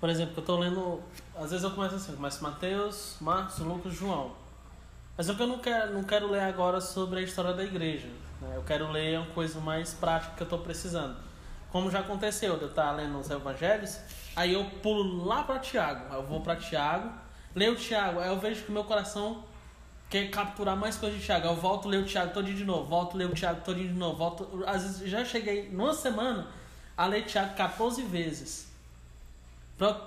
por 0.00 0.10
exemplo, 0.10 0.34
eu 0.36 0.44
tô 0.44 0.58
lendo. 0.58 1.00
Às 1.36 1.52
vezes 1.52 1.62
eu 1.62 1.70
começo 1.70 1.94
assim, 1.94 2.10
eu 2.10 2.16
começo 2.16 2.42
Mateus, 2.42 3.16
Marcos, 3.20 3.60
Lucas, 3.60 3.94
João. 3.94 4.32
Mas 5.16 5.28
o 5.28 5.36
que 5.36 5.42
eu 5.42 5.46
não 5.46 5.60
quero, 5.60 5.94
não 5.94 6.02
quero 6.02 6.28
ler 6.28 6.40
agora 6.40 6.80
sobre 6.80 7.20
a 7.20 7.22
história 7.22 7.52
da 7.52 7.62
igreja. 7.62 8.08
Né? 8.42 8.56
Eu 8.56 8.62
quero 8.62 8.90
ler 8.90 9.18
uma 9.18 9.28
coisa 9.28 9.60
mais 9.60 9.94
prática 9.94 10.34
que 10.36 10.42
eu 10.42 10.48
tô 10.48 10.58
precisando. 10.58 11.16
Como 11.70 11.90
já 11.90 12.00
aconteceu, 12.00 12.58
eu 12.58 12.68
estar 12.68 12.92
lendo 12.92 13.18
os 13.18 13.30
evangelhos, 13.30 13.98
aí 14.36 14.52
eu 14.52 14.64
pulo 14.82 15.24
lá 15.24 15.42
para 15.42 15.58
Tiago. 15.58 16.12
Eu 16.12 16.22
vou 16.22 16.40
para 16.40 16.56
Tiago, 16.56 17.10
leio 17.54 17.76
Tiago, 17.76 18.20
aí 18.20 18.28
eu 18.28 18.38
vejo 18.38 18.64
que 18.64 18.72
meu 18.72 18.84
coração 18.84 19.44
quer 20.10 20.30
capturar 20.30 20.76
mais 20.76 20.96
coisas 20.96 21.18
de 21.18 21.24
Tiago. 21.24 21.46
Eu 21.46 21.56
volto 21.56 21.88
a 21.88 21.92
ler 21.92 21.98
o 21.98 22.04
Tiago 22.04 22.34
todinho 22.34 22.56
de 22.58 22.64
novo, 22.64 22.84
volto 22.84 23.14
a 23.14 23.18
ler 23.18 23.30
o 23.30 23.34
Tiago 23.34 23.62
todinho 23.64 23.88
de 23.88 23.98
novo, 23.98 24.16
volto. 24.16 24.64
Às 24.66 24.82
vezes 24.82 25.10
já 25.10 25.24
cheguei 25.24 25.70
numa 25.70 25.94
semana 25.94 26.48
a 26.94 27.06
ler 27.06 27.24
Tiago 27.24 27.54
14 27.54 28.02
vezes. 28.02 28.70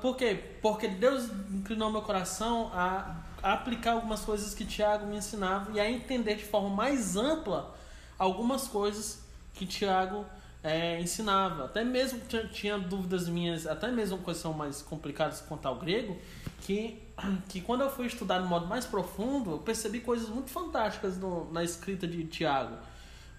Por 0.01 0.15
quê? 0.15 0.39
Porque 0.61 0.87
Deus 0.87 1.25
inclinou 1.51 1.91
meu 1.91 2.03
coração 2.03 2.71
a 2.73 3.15
aplicar 3.41 3.93
algumas 3.93 4.21
coisas 4.21 4.53
que 4.53 4.63
Tiago 4.63 5.05
me 5.07 5.17
ensinava 5.17 5.71
e 5.71 5.79
a 5.79 5.89
entender 5.89 6.35
de 6.35 6.45
forma 6.45 6.69
mais 6.69 7.15
ampla 7.15 7.75
algumas 8.17 8.67
coisas 8.67 9.21
que 9.53 9.65
Tiago 9.65 10.25
é, 10.63 10.99
ensinava. 10.99 11.65
Até 11.65 11.83
mesmo 11.83 12.19
tinha, 12.27 12.47
tinha 12.47 12.77
dúvidas 12.77 13.27
minhas, 13.29 13.65
até 13.67 13.91
mesmo 13.91 14.17
coisas 14.19 14.41
são 14.41 14.53
mais 14.53 14.81
complicadas 14.81 15.41
quanto 15.41 15.65
ao 15.67 15.75
grego, 15.75 16.17
que, 16.61 17.01
que 17.49 17.61
quando 17.61 17.81
eu 17.81 17.89
fui 17.91 18.07
estudar 18.07 18.39
no 18.39 18.47
modo 18.47 18.65
mais 18.67 18.85
profundo, 18.85 19.51
eu 19.51 19.57
percebi 19.59 19.99
coisas 20.01 20.29
muito 20.29 20.49
fantásticas 20.49 21.17
no- 21.17 21.51
na 21.51 21.63
escrita 21.63 22.07
de 22.07 22.25
Tiago, 22.25 22.75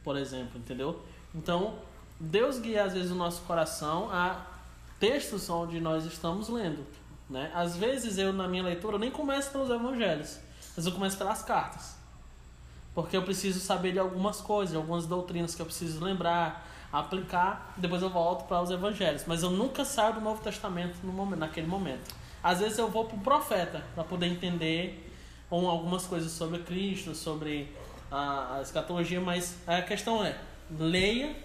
por 0.04 0.16
exemplo, 0.16 0.58
entendeu? 0.58 1.02
Então, 1.34 1.78
Deus 2.18 2.58
guia 2.58 2.84
às 2.84 2.92
vezes 2.94 3.10
o 3.10 3.14
nosso 3.14 3.42
coração 3.42 4.08
a 4.10 4.40
textos 4.98 5.50
onde 5.50 5.80
nós 5.80 6.04
estamos 6.06 6.48
lendo. 6.48 6.86
Né? 7.28 7.50
Às 7.54 7.76
vezes 7.76 8.18
eu, 8.18 8.32
na 8.32 8.46
minha 8.46 8.62
leitura, 8.62 8.98
nem 8.98 9.10
começo 9.10 9.50
pelos 9.50 9.68
evangelhos, 9.68 10.38
mas 10.76 10.86
eu 10.86 10.92
começo 10.92 11.18
pelas 11.18 11.42
cartas. 11.42 11.95
Porque 12.96 13.14
eu 13.14 13.22
preciso 13.22 13.60
saber 13.60 13.92
de 13.92 13.98
algumas 13.98 14.40
coisas, 14.40 14.74
algumas 14.74 15.04
doutrinas 15.06 15.54
que 15.54 15.60
eu 15.60 15.66
preciso 15.66 16.02
lembrar, 16.02 16.66
aplicar, 16.90 17.74
depois 17.76 18.00
eu 18.00 18.08
volto 18.08 18.48
para 18.48 18.62
os 18.62 18.70
evangelhos. 18.70 19.22
Mas 19.26 19.42
eu 19.42 19.50
nunca 19.50 19.84
saio 19.84 20.14
do 20.14 20.20
Novo 20.22 20.42
Testamento 20.42 20.96
no 21.04 21.12
momento, 21.12 21.40
naquele 21.40 21.66
momento. 21.66 22.14
Às 22.42 22.60
vezes 22.60 22.78
eu 22.78 22.88
vou 22.88 23.04
para 23.04 23.16
o 23.16 23.20
profeta 23.20 23.84
para 23.94 24.02
poder 24.02 24.28
entender 24.28 25.12
algumas 25.50 26.06
coisas 26.06 26.32
sobre 26.32 26.60
Cristo, 26.60 27.14
sobre 27.14 27.70
a, 28.10 28.56
a 28.56 28.62
escatologia, 28.62 29.20
mas 29.20 29.58
a 29.66 29.82
questão 29.82 30.24
é, 30.24 30.34
leia 30.70 31.36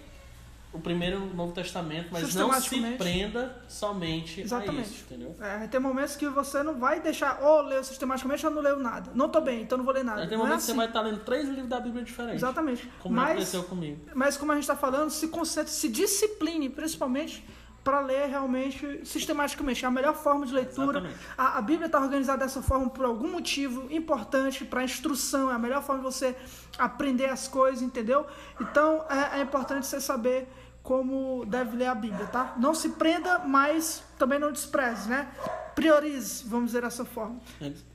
o 0.74 0.80
primeiro 0.80 1.20
Novo 1.34 1.52
Testamento, 1.54 2.10
mas 2.12 2.34
não 2.34 2.54
se 2.54 2.80
prenda 2.98 3.62
somente 3.68 4.42
Exatamente. 4.42 4.80
a 4.80 4.82
isso, 4.84 5.04
entendeu? 5.06 5.36
É, 5.42 5.68
tem 5.68 5.80
momentos 5.80 6.16
que 6.16 6.28
você 6.30 6.64
não 6.64 6.80
vai 6.80 7.02
deixar, 7.02 7.42
ou 7.42 7.60
oh, 7.60 7.62
ler 7.62 7.84
sistematicamente, 7.84 8.46
ou 8.46 8.52
não 8.52 8.62
leio 8.62 8.80
nada. 8.80 9.12
Não 9.14 9.28
tô 9.28 9.42
bem, 9.42 9.64
então 9.64 9.78
não 9.78 9.84
vou 9.84 9.94
ler 9.94 10.04
nada. 10.04 10.24
É, 10.24 10.28
tem 10.28 10.38
momentos 10.38 10.54
é 10.54 10.58
assim. 10.58 10.66
que 10.68 10.72
você 10.72 10.78
vai 10.78 10.88
estar 10.88 11.02
lendo 11.02 11.20
três 11.26 11.48
livros 11.48 11.68
da 11.68 11.80
Bíblia 11.80 12.04
diferentes. 12.04 12.42
Exatamente. 12.42 12.90
Como 13.00 13.16
mas, 13.16 13.32
aconteceu 13.32 13.64
comigo. 13.64 14.00
Mas 14.14 14.38
como 14.38 14.52
a 14.52 14.56
gente 14.56 14.64
está 14.64 14.76
falando, 14.76 15.10
se 15.10 15.28
concentre, 15.28 15.72
se 15.72 15.90
discipline, 15.90 16.70
principalmente 16.70 17.44
para 17.84 18.00
ler 18.00 18.28
realmente 18.28 19.02
sistematicamente. 19.06 19.84
É 19.84 19.88
a 19.88 19.92
melhor 19.92 20.16
forma 20.16 20.46
de 20.46 20.54
leitura. 20.54 21.04
A, 21.38 21.58
a, 21.58 21.62
Bíblia 21.62 21.88
está 21.88 22.00
organizada 22.00 22.44
dessa 22.46 22.62
forma 22.62 22.90
por 22.90 23.06
algum 23.06 23.32
motivo 23.32 23.92
importante 23.92 24.64
para 24.66 24.84
instrução. 24.84 25.50
É 25.52 25.56
a 25.56 25.60
melhor 25.60 25.82
forma 25.84 26.02
de 26.02 26.06
você 26.06 26.36
aprender 26.78 27.30
as 27.30 27.48
coisas, 27.48 27.82
entendeu? 27.82 28.26
Então 28.60 29.06
é, 29.10 29.40
é 29.40 29.42
importante 29.42 29.88
você 29.88 30.00
saber 30.00 30.48
como 30.84 31.46
deve 31.46 31.78
ler 31.78 31.88
a 31.88 31.96
Bíblia, 31.96 32.26
tá? 32.28 32.56
Não 32.58 32.74
se 32.74 32.90
prenda, 32.90 33.40
mas 33.40 34.04
também 34.18 34.40
não 34.40 34.52
despreze, 34.52 35.10
né? 35.10 35.32
Priorize, 35.76 36.44
vamos 36.48 36.68
dizer 36.68 36.82
dessa 36.82 37.06
forma. 37.06 37.40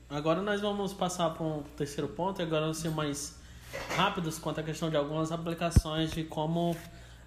Agora 0.09 0.41
nós 0.41 0.61
vamos 0.61 0.93
passar 0.93 1.31
para 1.31 1.45
um 1.45 1.63
terceiro 1.75 2.07
ponto, 2.07 2.41
e 2.41 2.43
agora 2.43 2.61
vamos 2.61 2.77
ser 2.77 2.89
mais 2.89 3.35
rápidos 3.95 4.39
quanto 4.39 4.61
à 4.61 4.63
questão 4.63 4.89
de 4.89 4.95
algumas 4.95 5.31
aplicações 5.31 6.11
de 6.11 6.23
como 6.23 6.75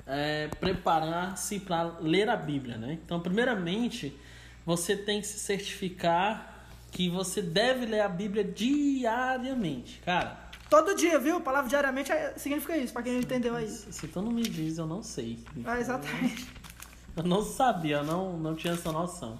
é, 0.06 0.48
preparar-se 0.58 1.60
para 1.60 1.98
ler 2.00 2.28
a 2.28 2.36
Bíblia, 2.36 2.76
né? 2.76 2.98
Então, 3.04 3.20
primeiramente, 3.20 4.16
você 4.64 4.96
tem 4.96 5.20
que 5.20 5.26
se 5.26 5.38
certificar 5.38 6.66
que 6.90 7.08
você 7.08 7.40
deve 7.40 7.86
ler 7.86 8.00
a 8.00 8.08
Bíblia 8.08 8.44
diariamente, 8.44 10.00
cara. 10.04 10.50
Todo 10.68 10.94
dia, 10.94 11.18
viu? 11.18 11.38
A 11.38 11.40
palavra 11.40 11.68
diariamente 11.68 12.12
é, 12.12 12.34
significa 12.36 12.76
isso, 12.76 12.92
para 12.92 13.02
quem 13.02 13.14
não 13.14 13.20
entendeu 13.20 13.56
aí. 13.56 13.68
Se 13.68 14.06
tu 14.06 14.22
não 14.22 14.30
me 14.30 14.42
diz, 14.42 14.78
eu 14.78 14.86
não 14.86 15.02
sei. 15.02 15.38
Ah, 15.64 15.80
exatamente. 15.80 16.46
Eu 17.16 17.24
não 17.24 17.42
sabia, 17.42 17.96
eu 17.96 18.04
não, 18.04 18.38
não 18.38 18.54
tinha 18.54 18.72
essa 18.72 18.92
noção. 18.92 19.36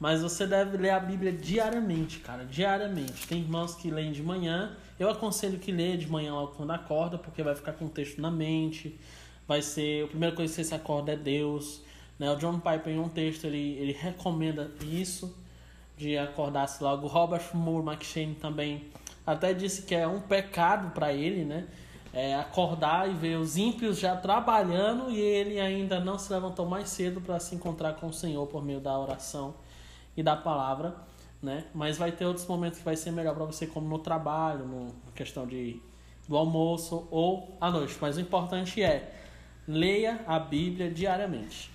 Mas 0.00 0.22
você 0.22 0.44
deve 0.44 0.76
ler 0.76 0.90
a 0.90 0.98
Bíblia 0.98 1.30
diariamente, 1.30 2.18
cara, 2.18 2.44
diariamente. 2.44 3.28
Tem 3.28 3.38
irmãos 3.38 3.76
que 3.76 3.90
leem 3.90 4.10
de 4.10 4.22
manhã. 4.22 4.76
Eu 4.98 5.08
aconselho 5.08 5.58
que 5.58 5.70
leia 5.70 5.96
de 5.96 6.10
manhã 6.10 6.34
logo 6.34 6.54
quando 6.56 6.72
acorda, 6.72 7.16
porque 7.16 7.44
vai 7.44 7.54
ficar 7.54 7.74
com 7.74 7.84
o 7.84 7.88
texto 7.88 8.20
na 8.20 8.30
mente. 8.30 8.98
Vai 9.50 9.62
ser. 9.62 10.04
A 10.04 10.06
primeira 10.06 10.36
coisa 10.36 10.48
que 10.48 10.62
você 10.62 10.62
se 10.62 10.74
acorda 10.76 11.10
é 11.10 11.16
Deus. 11.16 11.82
Né? 12.20 12.30
O 12.30 12.36
John 12.36 12.60
Piper, 12.60 12.92
em 12.92 13.00
um 13.00 13.08
texto, 13.08 13.46
ele, 13.46 13.76
ele 13.80 13.90
recomenda 13.90 14.70
isso, 14.80 15.36
de 15.96 16.16
acordar-se 16.16 16.80
logo. 16.80 17.08
Robert 17.08 17.42
Moore 17.52 17.84
McShane 17.84 18.36
também 18.36 18.84
até 19.26 19.52
disse 19.52 19.82
que 19.82 19.92
é 19.92 20.06
um 20.06 20.20
pecado 20.20 20.92
para 20.94 21.12
ele, 21.12 21.44
né? 21.44 21.66
É 22.12 22.36
acordar 22.36 23.10
e 23.10 23.12
ver 23.12 23.38
os 23.38 23.56
ímpios 23.56 23.98
já 23.98 24.14
trabalhando 24.14 25.10
e 25.10 25.18
ele 25.18 25.58
ainda 25.58 25.98
não 25.98 26.16
se 26.16 26.32
levantou 26.32 26.64
mais 26.64 26.88
cedo 26.88 27.20
para 27.20 27.40
se 27.40 27.52
encontrar 27.56 27.94
com 27.94 28.06
o 28.06 28.12
Senhor 28.12 28.46
por 28.46 28.64
meio 28.64 28.78
da 28.78 28.96
oração 28.96 29.56
e 30.16 30.22
da 30.22 30.36
palavra, 30.36 30.94
né? 31.42 31.64
Mas 31.74 31.98
vai 31.98 32.12
ter 32.12 32.24
outros 32.24 32.46
momentos 32.46 32.78
que 32.78 32.84
vai 32.84 32.94
ser 32.94 33.10
melhor 33.10 33.34
para 33.34 33.46
você, 33.46 33.66
como 33.66 33.88
no 33.88 33.98
trabalho, 33.98 34.64
no 34.64 34.94
questão 35.12 35.44
de 35.44 35.82
do 36.28 36.36
almoço 36.36 37.08
ou 37.10 37.56
à 37.60 37.68
noite. 37.68 37.98
Mas 38.00 38.16
o 38.16 38.20
importante 38.20 38.80
é 38.80 39.19
leia 39.70 40.20
a 40.26 40.38
Bíblia 40.38 40.90
diariamente. 40.90 41.70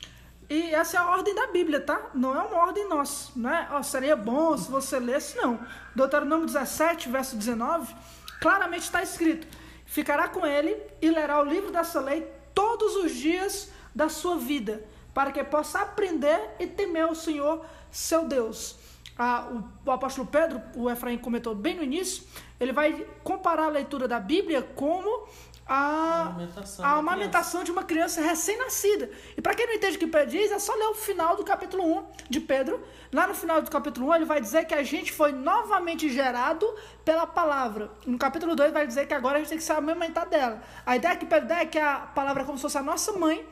E 0.50 0.76
essa 0.76 0.98
é 0.98 1.00
a 1.00 1.10
ordem 1.10 1.34
da 1.34 1.48
Bíblia, 1.48 1.80
tá? 1.80 2.12
Não 2.14 2.36
é 2.36 2.44
uma 2.44 2.58
ordem 2.58 2.88
nossa, 2.88 3.32
não 3.36 3.50
é? 3.50 3.68
Oh, 3.76 3.82
seria 3.82 4.16
bom 4.16 4.56
se 4.58 4.70
você 4.70 5.00
lesse, 5.00 5.38
não. 5.38 5.60
Deuteronômio 5.96 6.46
17, 6.46 7.10
verso 7.10 7.36
19, 7.36 7.96
claramente 8.42 8.84
está 8.84 9.02
escrito: 9.02 9.48
Ficará 9.86 10.28
com 10.28 10.46
ele 10.46 10.78
e 11.02 11.10
lerá 11.10 11.42
o 11.42 11.46
livro 11.46 11.72
dessa 11.72 12.00
lei 12.00 12.28
todos 12.54 12.96
os 12.98 13.16
dias 13.16 13.72
da 13.94 14.10
sua 14.10 14.38
vida, 14.38 14.84
para 15.14 15.32
que 15.32 15.44
possa 15.44 15.80
aprender 15.80 16.56
e 16.60 16.68
temer 16.68 17.08
o 17.08 17.16
Senhor, 17.16 17.66
seu 17.90 18.26
Deus. 18.26 18.78
Ah, 19.18 19.48
o, 19.50 19.90
o 19.90 19.92
apóstolo 19.92 20.28
Pedro, 20.28 20.62
o 20.76 20.92
Efraim 20.92 21.18
comentou 21.18 21.56
bem 21.56 21.76
no 21.76 21.84
início, 21.84 22.24
ele 22.60 22.74
vai 22.74 23.08
comparar 23.24 23.66
a 23.66 23.70
leitura 23.70 24.08
da 24.08 24.20
Bíblia 24.20 24.62
como 24.62 25.28
a, 25.68 26.28
amamentação, 26.28 26.86
a 26.86 26.92
amamentação 26.92 27.64
de 27.64 27.72
uma 27.72 27.84
criança 27.84 28.22
recém-nascida. 28.22 29.10
E 29.36 29.42
para 29.42 29.56
quem 29.56 29.66
não 29.66 29.74
entende 29.74 29.98
o 29.98 30.00
que 30.00 30.06
Pedro 30.06 30.30
diz, 30.30 30.52
é 30.52 30.60
só 30.60 30.74
ler 30.76 30.90
o 30.90 30.94
final 30.94 31.36
do 31.36 31.44
capítulo 31.44 31.84
1 32.00 32.06
de 32.30 32.40
Pedro. 32.40 32.84
Lá 33.12 33.26
no 33.26 33.34
final 33.34 33.62
do 33.62 33.72
capítulo 33.72 34.10
1, 34.10 34.16
ele 34.16 34.26
vai 34.26 34.40
dizer 34.40 34.66
que 34.66 34.76
a 34.76 34.84
gente 34.84 35.12
foi 35.12 35.32
novamente 35.32 36.08
gerado 36.10 36.72
pela 37.04 37.26
palavra. 37.26 37.90
No 38.06 38.18
capítulo 38.18 38.56
2, 38.56 38.72
vai 38.72 38.86
dizer 38.86 39.08
que 39.08 39.14
agora 39.14 39.38
a 39.38 39.40
gente 39.40 39.50
tem 39.50 39.58
que 39.58 39.64
se 39.64 39.72
amamentar 39.72 40.28
dela. 40.30 40.62
A 40.86 40.96
ideia 40.96 41.16
que 41.16 41.26
Pedro 41.26 41.48
dá 41.48 41.60
é 41.62 41.66
que 41.66 41.80
a 41.80 41.98
palavra 41.98 42.44
é 42.44 42.46
como 42.46 42.58
se 42.58 42.62
fosse 42.62 42.78
a 42.78 42.84
nossa 42.84 43.14
mãe, 43.14 43.48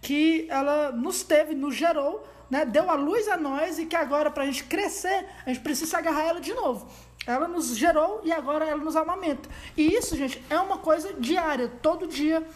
que 0.00 0.46
ela 0.48 0.92
nos 0.92 1.24
teve, 1.24 1.52
nos 1.54 1.74
gerou, 1.74 2.24
né, 2.48 2.64
deu 2.64 2.88
a 2.88 2.94
luz 2.94 3.26
a 3.26 3.36
nós 3.36 3.78
e 3.78 3.86
que 3.86 3.96
agora, 3.96 4.30
para 4.30 4.44
a 4.44 4.46
gente 4.46 4.62
crescer, 4.64 5.26
a 5.44 5.48
gente 5.48 5.62
precisa 5.62 5.98
agarrar 5.98 6.24
ela 6.24 6.40
de 6.40 6.54
novo. 6.54 6.88
Ela 7.26 7.48
nos 7.48 7.76
gerou 7.76 8.20
e 8.24 8.32
agora 8.32 8.64
ela 8.64 8.82
nos 8.82 8.94
amamenta. 8.94 9.48
E 9.76 9.94
isso, 9.94 10.16
gente, 10.16 10.42
é 10.48 10.58
uma 10.60 10.78
coisa 10.78 11.12
diária. 11.14 11.68
Todo 11.82 12.06
dia 12.06 12.46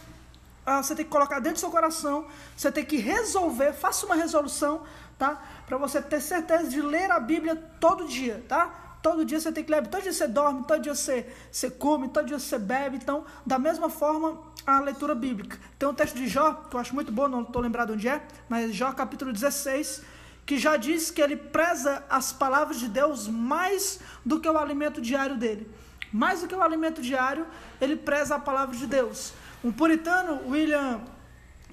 ah, 0.64 0.82
você 0.82 0.94
tem 0.94 1.04
que 1.04 1.10
colocar 1.10 1.40
dentro 1.40 1.54
do 1.54 1.60
seu 1.60 1.70
coração, 1.70 2.26
você 2.56 2.70
tem 2.70 2.84
que 2.84 2.96
resolver, 2.96 3.72
faça 3.72 4.06
uma 4.06 4.14
resolução, 4.14 4.82
tá? 5.18 5.42
Para 5.66 5.76
você 5.78 6.00
ter 6.00 6.20
certeza 6.20 6.68
de 6.68 6.80
ler 6.80 7.10
a 7.10 7.18
Bíblia 7.18 7.56
todo 7.80 8.06
dia, 8.06 8.44
tá? 8.46 8.98
Todo 9.02 9.24
dia 9.24 9.40
você 9.40 9.50
tem 9.50 9.64
que 9.64 9.70
ler, 9.70 9.86
todo 9.86 10.02
dia 10.02 10.12
você 10.12 10.28
dorme, 10.28 10.64
todo 10.64 10.80
dia 10.80 10.94
você, 10.94 11.26
você 11.50 11.70
come, 11.70 12.08
todo 12.08 12.26
dia 12.26 12.38
você 12.38 12.58
bebe. 12.58 12.98
Então, 12.98 13.24
da 13.46 13.58
mesma 13.58 13.88
forma, 13.88 14.38
a 14.66 14.78
leitura 14.80 15.14
bíblica. 15.14 15.58
Tem 15.78 15.88
um 15.88 15.94
texto 15.94 16.16
de 16.16 16.28
Jó, 16.28 16.52
que 16.52 16.76
eu 16.76 16.80
acho 16.80 16.94
muito 16.94 17.10
bom, 17.10 17.26
não 17.26 17.42
estou 17.42 17.62
lembrado 17.62 17.94
onde 17.94 18.06
é, 18.06 18.22
mas 18.48 18.74
Jó 18.74 18.92
capítulo 18.92 19.32
16, 19.32 20.02
que 20.50 20.58
já 20.58 20.76
diz 20.76 21.12
que 21.12 21.22
ele 21.22 21.36
preza 21.36 22.04
as 22.10 22.32
palavras 22.32 22.80
de 22.80 22.88
Deus 22.88 23.28
mais 23.28 24.00
do 24.26 24.40
que 24.40 24.48
o 24.48 24.58
alimento 24.58 25.00
diário 25.00 25.36
dele. 25.36 25.70
Mais 26.12 26.40
do 26.40 26.48
que 26.48 26.54
o 26.56 26.60
alimento 26.60 27.00
diário, 27.00 27.46
ele 27.80 27.94
preza 27.94 28.34
a 28.34 28.38
palavra 28.40 28.76
de 28.76 28.84
Deus. 28.84 29.32
Um 29.62 29.70
puritano, 29.70 30.50
William 30.50 31.02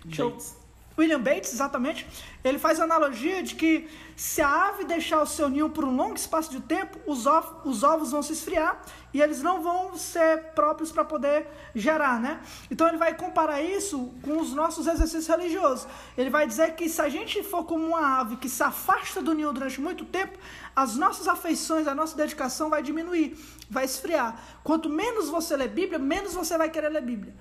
Bates. 0.05 0.55
William 0.97 1.21
Bates, 1.21 1.53
exatamente, 1.53 2.07
ele 2.43 2.57
faz 2.57 2.79
a 2.79 2.83
analogia 2.83 3.43
de 3.43 3.53
que 3.53 3.87
se 4.15 4.41
a 4.41 4.69
ave 4.69 4.83
deixar 4.83 5.21
o 5.21 5.27
seu 5.27 5.47
ninho 5.47 5.69
por 5.69 5.85
um 5.85 5.95
longo 5.95 6.15
espaço 6.15 6.49
de 6.49 6.59
tempo, 6.59 6.97
os 7.05 7.25
os 7.63 7.83
ovos 7.83 8.11
vão 8.11 8.23
se 8.23 8.33
esfriar 8.33 8.81
e 9.13 9.21
eles 9.21 9.43
não 9.43 9.61
vão 9.61 9.95
ser 9.95 10.53
próprios 10.55 10.91
para 10.91 11.05
poder 11.05 11.47
gerar, 11.75 12.19
né? 12.19 12.39
Então 12.71 12.87
ele 12.87 12.97
vai 12.97 13.13
comparar 13.13 13.61
isso 13.61 14.11
com 14.23 14.39
os 14.39 14.53
nossos 14.53 14.87
exercícios 14.87 15.27
religiosos. 15.27 15.87
Ele 16.17 16.31
vai 16.31 16.47
dizer 16.47 16.73
que 16.75 16.89
se 16.89 16.99
a 16.99 17.09
gente 17.09 17.43
for 17.43 17.63
como 17.65 17.85
uma 17.85 18.19
ave 18.19 18.37
que 18.37 18.49
se 18.49 18.63
afasta 18.63 19.21
do 19.21 19.33
ninho 19.33 19.53
durante 19.53 19.79
muito 19.79 20.03
tempo, 20.03 20.37
as 20.75 20.95
nossas 20.95 21.27
afeições, 21.27 21.87
a 21.87 21.93
nossa 21.93 22.17
dedicação 22.17 22.71
vai 22.71 22.81
diminuir, 22.81 23.37
vai 23.69 23.85
esfriar. 23.85 24.39
Quanto 24.63 24.89
menos 24.89 25.29
você 25.29 25.55
lê 25.55 25.67
Bíblia, 25.67 25.99
menos 25.99 26.33
você 26.33 26.57
vai 26.57 26.69
querer 26.69 26.89
ler 26.89 27.01
Bíblia. 27.01 27.35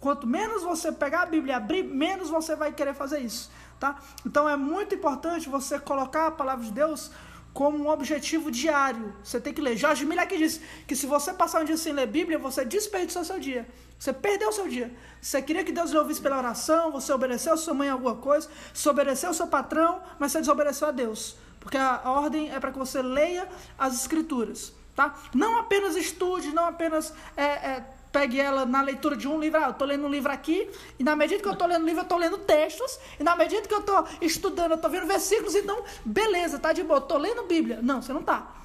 Quanto 0.00 0.26
menos 0.26 0.62
você 0.62 0.90
pegar 0.90 1.22
a 1.22 1.26
Bíblia 1.26 1.52
e 1.52 1.56
abrir, 1.56 1.82
menos 1.82 2.30
você 2.30 2.56
vai 2.56 2.72
querer 2.72 2.94
fazer 2.94 3.20
isso. 3.20 3.50
Tá? 3.78 3.98
Então 4.24 4.48
é 4.48 4.56
muito 4.56 4.94
importante 4.94 5.48
você 5.48 5.78
colocar 5.78 6.28
a 6.28 6.30
palavra 6.30 6.64
de 6.64 6.72
Deus 6.72 7.10
como 7.52 7.78
um 7.78 7.88
objetivo 7.88 8.50
diário. 8.50 9.14
Você 9.22 9.40
tem 9.40 9.52
que 9.52 9.60
ler. 9.60 9.76
Jorge 9.76 10.06
Miller 10.06 10.26
que 10.26 10.38
diz 10.38 10.60
que 10.86 10.96
se 10.96 11.06
você 11.06 11.34
passar 11.34 11.60
um 11.60 11.64
dia 11.64 11.76
sem 11.76 11.92
ler 11.92 12.06
Bíblia, 12.06 12.38
você 12.38 12.64
desperdiçou 12.64 13.24
seu 13.24 13.38
dia. 13.38 13.68
Você 13.98 14.12
perdeu 14.12 14.48
o 14.48 14.52
seu 14.52 14.68
dia. 14.68 14.90
Você 15.20 15.42
queria 15.42 15.62
que 15.64 15.72
Deus 15.72 15.90
lhe 15.90 15.98
ouvisse 15.98 16.20
pela 16.20 16.38
oração, 16.38 16.90
você 16.90 17.12
obedeceu 17.12 17.52
a 17.52 17.56
sua 17.56 17.74
mãe 17.74 17.90
alguma 17.90 18.16
coisa, 18.16 18.48
você 18.72 18.88
obedeceu 18.88 19.28
ao 19.28 19.34
seu 19.34 19.46
patrão, 19.46 20.00
mas 20.18 20.32
você 20.32 20.40
desobedeceu 20.40 20.88
a 20.88 20.90
Deus. 20.90 21.36
Porque 21.58 21.76
a 21.76 22.00
ordem 22.04 22.50
é 22.50 22.58
para 22.58 22.72
que 22.72 22.78
você 22.78 23.02
leia 23.02 23.46
as 23.78 23.94
escrituras. 23.94 24.72
Tá? 24.96 25.14
Não 25.34 25.58
apenas 25.58 25.96
estude, 25.96 26.50
não 26.52 26.64
apenas 26.64 27.12
é, 27.36 27.44
é, 27.44 27.84
pegue 28.12 28.40
ela 28.40 28.66
na 28.66 28.82
leitura 28.82 29.16
de 29.16 29.28
um 29.28 29.38
livro, 29.38 29.60
ah, 29.60 29.66
eu 29.66 29.70
estou 29.70 29.86
lendo 29.86 30.06
um 30.06 30.10
livro 30.10 30.32
aqui, 30.32 30.68
e 30.98 31.04
na 31.04 31.14
medida 31.14 31.40
que 31.42 31.48
eu 31.48 31.52
estou 31.52 31.66
lendo 31.66 31.82
o 31.82 31.86
livro, 31.86 32.00
eu 32.00 32.04
estou 32.04 32.18
lendo 32.18 32.38
textos, 32.38 32.98
e 33.18 33.22
na 33.22 33.36
medida 33.36 33.66
que 33.66 33.74
eu 33.74 33.80
estou 33.80 34.06
estudando, 34.20 34.72
eu 34.72 34.76
estou 34.76 34.90
vendo 34.90 35.06
versículos, 35.06 35.54
então, 35.54 35.82
beleza, 36.04 36.58
tá 36.58 36.72
de 36.72 36.82
boa, 36.82 36.98
estou 36.98 37.18
lendo 37.18 37.44
Bíblia. 37.44 37.80
Não, 37.82 38.02
você 38.02 38.12
não 38.12 38.20
está. 38.20 38.56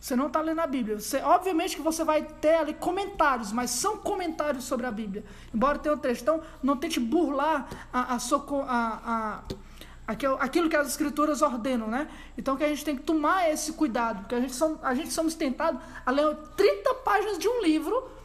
Você 0.00 0.14
não 0.14 0.28
está 0.28 0.40
lendo 0.40 0.60
a 0.60 0.66
Bíblia. 0.66 1.00
Você, 1.00 1.18
obviamente 1.18 1.76
que 1.76 1.82
você 1.82 2.04
vai 2.04 2.22
ter 2.22 2.54
ali 2.54 2.74
comentários, 2.74 3.52
mas 3.52 3.70
são 3.70 3.96
comentários 3.96 4.64
sobre 4.64 4.86
a 4.86 4.90
Bíblia. 4.90 5.24
Embora 5.52 5.78
tenha 5.78 5.94
um 5.94 5.98
texto. 5.98 6.22
Então, 6.22 6.40
não 6.62 6.76
tente 6.76 7.00
burlar 7.00 7.68
a, 7.92 8.14
a, 8.14 8.16
a, 8.16 9.42
a, 10.06 10.12
aquilo 10.38 10.68
que 10.68 10.76
as 10.76 10.88
escrituras 10.88 11.42
ordenam, 11.42 11.88
né? 11.88 12.08
Então 12.36 12.56
que 12.56 12.64
a 12.64 12.68
gente 12.68 12.84
tem 12.84 12.96
que 12.96 13.02
tomar 13.02 13.50
esse 13.50 13.72
cuidado, 13.72 14.20
porque 14.20 14.34
a 14.34 14.40
gente, 14.40 14.54
a 14.82 14.94
gente 14.94 15.12
somos 15.12 15.34
tentados 15.34 15.80
a 16.06 16.10
ler 16.10 16.34
30 16.56 16.94
páginas 16.94 17.38
de 17.38 17.48
um 17.48 17.60
livro 17.62 18.17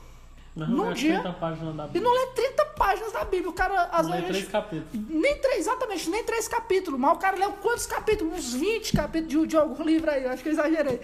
Não, 0.55 0.67
num 0.67 0.91
é 0.91 0.93
dia 0.93 1.19
30 1.21 1.33
páginas 1.39 1.75
da 1.75 1.89
e 1.93 1.99
não 1.99 2.13
lê 2.13 2.27
30 2.27 2.65
páginas 2.77 3.11
da 3.11 3.23
Bíblia. 3.25 3.49
O 3.49 3.53
cara, 3.53 3.85
às 3.91 4.05
Não 4.05 4.13
lê 4.13 4.21
vezes. 4.21 4.37
três 4.37 4.51
capítulos. 4.51 5.07
Nem 5.09 5.37
três, 5.39 5.57
exatamente, 5.61 6.09
nem 6.11 6.23
três 6.23 6.47
capítulos. 6.47 6.99
Mas 6.99 7.11
o 7.13 7.19
cara 7.19 7.35
leu 7.37 7.51
quantos 7.53 7.87
capítulos? 7.87 8.33
Uns 8.37 8.53
20 8.53 8.93
capítulos 8.95 9.29
de, 9.43 9.47
de 9.47 9.57
algum 9.57 9.83
livro 9.83 10.11
aí. 10.11 10.27
Acho 10.27 10.43
que 10.43 10.49
eu 10.49 10.53
exagerei. 10.53 11.01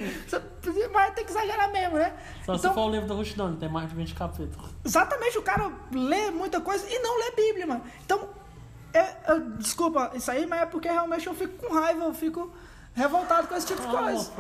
Mas 0.93 1.13
tem 1.15 1.25
que 1.25 1.31
exagerar 1.31 1.71
mesmo, 1.71 1.97
né? 1.97 2.13
Só 2.45 2.57
se 2.57 2.69
for 2.73 2.81
o 2.87 2.89
livro 2.91 3.07
do 3.07 3.15
Rush 3.15 3.33
Down, 3.33 3.55
tem 3.55 3.69
mais 3.69 3.89
de 3.89 3.95
20 3.95 4.13
capítulos. 4.13 4.69
Exatamente, 4.85 5.37
o 5.37 5.41
cara 5.41 5.71
lê 5.93 6.29
muita 6.29 6.61
coisa 6.61 6.85
e 6.87 6.99
não 6.99 7.17
lê 7.17 7.31
Bíblia, 7.31 7.65
mano. 7.65 7.81
Então, 8.05 8.29
é- 8.93 9.15
eu- 9.29 9.39
desculpa 9.57 10.11
isso 10.13 10.29
aí, 10.29 10.45
mas 10.45 10.61
é 10.61 10.65
porque 10.67 10.87
realmente 10.89 11.25
eu 11.25 11.33
fico 11.33 11.57
com 11.65 11.73
raiva, 11.73 12.05
eu 12.05 12.13
fico 12.13 12.51
revoltado 12.99 13.47
com 13.47 13.55
esse 13.55 13.65
tipo 13.65 13.81
de 13.81 13.87
coisa. 13.87 14.31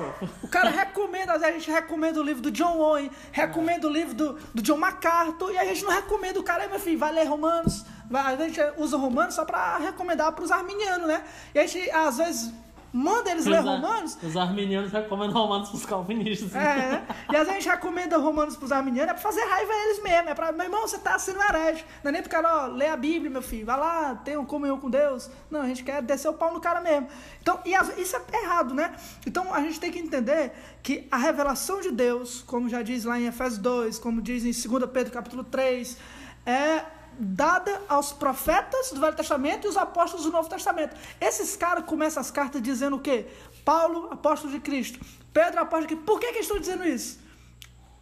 O 0.43 0.47
cara 0.47 0.69
recomenda, 0.69 1.33
às 1.33 1.41
vezes 1.41 1.55
a 1.55 1.59
gente 1.59 1.71
recomenda 1.71 2.19
o 2.19 2.23
livro 2.23 2.41
do 2.41 2.51
John 2.51 2.77
Owen, 2.77 3.09
recomenda 3.31 3.87
o 3.87 3.89
livro 3.89 4.13
do, 4.13 4.33
do 4.53 4.61
John 4.61 4.77
MacArthur, 4.77 5.51
e 5.51 5.57
a 5.57 5.65
gente 5.65 5.83
não 5.83 5.91
recomenda 5.91 6.39
o 6.39 6.43
cara, 6.43 6.67
meu 6.67 6.79
filho, 6.79 6.99
vai 6.99 7.11
ler 7.13 7.23
Romanos, 7.23 7.85
a 8.13 8.35
gente 8.35 8.59
usa 8.77 8.97
Romanos 8.97 9.35
só 9.35 9.45
pra 9.45 9.77
recomendar 9.77 10.31
pros 10.33 10.51
arminianos, 10.51 11.07
né? 11.07 11.23
E 11.53 11.59
a 11.59 11.65
gente, 11.65 11.89
às 11.91 12.17
vezes, 12.17 12.51
manda 12.91 13.29
eles 13.31 13.45
ler 13.45 13.59
Romanos, 13.59 14.17
Os 14.23 14.35
arminianos 14.35 14.91
recomendam 14.91 15.33
romanos 15.41 15.69
pros 15.69 15.85
calvinistas. 15.85 16.55
é, 16.55 16.75
né? 16.75 17.07
E 17.31 17.35
às 17.35 17.47
vezes 17.47 17.49
a 17.49 17.53
gente 17.53 17.69
recomenda 17.69 18.17
Romanos 18.17 18.55
pros 18.55 18.71
arminianos, 18.71 19.11
é 19.11 19.13
pra 19.13 19.21
fazer 19.21 19.41
raiva 19.45 19.71
a 19.71 19.83
eles 19.85 20.03
mesmo. 20.03 20.29
É 20.29 20.33
pra, 20.33 20.51
meu 20.51 20.65
irmão, 20.65 20.81
você 20.81 20.97
tá 20.97 21.17
sendo 21.19 21.39
herege. 21.41 21.85
Não 22.03 22.09
é 22.09 22.11
nem 22.13 22.21
pro 22.21 22.31
cara, 22.31 22.63
ó, 22.63 22.67
lê 22.67 22.87
a 22.87 22.97
Bíblia, 22.97 23.29
meu 23.29 23.41
filho, 23.41 23.65
vai 23.65 23.77
lá, 23.79 24.15
tenha 24.15 24.39
uma 24.39 24.47
comunhão 24.47 24.79
com 24.79 24.89
Deus. 24.89 25.29
Não, 25.51 25.61
a 25.61 25.67
gente 25.67 25.83
quer 25.83 26.01
descer 26.01 26.27
o 26.29 26.33
pau 26.33 26.53
no 26.53 26.59
cara 26.59 26.81
mesmo. 26.81 27.07
Então, 27.41 27.59
e 27.65 27.75
às- 27.75 27.97
isso 27.97 28.15
é 28.15 28.43
errado, 28.43 28.73
né? 28.73 28.93
Então 29.25 29.53
a 29.53 29.61
gente 29.61 29.79
tem 29.79 29.91
que 29.91 29.99
entender 29.99 30.51
que 30.81 31.07
a 31.11 31.17
revelação 31.17 31.81
de 31.81 31.91
Deus, 31.91 32.41
como 32.47 32.67
já 32.69 32.81
diz 32.81 33.05
lá 33.05 33.19
em 33.19 33.27
Efésios 33.27 33.59
2, 33.59 33.99
como 33.99 34.21
diz 34.21 34.43
em 34.43 34.51
2 34.69 34.85
Pedro 34.91 35.13
capítulo 35.13 35.43
3, 35.43 35.97
é 36.45 36.81
dada 37.19 37.81
aos 37.89 38.13
profetas 38.13 38.91
do 38.91 38.99
Velho 39.01 39.15
Testamento 39.15 39.65
e 39.65 39.69
os 39.69 39.75
apóstolos 39.77 40.25
do 40.25 40.31
Novo 40.31 40.47
Testamento. 40.49 40.95
Esses 41.19 41.55
caras 41.55 41.83
começam 41.85 42.21
as 42.21 42.31
cartas 42.31 42.61
dizendo 42.61 42.95
o 42.95 42.99
quê? 42.99 43.27
Paulo, 43.65 44.07
apóstolo 44.11 44.53
de 44.53 44.59
Cristo. 44.59 44.99
Pedro, 45.33 45.59
apóstolo 45.59 45.81
de 45.81 45.87
Cristo. 45.95 46.05
Por 46.05 46.19
que, 46.19 46.27
que 46.27 46.33
eles 46.35 46.45
estão 46.45 46.59
dizendo 46.59 46.87
isso? 46.87 47.19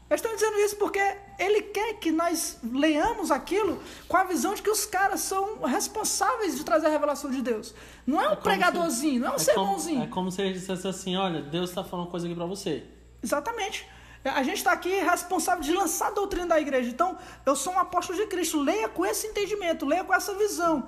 Eles 0.09 0.21
estão 0.21 0.33
dizendo 0.35 0.57
isso 0.59 0.77
porque 0.77 1.01
ele 1.37 1.63
quer 1.63 1.95
que 1.95 2.11
nós 2.13 2.59
leamos 2.63 3.29
aquilo 3.29 3.81
com 4.07 4.15
a 4.15 4.23
visão 4.23 4.53
de 4.53 4.61
que 4.61 4.69
os 4.69 4.85
caras 4.85 5.19
são 5.19 5.63
responsáveis 5.63 6.55
de 6.55 6.63
trazer 6.63 6.85
a 6.85 6.89
revelação 6.89 7.29
de 7.29 7.41
Deus. 7.41 7.73
Não 8.05 8.21
é 8.21 8.25
um 8.27 8.29
como 8.29 8.41
pregadorzinho, 8.43 9.19
não 9.21 9.27
é 9.27 9.31
um 9.31 9.35
É 9.35 9.39
sermãozinho. 9.39 9.99
como, 9.99 10.09
é 10.09 10.13
como 10.13 10.31
se 10.31 10.41
ele 10.41 10.53
dissesse 10.53 10.87
assim, 10.87 11.17
olha, 11.17 11.41
Deus 11.41 11.71
tá 11.71 11.83
falando 11.83 12.07
coisa 12.09 12.25
aqui 12.25 12.35
pra 12.35 12.45
você. 12.45 12.85
Exatamente. 13.21 13.85
A 14.23 14.43
gente 14.43 14.57
está 14.57 14.71
aqui 14.71 14.89
responsável 14.89 15.63
de 15.63 15.71
lançar 15.71 16.07
a 16.07 16.11
doutrina 16.11 16.47
da 16.47 16.59
igreja. 16.59 16.89
Então, 16.89 17.17
eu 17.45 17.55
sou 17.55 17.73
um 17.73 17.79
apóstolo 17.79 18.17
de 18.19 18.27
Cristo. 18.27 18.61
Leia 18.61 18.89
com 18.89 19.05
esse 19.05 19.27
entendimento, 19.27 19.85
leia 19.85 20.03
com 20.03 20.13
essa 20.13 20.33
visão. 20.33 20.85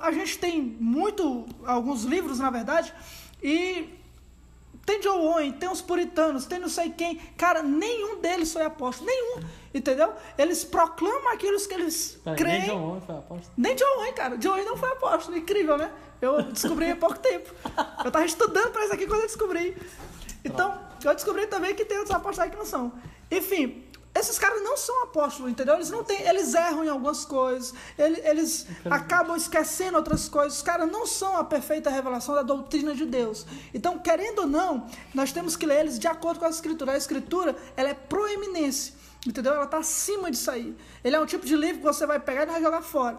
A 0.00 0.12
gente 0.12 0.38
tem 0.38 0.60
muito, 0.60 1.46
alguns 1.64 2.04
livros, 2.04 2.38
na 2.38 2.50
verdade, 2.50 2.94
e 3.42 3.98
tem 4.84 5.00
John 5.00 5.18
Owen, 5.20 5.50
tem 5.52 5.68
os 5.68 5.82
puritanos, 5.82 6.46
tem 6.46 6.60
não 6.60 6.68
sei 6.68 6.90
quem. 6.90 7.16
Cara, 7.36 7.60
nenhum 7.60 8.20
deles 8.20 8.52
foi 8.52 8.62
apóstolo. 8.62 9.10
Nenhum. 9.10 9.40
Entendeu? 9.74 10.12
Eles 10.38 10.64
proclamam 10.64 11.32
aquilo 11.32 11.58
que 11.58 11.74
eles 11.74 12.20
Pera, 12.22 12.36
creem. 12.36 12.58
nem 12.60 12.68
John 12.68 12.90
Owen 12.90 13.00
foi 13.00 13.14
apóstolo. 13.16 13.52
Nem 13.56 13.74
John 13.74 13.96
Wayne, 13.96 14.12
cara. 14.14 14.38
John 14.38 14.50
Wayne 14.52 14.66
não 14.66 14.76
foi 14.76 14.92
apóstolo. 14.92 15.36
Incrível, 15.36 15.76
né? 15.76 15.90
Eu 16.22 16.40
descobri 16.44 16.90
há 16.90 16.96
pouco 16.96 17.18
tempo. 17.18 17.52
Eu 18.04 18.10
tava 18.12 18.24
estudando 18.24 18.70
pra 18.70 18.84
isso 18.84 18.94
aqui 18.94 19.06
quando 19.06 19.22
eu 19.22 19.26
descobri. 19.26 19.76
Então, 20.44 20.78
eu 21.04 21.14
descobri 21.14 21.46
também 21.46 21.74
que 21.74 21.84
tem 21.84 21.98
outros 21.98 22.14
apóstolos 22.16 22.50
que 22.50 22.56
não 22.56 22.66
são. 22.66 22.92
Enfim, 23.30 23.84
esses 24.14 24.38
caras 24.38 24.62
não 24.62 24.76
são 24.76 25.02
apóstolos, 25.02 25.50
entendeu? 25.52 25.74
Eles 25.74 25.90
não 25.90 26.02
têm, 26.02 26.22
eles 26.22 26.54
erram 26.54 26.84
em 26.84 26.88
algumas 26.88 27.24
coisas, 27.24 27.74
ele- 27.98 28.20
eles 28.24 28.66
acabam 28.90 29.36
esquecendo 29.36 29.96
outras 29.98 30.28
coisas. 30.28 30.56
Os 30.56 30.62
caras 30.62 30.90
não 30.90 31.06
são 31.06 31.36
a 31.36 31.44
perfeita 31.44 31.90
revelação 31.90 32.34
da 32.34 32.42
doutrina 32.42 32.94
de 32.94 33.04
Deus. 33.04 33.44
Então, 33.74 33.98
querendo 33.98 34.40
ou 34.40 34.46
não, 34.46 34.86
nós 35.14 35.32
temos 35.32 35.54
que 35.56 35.66
ler 35.66 35.80
eles 35.80 35.98
de 35.98 36.06
acordo 36.08 36.38
com 36.40 36.46
a 36.46 36.50
escritura. 36.50 36.92
A 36.92 36.96
escritura, 36.96 37.54
ela 37.76 37.90
é 37.90 37.94
proeminência. 37.94 38.94
Entendeu? 39.26 39.52
Ela 39.54 39.64
está 39.64 39.78
acima 39.78 40.30
disso 40.30 40.50
aí. 40.50 40.74
Ele 41.02 41.16
é 41.16 41.20
um 41.20 41.26
tipo 41.26 41.44
de 41.44 41.56
livro 41.56 41.78
que 41.78 41.84
você 41.84 42.06
vai 42.06 42.20
pegar 42.20 42.44
e 42.44 42.46
vai 42.46 42.62
jogar 42.62 42.80
fora. 42.80 43.18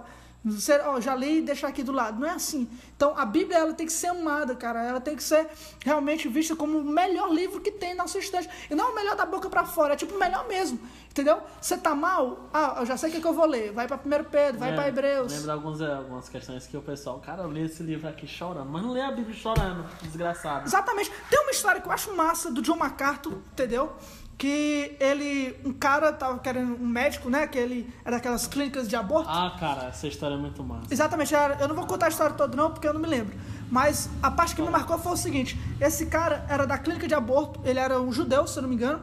Você, 0.51 0.79
ó, 0.79 0.99
já 0.99 1.15
li 1.15 1.39
e 1.39 1.41
deixar 1.41 1.67
aqui 1.67 1.83
do 1.83 1.91
lado. 1.91 2.19
Não 2.19 2.27
é 2.27 2.31
assim. 2.31 2.69
Então, 2.95 3.13
a 3.17 3.25
Bíblia 3.25 3.57
ela 3.57 3.73
tem 3.73 3.85
que 3.85 3.91
ser 3.93 4.07
amada, 4.07 4.55
cara. 4.55 4.83
Ela 4.83 5.01
tem 5.01 5.15
que 5.15 5.23
ser 5.23 5.47
realmente 5.83 6.27
vista 6.27 6.55
como 6.55 6.77
o 6.79 6.83
melhor 6.83 7.29
livro 7.31 7.59
que 7.61 7.71
tem 7.71 7.93
na 7.95 8.07
sua 8.07 8.19
estante. 8.19 8.49
E 8.69 8.75
não 8.75 8.91
o 8.91 8.95
melhor 8.95 9.15
da 9.15 9.25
boca 9.25 9.49
para 9.49 9.65
fora, 9.65 9.93
é 9.93 9.97
tipo 9.97 10.15
o 10.15 10.19
melhor 10.19 10.47
mesmo. 10.47 10.79
Entendeu? 11.09 11.41
Você 11.59 11.75
tá 11.77 11.95
mal? 11.95 12.47
Ah, 12.53 12.75
eu 12.79 12.85
já 12.85 12.95
sei 12.95 13.09
o 13.09 13.13
que, 13.13 13.19
que 13.21 13.27
eu 13.27 13.33
vou 13.33 13.45
ler. 13.45 13.71
Vai 13.71 13.87
para 13.87 13.97
1 13.97 14.23
Pedro, 14.25 14.59
vai 14.59 14.71
É, 14.71 14.75
para 14.75 14.87
Hebreus. 14.87 15.31
Lembra 15.31 15.53
alguns, 15.53 15.81
é, 15.81 15.91
algumas 15.91 16.29
questões 16.29 16.67
que 16.67 16.77
o 16.77 16.81
pessoal, 16.81 17.19
cara, 17.19 17.41
eu 17.43 17.51
li 17.51 17.65
esse 17.65 17.81
livro 17.81 18.07
aqui 18.07 18.27
chorando, 18.27 18.69
mas 18.69 18.83
não 18.83 18.91
lê 18.91 19.01
a 19.01 19.11
Bíblia 19.11 19.35
chorando, 19.35 19.83
desgraçado. 20.03 20.65
Exatamente. 20.67 21.11
Tem 21.29 21.39
uma 21.41 21.51
história 21.51 21.81
que 21.81 21.87
eu 21.87 21.91
acho 21.91 22.15
massa 22.15 22.51
do 22.51 22.61
John 22.61 22.75
MacArthur, 22.77 23.33
entendeu? 23.51 23.91
Que 24.37 24.95
ele, 24.99 25.55
um 25.65 25.73
cara 25.73 26.13
tava 26.13 26.37
querendo, 26.37 26.75
um 26.79 26.85
médico, 26.87 27.27
né? 27.27 27.47
Que 27.47 27.57
ele 27.57 27.91
é 28.05 28.11
daquelas 28.11 28.45
clínicas 28.45 28.87
de 28.87 28.95
aborto. 28.95 29.27
Ah, 29.29 29.55
cara, 29.59 29.85
essa 29.87 30.07
história 30.07 30.35
é 30.35 30.37
muito 30.37 30.63
massa. 30.63 30.93
Exatamente, 30.93 31.33
era- 31.33 31.57
eu 31.59 31.67
não 31.67 31.75
vou 31.75 31.87
contar 31.87 32.05
a 32.05 32.09
história 32.09 32.35
toda 32.35 32.55
não, 32.55 32.69
porque 32.71 32.87
eu 32.87 32.93
não 32.93 33.01
me 33.01 33.07
lembro. 33.07 33.35
Mas 33.71 34.09
a 34.21 34.29
parte 34.29 34.55
que 34.55 34.61
me 34.61 34.69
marcou 34.69 34.97
foi 34.99 35.13
o 35.13 35.17
seguinte: 35.17 35.59
esse 35.81 36.05
cara 36.05 36.45
era 36.47 36.67
da 36.67 36.77
clínica 36.77 37.07
de 37.07 37.15
aborto, 37.15 37.59
ele 37.65 37.79
era 37.79 37.99
um 37.99 38.11
judeu, 38.13 38.45
se 38.45 38.57
eu 38.59 38.61
não 38.61 38.69
me 38.69 38.75
engano, 38.75 39.01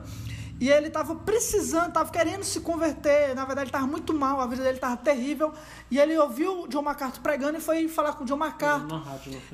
e 0.61 0.71
ele 0.71 0.87
estava 0.87 1.15
precisando, 1.17 1.89
estava 1.89 2.11
querendo 2.11 2.45
se 2.45 2.61
converter. 2.61 3.35
Na 3.35 3.45
verdade, 3.45 3.67
ele 3.67 3.69
estava 3.71 3.87
muito 3.87 4.15
mal, 4.15 4.41
a 4.41 4.47
vida 4.47 4.63
dele 4.63 4.77
estava 4.77 4.97
terrível. 4.97 5.53
E 5.91 5.99
ele 5.99 6.17
ouviu 6.17 6.63
o 6.63 6.69
John 6.69 6.83
MacArthur 6.83 7.21
pregando 7.21 7.59
e 7.59 7.61
foi 7.61 7.89
falar 7.89 8.13
com 8.15 8.25
o 8.25 8.27
John 8.27 8.37
MacArthur 8.37 9.05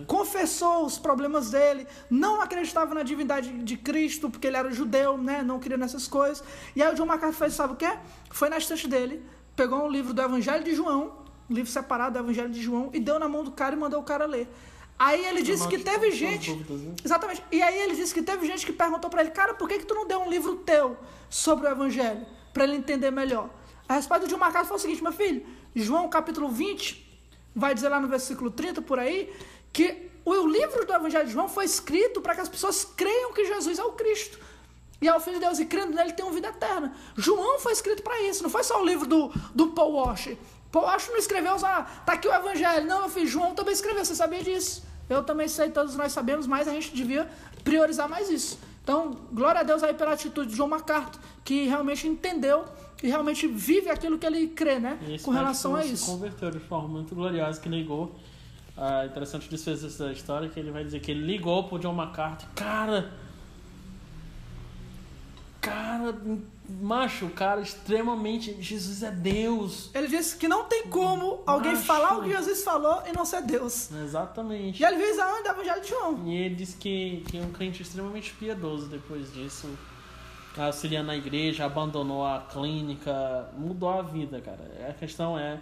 confessou 0.07 0.84
os 0.84 0.98
problemas 0.98 1.51
dele, 1.51 1.86
não 2.11 2.40
acreditava 2.40 2.94
na 2.94 3.03
divindade 3.03 3.51
de 3.51 3.76
Cristo, 3.76 4.28
porque 4.30 4.46
ele 4.46 4.57
era 4.57 4.70
judeu, 4.72 5.16
né? 5.16 5.42
Não 5.42 5.59
queria 5.59 5.78
nessas 5.78 6.07
coisas. 6.07 6.44
E 6.76 6.82
aí 6.82 6.92
o 6.92 6.94
John 6.94 7.07
MacArthur 7.07 7.36
fez, 7.36 7.55
sabe 7.55 7.72
o 7.72 7.76
quê? 7.76 7.90
Foi 8.30 8.48
na 8.48 8.59
estante 8.59 8.86
dele, 8.86 9.24
pegou 9.57 9.84
um 9.84 9.88
livro 9.88 10.12
do 10.12 10.20
Evangelho 10.20 10.62
de 10.62 10.74
João, 10.74 11.12
um 11.48 11.55
livro 11.55 11.70
separado 11.70 12.12
do 12.12 12.24
Evangelho 12.24 12.51
de 12.51 12.61
João, 12.61 12.90
e 12.92 13.01
deu 13.01 13.18
na 13.18 13.28
mão 13.28 13.42
do 13.42 13.51
cara 13.51 13.74
e 13.74 13.78
mandou 13.78 14.01
o 14.01 14.05
cara 14.05 14.26
ler. 14.26 14.48
Aí 15.01 15.24
ele 15.24 15.40
disse 15.40 15.66
que 15.66 15.78
teve 15.78 16.11
gente. 16.11 16.51
Exatamente. 17.03 17.42
E 17.51 17.62
aí 17.62 17.80
ele 17.84 17.94
disse 17.94 18.12
que 18.12 18.20
teve 18.20 18.46
gente 18.46 18.66
que 18.66 18.72
perguntou 18.72 19.09
pra 19.09 19.22
ele, 19.22 19.30
cara, 19.30 19.55
por 19.55 19.66
que, 19.66 19.78
que 19.78 19.86
tu 19.86 19.94
não 19.94 20.07
deu 20.07 20.20
um 20.20 20.28
livro 20.28 20.57
teu 20.57 20.94
sobre 21.30 21.66
o 21.66 21.70
Evangelho? 21.70 22.26
Pra 22.53 22.64
ele 22.64 22.76
entender 22.76 23.11
melhor. 23.11 23.48
A 23.88 23.94
resposta 23.94 24.26
do 24.26 24.30
John 24.30 24.36
MacArthur 24.36 24.68
foi 24.68 24.76
o 24.76 24.78
seguinte, 24.80 25.03
meu 25.03 25.11
filho, 25.11 25.42
João 25.74 26.07
capítulo 26.11 26.51
20, 26.51 27.22
vai 27.57 27.74
dizer 27.74 27.88
lá 27.88 27.98
no 27.98 28.09
versículo 28.09 28.51
30 28.51 28.82
por 28.82 28.98
aí, 28.98 29.32
que 29.72 30.11
o 30.22 30.46
livro 30.46 30.84
do 30.84 30.92
Evangelho 30.92 31.26
de 31.26 31.32
João 31.32 31.48
foi 31.48 31.64
escrito 31.64 32.20
para 32.20 32.34
que 32.34 32.42
as 32.42 32.48
pessoas 32.51 32.84
creiam 32.84 33.32
que 33.32 33.46
Jesus 33.46 33.78
é 33.78 33.82
o 33.82 33.92
Cristo. 33.92 34.38
E 35.01 35.09
é 35.09 35.16
o 35.16 35.18
Filho 35.18 35.36
de 35.36 35.46
Deus, 35.46 35.59
e 35.59 35.64
crendo 35.64 35.94
nele 35.94 36.12
tem 36.12 36.26
uma 36.26 36.34
vida 36.34 36.48
eterna. 36.48 36.94
João 37.16 37.59
foi 37.59 37.72
escrito 37.72 38.03
para 38.03 38.20
isso, 38.20 38.42
não 38.42 38.51
foi 38.51 38.62
só 38.62 38.78
o 38.78 38.84
livro 38.84 39.07
do, 39.07 39.32
do 39.55 39.68
Paul 39.68 39.94
Washer. 39.94 40.36
Paul 40.70 40.84
Washer 40.84 41.11
não 41.11 41.18
escreveu, 41.18 41.57
ah, 41.64 41.86
tá 42.05 42.12
aqui 42.12 42.28
o 42.28 42.34
Evangelho. 42.34 42.86
Não, 42.86 43.01
meu 43.01 43.09
filho, 43.09 43.26
João 43.26 43.55
também 43.55 43.72
escreveu, 43.72 44.05
você 44.05 44.14
sabia 44.14 44.42
disso? 44.42 44.89
Eu 45.11 45.24
também 45.24 45.48
sei, 45.48 45.70
todos 45.70 45.96
nós 45.96 46.12
sabemos, 46.12 46.46
mas 46.46 46.68
a 46.68 46.72
gente 46.72 46.94
devia 46.94 47.28
priorizar 47.64 48.08
mais 48.08 48.30
isso. 48.30 48.58
Então, 48.82 49.16
glória 49.32 49.61
a 49.61 49.64
Deus 49.64 49.82
aí 49.82 49.92
pela 49.92 50.12
atitude 50.12 50.50
de 50.50 50.56
João 50.56 50.68
MacArthur, 50.68 51.20
que 51.44 51.66
realmente 51.66 52.06
entendeu 52.06 52.64
e 53.02 53.08
realmente 53.08 53.46
vive 53.46 53.90
aquilo 53.90 54.18
que 54.18 54.26
ele 54.26 54.46
crê, 54.48 54.78
né? 54.78 54.98
Esse 55.08 55.24
Com 55.24 55.32
relação 55.32 55.74
a 55.74 55.84
isso. 55.84 56.04
se 56.04 56.11
converteu 56.11 56.50
de 56.50 56.61
forma 56.61 56.88
muito 56.88 57.14
gloriosa, 57.14 57.61
que 57.61 57.68
ligou. 57.68 58.14
Ah, 58.76 59.04
interessante 59.04 59.48
desfecho 59.48 59.82
dessa 59.82 60.12
história, 60.12 60.48
que 60.48 60.58
ele 60.58 60.70
vai 60.70 60.84
dizer 60.84 61.00
que 61.00 61.11
ele 61.11 61.26
ligou 61.26 61.64
pro 61.64 61.78
John 61.78 61.92
MacArthur. 61.92 62.48
Cara... 62.54 63.11
Cara, 65.61 66.14
macho, 66.80 67.28
cara, 67.30 67.60
extremamente... 67.60 68.60
Jesus 68.62 69.02
é 69.02 69.10
Deus. 69.10 69.90
Ele 69.94 70.08
disse 70.08 70.36
que 70.36 70.46
não 70.46 70.64
tem 70.64 70.86
como 70.88 71.42
alguém 71.46 71.72
Macho. 71.72 71.84
falar 71.84 72.18
o 72.18 72.22
que 72.22 72.30
Jesus 72.30 72.62
falou 72.62 73.02
e 73.06 73.12
não 73.12 73.24
ser 73.24 73.42
Deus. 73.42 73.90
Exatamente. 73.92 74.82
E 74.82 74.86
ele 74.86 74.96
fez 74.96 75.18
aonde? 75.18 75.48
O 75.48 75.52
Evangelho 75.52 75.80
de 75.80 75.88
João. 75.88 76.26
E 76.26 76.36
ele 76.36 76.54
disse 76.54 76.76
que, 76.76 77.24
que 77.28 77.38
é 77.38 77.42
um 77.42 77.50
crente 77.50 77.82
extremamente 77.82 78.32
piedoso 78.34 78.86
depois 78.86 79.32
disso. 79.32 79.68
Auxiliando 80.56 81.06
na 81.06 81.16
igreja, 81.16 81.64
abandonou 81.64 82.24
a 82.24 82.40
clínica, 82.40 83.48
mudou 83.56 83.88
a 83.90 84.02
vida, 84.02 84.40
cara. 84.40 84.88
A 84.88 84.92
questão 84.92 85.38
é 85.38 85.58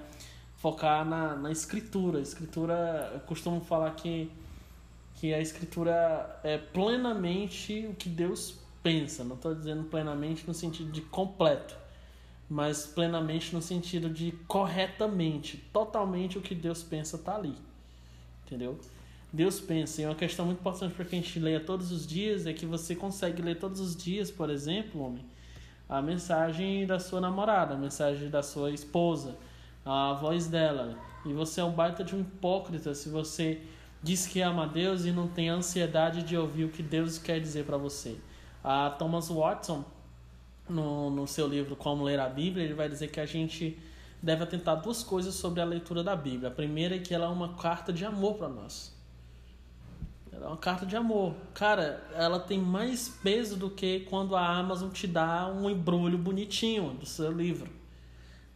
focar 0.56 1.04
na, 1.04 1.36
na 1.36 1.52
escritura. 1.52 2.18
A 2.18 2.22
escritura, 2.22 3.11
eu 3.14 3.20
costumo 3.20 3.61
falar 3.61 3.90
que, 3.92 4.30
que 5.14 5.32
a 5.32 5.40
escritura 5.40 6.40
é 6.42 6.59
plenamente 6.59 7.86
o 7.90 7.94
que 7.94 8.09
Deus 8.09 8.59
pensa. 8.89 9.22
Não 9.22 9.36
estou 9.36 9.55
dizendo 9.55 9.84
plenamente 9.84 10.47
no 10.47 10.55
sentido 10.55 10.91
de 10.91 11.03
completo, 11.03 11.76
mas 12.49 12.86
plenamente 12.86 13.55
no 13.55 13.61
sentido 13.61 14.09
de 14.09 14.32
corretamente, 14.47 15.59
totalmente 15.70 16.39
o 16.39 16.41
que 16.41 16.55
Deus 16.55 16.82
pensa 16.82 17.16
está 17.16 17.36
ali. 17.36 17.55
Entendeu? 18.47 18.78
Deus 19.30 19.61
pensa, 19.61 20.01
e 20.01 20.07
uma 20.07 20.14
questão 20.14 20.47
muito 20.47 20.61
importante 20.61 20.95
para 20.95 21.05
que 21.05 21.14
a 21.14 21.20
gente 21.20 21.39
leia 21.39 21.61
todos 21.61 21.93
os 21.93 22.07
dias 22.07 22.47
é 22.47 22.55
que 22.55 22.64
você 22.64 22.97
consegue 22.97 23.43
ler 23.43 23.59
todos 23.59 23.78
os 23.78 23.95
dias, 23.95 24.30
por 24.30 24.49
exemplo, 24.49 25.03
homem, 25.03 25.22
a 25.86 26.01
mensagem 26.01 26.86
da 26.86 26.99
sua 26.99 27.20
namorada, 27.20 27.74
a 27.74 27.76
mensagem 27.76 28.30
da 28.30 28.43
sua 28.43 28.70
esposa, 28.70 29.36
a 29.84 30.14
voz 30.14 30.47
dela. 30.47 30.97
E 31.26 31.32
você 31.34 31.61
é 31.61 31.64
um 31.64 31.72
baita 31.72 32.03
de 32.03 32.16
um 32.16 32.20
hipócrita 32.20 32.95
se 32.95 33.11
você 33.11 33.61
diz 34.03 34.26
que 34.26 34.41
ama 34.41 34.66
Deus 34.66 35.05
e 35.05 35.12
não 35.12 35.28
tem 35.28 35.51
ansiedade 35.51 36.22
de 36.22 36.34
ouvir 36.34 36.64
o 36.64 36.70
que 36.70 36.82
Deus 36.82 37.18
quer 37.18 37.39
dizer 37.39 37.66
para 37.66 37.76
você. 37.76 38.16
A 38.62 38.90
Thomas 38.90 39.28
Watson, 39.28 39.84
no, 40.68 41.11
no 41.11 41.26
seu 41.26 41.46
livro 41.46 41.76
Como 41.76 42.04
Ler 42.04 42.20
a 42.20 42.28
Bíblia, 42.28 42.64
ele 42.64 42.74
vai 42.74 42.88
dizer 42.88 43.09
que 43.09 43.20
a 43.20 43.26
gente 43.26 43.78
deve 44.22 44.42
atentar 44.42 44.80
duas 44.80 45.02
coisas 45.02 45.34
sobre 45.34 45.61
a 45.61 45.64
leitura 45.64 46.02
da 46.02 46.14
Bíblia. 46.14 46.48
A 46.48 46.52
primeira 46.52 46.96
é 46.96 46.98
que 46.98 47.14
ela 47.14 47.26
é 47.26 47.28
uma 47.28 47.54
carta 47.54 47.92
de 47.92 48.04
amor 48.04 48.34
para 48.34 48.48
nós. 48.48 48.96
Ela 50.32 50.46
é 50.46 50.48
uma 50.48 50.56
carta 50.56 50.86
de 50.86 50.96
amor. 50.96 51.34
Cara, 51.54 52.04
ela 52.14 52.38
tem 52.38 52.59
mais 52.61 53.09
peso 53.09 53.56
do 53.56 53.70
que 53.70 54.00
quando 54.00 54.36
a 54.36 54.46
Amazon 54.46 54.90
te 54.90 55.06
dá 55.06 55.48
um 55.48 55.68
embrulho 55.68 56.18
bonitinho 56.18 56.90
do 56.94 57.06
seu 57.06 57.32
livro, 57.32 57.70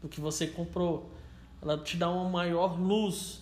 do 0.00 0.08
que 0.08 0.20
você 0.20 0.46
comprou. 0.46 1.10
Ela 1.60 1.78
te 1.78 1.96
dá 1.96 2.10
uma 2.10 2.28
maior 2.28 2.78
luz. 2.78 3.41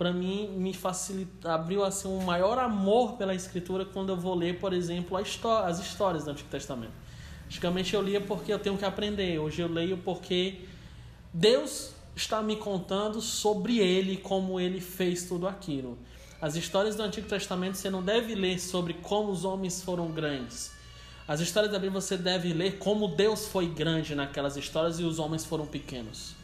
Para 0.00 0.14
mim, 0.14 0.48
me 0.56 0.72
facilita, 0.72 1.52
abriu 1.52 1.84
assim 1.84 2.08
um 2.08 2.22
maior 2.22 2.58
amor 2.58 3.18
pela 3.18 3.34
escritura 3.34 3.84
quando 3.84 4.08
eu 4.08 4.16
vou 4.16 4.34
ler, 4.34 4.58
por 4.58 4.72
exemplo, 4.72 5.14
as 5.14 5.78
histórias 5.78 6.24
do 6.24 6.30
Antigo 6.30 6.48
Testamento. 6.48 6.94
Antigamente 7.44 7.92
eu 7.92 8.00
lia 8.00 8.18
porque 8.18 8.50
eu 8.50 8.58
tenho 8.58 8.78
que 8.78 8.84
aprender. 8.86 9.38
Hoje 9.38 9.60
eu 9.60 9.68
leio 9.68 9.98
porque 9.98 10.60
Deus 11.34 11.92
está 12.16 12.40
me 12.40 12.56
contando 12.56 13.20
sobre 13.20 13.78
ele, 13.78 14.16
como 14.16 14.58
ele 14.58 14.80
fez 14.80 15.24
tudo 15.28 15.46
aquilo. 15.46 15.98
As 16.40 16.56
histórias 16.56 16.96
do 16.96 17.02
Antigo 17.02 17.28
Testamento 17.28 17.76
você 17.76 17.90
não 17.90 18.02
deve 18.02 18.34
ler 18.34 18.58
sobre 18.58 18.94
como 18.94 19.30
os 19.30 19.44
homens 19.44 19.82
foram 19.82 20.10
grandes. 20.10 20.72
As 21.28 21.40
histórias 21.40 21.70
da 21.70 21.78
Bíblia 21.78 22.00
você 22.00 22.16
deve 22.16 22.54
ler 22.54 22.78
como 22.78 23.06
Deus 23.06 23.48
foi 23.48 23.66
grande 23.66 24.14
naquelas 24.14 24.56
histórias 24.56 24.98
e 24.98 25.04
os 25.04 25.18
homens 25.18 25.44
foram 25.44 25.66
pequenos. 25.66 26.39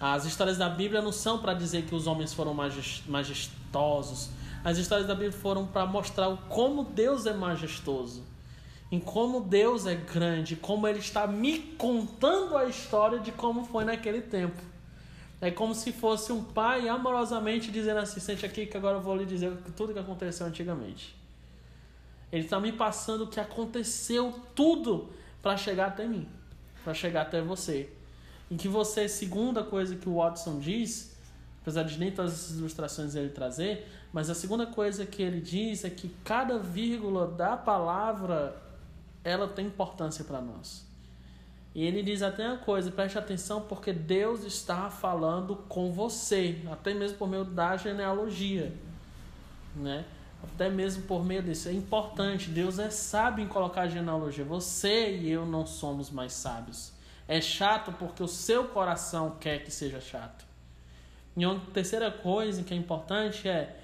As 0.00 0.24
histórias 0.24 0.56
da 0.56 0.68
Bíblia 0.68 1.02
não 1.02 1.12
são 1.12 1.38
para 1.38 1.52
dizer 1.52 1.84
que 1.84 1.94
os 1.94 2.06
homens 2.06 2.32
foram 2.32 2.54
majestosos. 2.54 4.30
As 4.64 4.78
histórias 4.78 5.06
da 5.06 5.14
Bíblia 5.14 5.32
foram 5.32 5.66
para 5.66 5.84
mostrar 5.84 6.34
como 6.48 6.84
Deus 6.84 7.26
é 7.26 7.34
majestoso 7.34 8.24
em 8.90 8.98
como 8.98 9.40
Deus 9.40 9.86
é 9.86 9.94
grande, 9.94 10.56
como 10.56 10.86
Ele 10.88 10.98
está 10.98 11.26
me 11.26 11.58
contando 11.58 12.56
a 12.56 12.66
história 12.66 13.20
de 13.20 13.30
como 13.30 13.64
foi 13.64 13.84
naquele 13.84 14.20
tempo. 14.20 14.60
É 15.40 15.50
como 15.50 15.74
se 15.74 15.92
fosse 15.92 16.32
um 16.32 16.42
pai 16.42 16.88
amorosamente 16.88 17.70
dizendo 17.70 18.00
assim: 18.00 18.18
sente 18.20 18.44
aqui 18.44 18.66
que 18.66 18.76
agora 18.76 18.98
eu 18.98 19.00
vou 19.00 19.16
lhe 19.16 19.24
dizer 19.24 19.56
tudo 19.76 19.92
que 19.92 19.98
aconteceu 19.98 20.46
antigamente. 20.46 21.16
Ele 22.32 22.44
está 22.44 22.60
me 22.60 22.72
passando 22.72 23.24
o 23.24 23.26
que 23.26 23.40
aconteceu 23.40 24.34
tudo 24.54 25.08
para 25.40 25.56
chegar 25.56 25.86
até 25.86 26.06
mim, 26.06 26.28
para 26.84 26.92
chegar 26.92 27.22
até 27.22 27.40
você. 27.40 27.88
Em 28.50 28.56
que 28.56 28.68
você, 28.68 29.08
segunda 29.08 29.62
coisa 29.62 29.94
que 29.94 30.08
o 30.08 30.16
Watson 30.16 30.58
diz, 30.58 31.16
apesar 31.62 31.84
de 31.84 31.98
nem 31.98 32.10
todas 32.10 32.32
as 32.32 32.58
ilustrações 32.58 33.14
ele 33.14 33.28
trazer, 33.30 33.86
mas 34.12 34.28
a 34.28 34.34
segunda 34.34 34.66
coisa 34.66 35.06
que 35.06 35.22
ele 35.22 35.40
diz 35.40 35.84
é 35.84 35.90
que 35.90 36.08
cada 36.24 36.58
vírgula 36.58 37.26
da 37.26 37.56
palavra 37.56 38.60
ela 39.22 39.46
tem 39.46 39.66
importância 39.66 40.24
para 40.24 40.40
nós. 40.40 40.84
E 41.74 41.84
ele 41.84 42.02
diz 42.02 42.22
até 42.22 42.48
uma 42.48 42.56
coisa, 42.56 42.90
preste 42.90 43.16
atenção, 43.16 43.62
porque 43.62 43.92
Deus 43.92 44.42
está 44.42 44.90
falando 44.90 45.54
com 45.68 45.92
você, 45.92 46.60
até 46.70 46.92
mesmo 46.92 47.18
por 47.18 47.28
meio 47.28 47.44
da 47.44 47.76
genealogia, 47.76 48.74
né? 49.76 50.04
Até 50.42 50.68
mesmo 50.68 51.04
por 51.04 51.24
meio 51.24 51.42
disso. 51.42 51.68
É 51.68 51.72
importante, 51.72 52.50
Deus 52.50 52.78
é 52.80 52.90
sábio 52.90 53.44
em 53.44 53.48
colocar 53.48 53.82
a 53.82 53.88
genealogia. 53.88 54.44
Você 54.44 55.16
e 55.18 55.30
eu 55.30 55.46
não 55.46 55.64
somos 55.64 56.10
mais 56.10 56.32
sábios. 56.32 56.92
É 57.30 57.40
chato 57.40 57.92
porque 57.92 58.22
o 58.22 58.28
seu 58.28 58.64
coração 58.64 59.36
quer 59.38 59.62
que 59.62 59.70
seja 59.70 60.00
chato. 60.00 60.44
E 61.36 61.46
uma 61.46 61.60
terceira 61.72 62.10
coisa 62.10 62.62
que 62.64 62.74
é 62.74 62.76
importante 62.76 63.48
é 63.48 63.76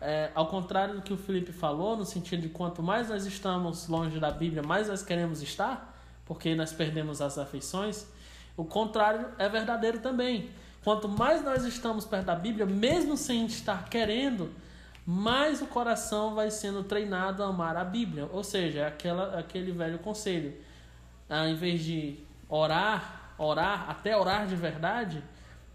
é, 0.00 0.30
ao 0.34 0.46
contrário 0.48 0.96
do 0.96 1.02
que 1.02 1.14
o 1.14 1.16
Felipe 1.16 1.50
falou, 1.50 1.96
no 1.96 2.04
sentido 2.04 2.42
de 2.42 2.50
quanto 2.50 2.82
mais 2.82 3.08
nós 3.08 3.24
estamos 3.24 3.88
longe 3.88 4.20
da 4.20 4.30
Bíblia, 4.30 4.62
mais 4.62 4.88
nós 4.88 5.02
queremos 5.02 5.40
estar, 5.40 5.96
porque 6.26 6.54
nós 6.54 6.74
perdemos 6.74 7.22
as 7.22 7.38
afeições, 7.38 8.06
o 8.54 8.64
contrário 8.64 9.28
é 9.38 9.48
verdadeiro 9.48 10.00
também. 10.00 10.50
Quanto 10.82 11.08
mais 11.08 11.42
nós 11.42 11.64
estamos 11.64 12.04
perto 12.04 12.26
da 12.26 12.34
Bíblia, 12.34 12.66
mesmo 12.66 13.16
sem 13.16 13.46
estar 13.46 13.88
querendo, 13.88 14.52
mais 15.06 15.62
o 15.62 15.66
coração 15.66 16.34
vai 16.34 16.50
sendo 16.50 16.84
treinado 16.84 17.42
a 17.42 17.46
amar 17.46 17.74
a 17.74 17.84
Bíblia. 17.84 18.28
Ou 18.30 18.44
seja, 18.44 18.80
é 18.80 18.86
aquela, 18.86 19.38
aquele 19.38 19.72
velho 19.72 19.98
conselho. 19.98 20.54
Ah, 21.30 21.48
em 21.48 21.54
vez 21.54 21.82
de 21.82 22.18
orar, 22.48 23.34
orar, 23.38 23.90
até 23.90 24.16
orar 24.16 24.46
de 24.46 24.56
verdade, 24.56 25.22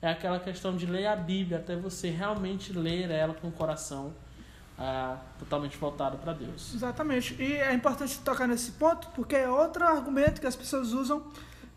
é 0.02 0.10
aquela 0.10 0.40
questão 0.40 0.76
de 0.76 0.86
ler 0.86 1.08
a 1.08 1.16
Bíblia 1.16 1.58
até 1.58 1.76
você 1.76 2.10
realmente 2.10 2.72
ler 2.72 3.12
ela 3.12 3.34
com 3.34 3.48
o 3.50 3.52
coração 3.52 4.14
ah, 4.78 5.18
totalmente 5.38 5.78
voltado 5.78 6.18
para 6.18 6.32
Deus. 6.32 6.74
Exatamente. 6.74 7.36
E 7.42 7.54
é 7.54 7.74
importante 7.74 8.18
tocar 8.20 8.48
nesse 8.48 8.72
ponto 8.72 9.10
porque 9.10 9.36
é 9.36 9.50
outro 9.50 9.86
argumento 9.86 10.40
que 10.40 10.48
as 10.48 10.56
pessoas 10.56 10.94
usam 10.94 11.24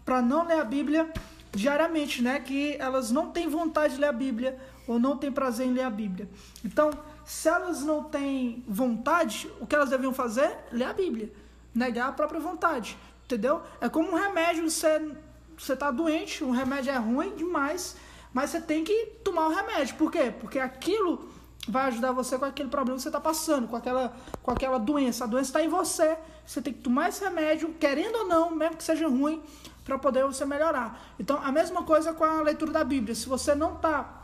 para 0.05 0.23
não 0.23 0.47
ler 0.47 0.61
a 0.61 0.65
Bíblia 0.65 1.13
diariamente, 1.51 2.23
né? 2.23 2.39
Que 2.39 2.77
elas 2.79 3.11
não 3.11 3.31
têm 3.31 3.49
vontade 3.49 3.95
de 3.95 4.01
ler 4.01 4.07
a 4.07 4.13
Bíblia 4.13 4.57
ou 4.87 4.99
não 4.99 5.17
têm 5.17 5.33
prazer 5.33 5.67
em 5.67 5.73
ler 5.73 5.83
a 5.83 5.91
Bíblia. 5.91 6.29
Então, 6.65 6.91
se 7.25 7.49
elas 7.49 7.83
não 7.83 8.05
têm 8.05 8.65
vontade, 8.69 9.51
o 9.61 9.67
que 9.67 9.75
elas 9.75 9.91
deviam 9.91 10.15
fazer? 10.15 10.57
Ler 10.71 10.85
a 10.85 10.93
Bíblia. 10.93 11.33
Negar 11.75 12.09
a 12.09 12.13
própria 12.13 12.41
vontade. 12.41 12.97
Entendeu? 13.35 13.63
É 13.81 13.89
como 13.89 14.13
um 14.13 14.15
remédio, 14.15 14.69
você, 14.69 15.01
você 15.57 15.75
tá 15.75 15.91
doente, 15.91 16.45
um 16.45 16.51
remédio 16.51 16.93
é 16.93 16.99
ruim 16.99 17.35
demais 17.35 17.97
mas 18.33 18.51
você 18.51 18.61
tem 18.61 18.83
que 18.83 19.07
tomar 19.23 19.47
o 19.47 19.51
remédio. 19.51 19.95
Por 19.97 20.11
quê? 20.11 20.33
Porque 20.41 20.59
aquilo 20.59 21.31
vai 21.69 21.87
ajudar 21.89 22.13
você 22.13 22.39
com 22.39 22.45
aquele 22.45 22.69
problema 22.69 22.97
que 22.97 23.03
você 23.03 23.09
está 23.09 23.21
passando, 23.21 23.69
com 23.69 23.77
aquela, 23.77 24.15
com 24.43 24.51
aquela 24.51 24.79
doença. 24.79 25.25
A 25.25 25.27
doença 25.27 25.51
está 25.51 25.63
em 25.63 25.69
você. 25.69 26.17
Você 26.47 26.63
tem 26.63 26.73
que 26.73 26.81
tomar 26.81 27.11
esse 27.11 27.23
remédio, 27.23 27.75
querendo 27.75 28.17
ou 28.17 28.27
não, 28.27 28.51
mesmo 28.51 28.77
que 28.77 28.85
seja 28.85 29.07
ruim, 29.07 29.43
para 29.85 29.99
poder 29.99 30.25
você 30.25 30.45
melhorar. 30.45 31.15
Então, 31.19 31.39
a 31.43 31.53
mesma 31.53 31.83
coisa 31.85 32.13
com 32.15 32.25
a 32.25 32.41
leitura 32.41 32.73
da 32.73 32.83
Bíblia. 32.83 33.15
Se 33.15 33.29
você 33.29 33.55
não 33.55 33.75
está 33.75 34.23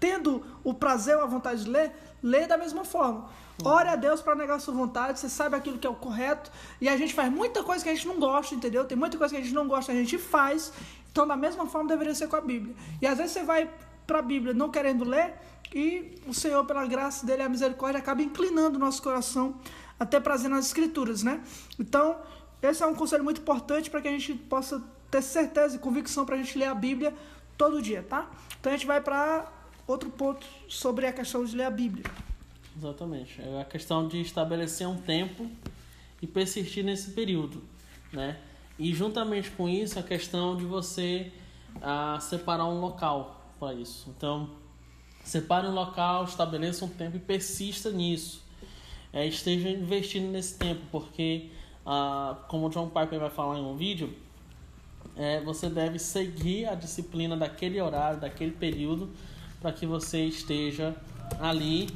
tendo 0.00 0.44
o 0.64 0.72
prazer 0.72 1.16
ou 1.16 1.22
a 1.22 1.26
vontade 1.26 1.64
de 1.64 1.70
ler, 1.70 1.92
lê 2.22 2.46
da 2.46 2.56
mesma 2.56 2.84
forma. 2.84 3.28
Ore 3.62 3.88
a 3.88 3.96
Deus 3.96 4.20
para 4.20 4.34
negar 4.34 4.58
sua 4.60 4.74
vontade, 4.74 5.20
você 5.20 5.28
sabe 5.28 5.54
aquilo 5.54 5.78
que 5.78 5.86
é 5.86 5.90
o 5.90 5.94
correto. 5.94 6.50
E 6.80 6.88
a 6.88 6.96
gente 6.96 7.14
faz 7.14 7.30
muita 7.30 7.62
coisa 7.62 7.84
que 7.84 7.90
a 7.90 7.94
gente 7.94 8.06
não 8.06 8.18
gosta, 8.18 8.54
entendeu? 8.54 8.84
Tem 8.84 8.98
muita 8.98 9.16
coisa 9.16 9.34
que 9.34 9.40
a 9.40 9.44
gente 9.44 9.54
não 9.54 9.68
gosta, 9.68 9.92
a 9.92 9.94
gente 9.94 10.18
faz. 10.18 10.72
Então, 11.12 11.26
da 11.26 11.36
mesma 11.36 11.66
forma, 11.66 11.88
deveria 11.88 12.14
ser 12.14 12.26
com 12.28 12.36
a 12.36 12.40
Bíblia. 12.40 12.74
E 13.00 13.06
às 13.06 13.18
vezes 13.18 13.32
você 13.32 13.44
vai 13.44 13.70
para 14.06 14.18
a 14.18 14.22
Bíblia 14.22 14.52
não 14.52 14.70
querendo 14.70 15.04
ler, 15.04 15.34
e 15.72 16.20
o 16.26 16.34
Senhor, 16.34 16.64
pela 16.64 16.84
graça 16.86 17.24
dele 17.24 17.42
e 17.42 17.44
a 17.44 17.48
misericórdia, 17.48 17.98
acaba 17.98 18.22
inclinando 18.22 18.76
o 18.76 18.80
nosso 18.80 19.02
coração 19.02 19.56
até 19.98 20.20
prazer 20.20 20.50
nas 20.50 20.66
Escrituras, 20.66 21.22
né? 21.22 21.40
Então, 21.78 22.16
esse 22.62 22.82
é 22.82 22.86
um 22.86 22.94
conselho 22.94 23.24
muito 23.24 23.40
importante 23.40 23.90
para 23.90 24.00
que 24.00 24.08
a 24.08 24.10
gente 24.10 24.34
possa 24.34 24.82
ter 25.10 25.22
certeza 25.22 25.76
e 25.76 25.78
convicção 25.78 26.24
para 26.24 26.34
a 26.34 26.38
gente 26.38 26.58
ler 26.58 26.66
a 26.66 26.74
Bíblia 26.74 27.14
todo 27.56 27.80
dia, 27.80 28.04
tá? 28.08 28.30
Então, 28.58 28.72
a 28.72 28.76
gente 28.76 28.86
vai 28.86 29.00
para 29.00 29.46
outro 29.86 30.10
ponto 30.10 30.46
sobre 30.68 31.06
a 31.06 31.12
questão 31.12 31.44
de 31.44 31.56
ler 31.56 31.64
a 31.64 31.70
Bíblia. 31.70 32.04
Exatamente. 32.76 33.40
É 33.40 33.60
a 33.60 33.64
questão 33.64 34.08
de 34.08 34.20
estabelecer 34.20 34.88
um 34.88 34.96
tempo 34.96 35.48
e 36.20 36.26
persistir 36.26 36.84
nesse 36.84 37.12
período, 37.12 37.62
né? 38.12 38.36
E 38.78 38.92
juntamente 38.92 39.50
com 39.50 39.68
isso, 39.68 39.98
a 39.98 40.02
questão 40.02 40.56
de 40.56 40.64
você 40.64 41.30
ah, 41.80 42.18
separar 42.20 42.66
um 42.66 42.80
local 42.80 43.52
para 43.58 43.72
isso. 43.74 44.12
Então, 44.16 44.50
separe 45.22 45.66
um 45.66 45.72
local, 45.72 46.24
estabeleça 46.24 46.84
um 46.84 46.88
tempo 46.88 47.16
e 47.16 47.20
persista 47.20 47.90
nisso. 47.90 48.42
É, 49.12 49.24
esteja 49.26 49.70
investindo 49.70 50.30
nesse 50.30 50.58
tempo, 50.58 50.80
porque, 50.90 51.50
ah, 51.86 52.36
como 52.48 52.66
o 52.66 52.70
John 52.70 52.88
Piper 52.88 53.20
vai 53.20 53.30
falar 53.30 53.58
em 53.58 53.62
um 53.62 53.76
vídeo, 53.76 54.12
é, 55.16 55.40
você 55.40 55.68
deve 55.68 56.00
seguir 56.00 56.66
a 56.66 56.74
disciplina 56.74 57.36
daquele 57.36 57.80
horário, 57.80 58.18
daquele 58.18 58.50
período, 58.50 59.10
para 59.60 59.72
que 59.72 59.86
você 59.86 60.24
esteja 60.24 60.96
ali 61.38 61.86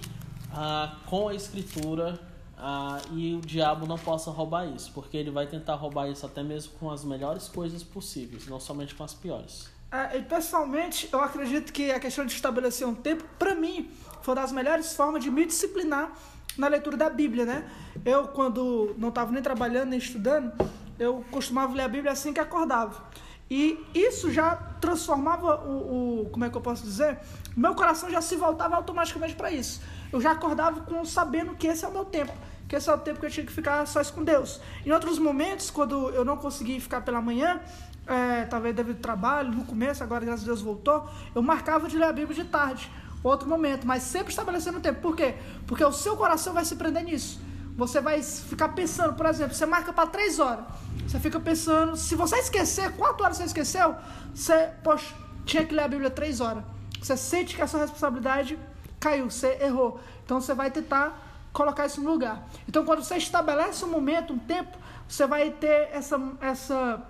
ah, 0.53 0.97
com 1.07 1.29
a 1.29 1.35
escritura 1.35 2.19
ah, 2.57 3.01
e 3.13 3.35
o 3.35 3.41
diabo 3.41 3.87
não 3.87 3.99
possa 3.99 4.31
roubar 4.31 4.67
isso, 4.67 4.91
porque 4.93 5.17
ele 5.17 5.31
vai 5.31 5.47
tentar 5.47 5.75
roubar 5.75 6.09
isso 6.09 6.27
até 6.27 6.43
mesmo 6.43 6.73
com 6.79 6.91
as 6.91 7.05
melhores 7.05 7.49
coisas 7.49 7.83
possíveis, 7.83 8.47
não 8.47 8.59
somente 8.59 8.95
com 8.95 9.05
as 9.05 9.15
piores. 9.15 9.69
É, 9.91 10.19
e 10.19 10.23
pessoalmente, 10.23 11.09
eu 11.11 11.21
acredito 11.21 11.73
que 11.73 11.91
a 11.91 11.99
questão 11.99 12.27
de 12.27 12.33
estabelecer 12.33 12.87
um 12.87 12.95
tempo, 12.95 13.25
para 13.39 13.55
mim, 13.55 13.91
foi 14.21 14.35
uma 14.35 14.43
das 14.43 14.53
melhores 14.53 14.95
formas 14.95 15.23
de 15.23 15.31
me 15.31 15.47
disciplinar 15.47 16.13
na 16.59 16.69
leitura 16.69 16.97
da 16.97 17.09
Bíblia, 17.09 17.47
né? 17.47 17.71
Eu, 18.05 18.29
quando 18.29 18.95
não 18.99 19.09
estava 19.09 19.33
nem 19.33 19.43
trabalhando 19.43 19.91
nem 19.91 19.99
estudando, 19.99 20.53
eu 20.99 21.25
costumava 21.31 21.73
ler 21.75 21.85
a 21.85 21.89
Bíblia 21.89 22.13
assim 22.13 22.33
que 22.33 22.41
acordava. 22.41 23.09
E 23.51 23.83
isso 23.95 24.31
já 24.31 24.57
transformava 24.79 25.57
o, 25.65 26.25
o 26.25 26.31
como 26.31 26.45
é 26.45 26.51
que 26.51 26.57
eu 26.57 26.61
posso 26.61 26.83
dizer? 26.83 27.19
Meu 27.57 27.75
coração 27.75 28.11
já 28.11 28.21
se 28.21 28.37
voltava 28.37 28.77
automaticamente 28.77 29.35
para 29.35 29.51
isso. 29.51 29.81
Eu 30.13 30.21
já 30.21 30.33
acordava 30.33 30.81
com 30.81 31.05
sabendo 31.05 31.55
que 31.55 31.67
esse 31.67 31.85
é 31.85 31.89
o 31.89 31.93
meu 31.93 32.05
tempo 32.05 32.33
que 32.69 32.77
esse 32.77 32.89
é 32.89 32.93
o 32.93 32.99
tempo 32.99 33.19
que 33.19 33.27
eu 33.27 33.31
tinha 33.31 33.47
que 33.47 33.53
ficar 33.53 33.87
só 33.87 34.05
com 34.13 34.23
Deus. 34.23 34.61
Em 34.85 34.93
outros 34.93 35.19
momentos, 35.19 35.71
quando 35.71 36.11
eu 36.11 36.23
não 36.23 36.37
consegui 36.37 36.79
ficar 36.79 37.01
pela 37.01 37.21
manhã, 37.21 37.59
é, 38.07 38.45
talvez 38.45 38.77
devido 38.77 38.97
ao 38.97 39.03
trabalho, 39.03 39.51
no 39.51 39.65
começo, 39.65 40.05
agora 40.05 40.25
graças 40.25 40.43
a 40.43 40.47
Deus 40.47 40.61
voltou, 40.61 41.09
eu 41.35 41.43
marcava 41.43 41.89
de 41.89 41.97
ler 41.97 42.05
a 42.05 42.13
Bíblia 42.13 42.43
de 42.43 42.49
tarde, 42.49 42.91
outro 43.23 43.49
momento, 43.49 43.87
mas 43.87 44.03
sempre 44.03 44.31
estabelecendo 44.31 44.81
tempo. 44.81 45.01
Por 45.01 45.17
quê? 45.17 45.35
Porque 45.67 45.83
o 45.83 45.93
seu 45.93 46.15
coração 46.15 46.53
vai 46.53 46.65
se 46.65 46.77
prender 46.77 47.05
nisso. 47.05 47.41
Você 47.75 48.01
vai 48.01 48.23
ficar 48.23 48.71
pensando, 48.71 49.15
por 49.15 49.25
exemplo, 49.25 49.55
você 49.55 49.65
marca 49.65 49.93
para 49.93 50.09
três 50.09 50.39
horas. 50.39 50.65
Você 51.07 51.19
fica 51.19 51.41
pensando, 51.41 51.97
se 51.97 52.15
você 52.15 52.37
esquecer, 52.37 52.93
quatro 52.93 53.25
horas 53.25 53.39
você 53.39 53.45
esqueceu, 53.45 53.95
você, 54.35 54.71
poxa, 54.83 55.15
tinha 55.47 55.65
que 55.65 55.73
ler 55.73 55.85
a 55.85 55.89
Bíblia 55.89 56.11
três 56.11 56.41
horas. 56.41 56.65
Você 57.01 57.17
sente 57.17 57.57
que 57.57 57.63
a 57.63 57.67
sua 57.67 57.81
responsabilidade 57.81 58.59
caiu, 59.01 59.31
você 59.31 59.59
errou. 59.61 60.01
Então 60.25 60.41
você 60.41 60.55
vai 60.55 60.71
tentar 60.71 61.49
colocar 61.53 61.87
isso 61.87 62.01
no 62.01 62.11
lugar. 62.11 62.47
Então 62.69 62.85
quando 62.85 63.03
você 63.03 63.17
estabelece 63.17 63.85
um 63.85 63.89
momento, 63.89 64.33
um 64.33 64.39
tempo, 64.39 64.77
você 65.09 65.27
vai 65.27 65.51
ter 65.51 65.89
essa, 65.93 66.21
essa 66.41 67.03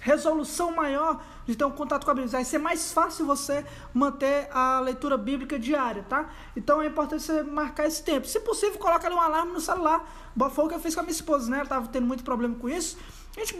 resolução 0.00 0.70
maior 0.70 1.20
de 1.44 1.56
ter 1.56 1.64
um 1.64 1.70
contato 1.70 2.04
com 2.04 2.10
a 2.10 2.14
Bíblia. 2.14 2.30
Vai 2.30 2.44
ser 2.44 2.58
mais 2.58 2.92
fácil 2.92 3.26
você 3.26 3.64
manter 3.92 4.48
a 4.52 4.80
leitura 4.80 5.16
bíblica 5.16 5.58
diária, 5.58 6.04
tá? 6.08 6.30
Então 6.56 6.80
é 6.80 6.86
importante 6.86 7.22
você 7.22 7.42
marcar 7.42 7.86
esse 7.86 8.02
tempo. 8.02 8.26
Se 8.26 8.40
possível, 8.40 8.78
coloca 8.78 9.06
ali 9.06 9.14
um 9.14 9.20
alarme 9.20 9.52
no 9.52 9.60
celular. 9.60 10.08
Foi 10.50 10.64
o 10.64 10.68
que 10.68 10.74
eu 10.74 10.80
fiz 10.80 10.94
com 10.94 11.00
a 11.00 11.02
minha 11.02 11.12
esposa, 11.12 11.50
né? 11.50 11.56
Ela 11.56 11.64
estava 11.64 11.88
tendo 11.88 12.06
muito 12.06 12.22
problema 12.22 12.54
com 12.54 12.68
isso. 12.68 12.96
A 13.36 13.40
gente, 13.40 13.56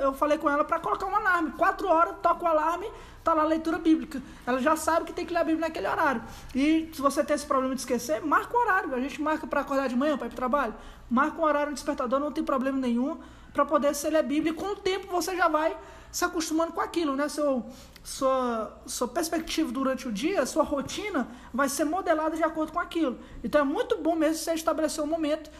eu 0.00 0.14
falei 0.14 0.38
com 0.38 0.48
ela 0.48 0.64
para 0.64 0.80
colocar 0.80 1.06
um 1.06 1.14
alarme. 1.14 1.50
Quatro 1.52 1.88
horas, 1.88 2.14
toca 2.22 2.44
o 2.44 2.46
alarme, 2.46 2.90
tá 3.28 3.34
lá 3.34 3.42
a 3.42 3.46
leitura 3.46 3.78
bíblica. 3.78 4.22
Ela 4.46 4.60
já 4.60 4.74
sabe 4.74 5.06
que 5.06 5.12
tem 5.12 5.26
que 5.26 5.32
ler 5.32 5.40
a 5.40 5.44
Bíblia 5.44 5.68
naquele 5.68 5.86
horário. 5.86 6.22
E 6.54 6.88
se 6.92 7.00
você 7.00 7.22
tem 7.22 7.34
esse 7.34 7.46
problema 7.46 7.74
de 7.74 7.80
esquecer, 7.80 8.22
marca 8.24 8.56
o 8.56 8.60
horário. 8.60 8.94
A 8.94 9.00
gente 9.00 9.20
marca 9.20 9.46
para 9.46 9.60
acordar 9.60 9.88
de 9.88 9.96
manhã, 9.96 10.16
para 10.16 10.26
ir 10.26 10.30
para 10.30 10.34
o 10.34 10.36
trabalho. 10.36 10.74
Marca 11.10 11.38
um 11.40 11.44
horário 11.44 11.68
no 11.68 11.74
despertador, 11.74 12.18
não 12.18 12.32
tem 12.32 12.42
problema 12.42 12.78
nenhum, 12.78 13.18
para 13.52 13.66
poder 13.66 13.94
ser 13.94 14.10
ler 14.10 14.18
a 14.18 14.22
Bíblia. 14.22 14.52
E 14.52 14.54
com 14.54 14.66
o 14.72 14.76
tempo 14.76 15.08
você 15.08 15.36
já 15.36 15.48
vai 15.48 15.76
se 16.10 16.24
acostumando 16.24 16.72
com 16.72 16.80
aquilo, 16.80 17.14
né? 17.14 17.28
Seu, 17.28 17.66
sua, 18.02 18.80
sua 18.86 19.08
perspectiva 19.08 19.70
durante 19.70 20.08
o 20.08 20.12
dia, 20.12 20.46
sua 20.46 20.62
rotina 20.62 21.28
vai 21.52 21.68
ser 21.68 21.84
modelada 21.84 22.34
de 22.34 22.42
acordo 22.42 22.72
com 22.72 22.80
aquilo. 22.80 23.18
Então 23.44 23.60
é 23.60 23.64
muito 23.64 23.98
bom 23.98 24.14
mesmo 24.14 24.36
você 24.36 24.54
estabelecer 24.54 25.04
um 25.04 25.06
momento. 25.06 25.50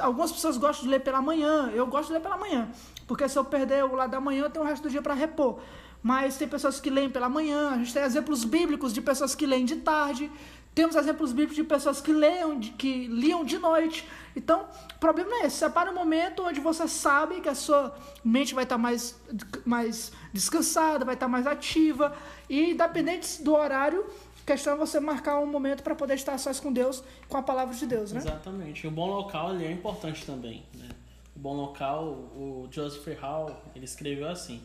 Algumas 0.00 0.30
pessoas 0.30 0.56
gostam 0.56 0.84
de 0.84 0.90
ler 0.90 1.00
pela 1.00 1.20
manhã, 1.20 1.70
eu 1.74 1.86
gosto 1.88 2.08
de 2.08 2.12
ler 2.14 2.20
pela 2.20 2.36
manhã, 2.36 2.70
porque 3.08 3.28
se 3.28 3.36
eu 3.36 3.44
perder 3.44 3.84
o 3.84 3.94
lado 3.94 4.10
da 4.10 4.20
manhã, 4.20 4.44
eu 4.44 4.50
tenho 4.50 4.64
o 4.64 4.68
resto 4.68 4.84
do 4.84 4.90
dia 4.90 5.02
para 5.02 5.14
repor. 5.14 5.58
Mas 6.02 6.36
tem 6.36 6.46
pessoas 6.46 6.80
que 6.80 6.90
leem 6.90 7.10
pela 7.10 7.28
manhã, 7.28 7.70
a 7.70 7.76
gente 7.78 7.92
tem 7.92 8.02
exemplos 8.02 8.44
bíblicos 8.44 8.92
de 8.92 9.00
pessoas 9.00 9.34
que 9.34 9.46
leem 9.46 9.64
de 9.64 9.76
tarde, 9.76 10.30
temos 10.78 10.94
exemplos 10.94 11.32
bíblicos 11.32 11.56
de 11.56 11.64
pessoas 11.64 12.00
que 12.00 12.12
leiam, 12.12 12.60
que 12.60 13.08
liam 13.08 13.44
de 13.44 13.58
noite. 13.58 14.06
Então, 14.36 14.64
o 14.94 14.98
problema 15.00 15.42
é 15.42 15.46
esse. 15.46 15.56
Separa 15.56 15.90
um 15.90 15.94
momento 15.94 16.44
onde 16.44 16.60
você 16.60 16.86
sabe 16.86 17.40
que 17.40 17.48
a 17.48 17.54
sua 17.56 17.92
mente 18.24 18.54
vai 18.54 18.62
estar 18.62 18.78
mais, 18.78 19.20
mais 19.66 20.12
descansada, 20.32 21.04
vai 21.04 21.14
estar 21.14 21.26
mais 21.26 21.48
ativa. 21.48 22.16
E, 22.48 22.70
independente 22.70 23.42
do 23.42 23.54
horário, 23.54 24.06
a 24.40 24.46
questão 24.46 24.74
é 24.74 24.76
você 24.76 25.00
marcar 25.00 25.40
um 25.40 25.46
momento 25.46 25.82
para 25.82 25.96
poder 25.96 26.14
estar 26.14 26.38
sós 26.38 26.60
com 26.60 26.72
Deus, 26.72 27.02
com 27.28 27.36
a 27.36 27.42
palavra 27.42 27.74
de 27.74 27.84
Deus, 27.84 28.12
né? 28.12 28.20
Exatamente. 28.20 28.86
O 28.86 28.90
bom 28.92 29.08
local 29.08 29.56
é 29.56 29.72
importante 29.72 30.24
também, 30.24 30.64
né? 30.76 30.90
O 31.34 31.40
bom 31.40 31.56
local, 31.56 32.04
o 32.36 32.68
Joseph 32.70 33.18
Hall, 33.20 33.50
ele 33.74 33.84
escreveu 33.84 34.28
assim: 34.28 34.62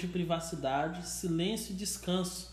de 0.00 0.06
privacidade, 0.08 1.06
silêncio 1.08 1.72
e 1.72 1.76
descanso 1.76 2.52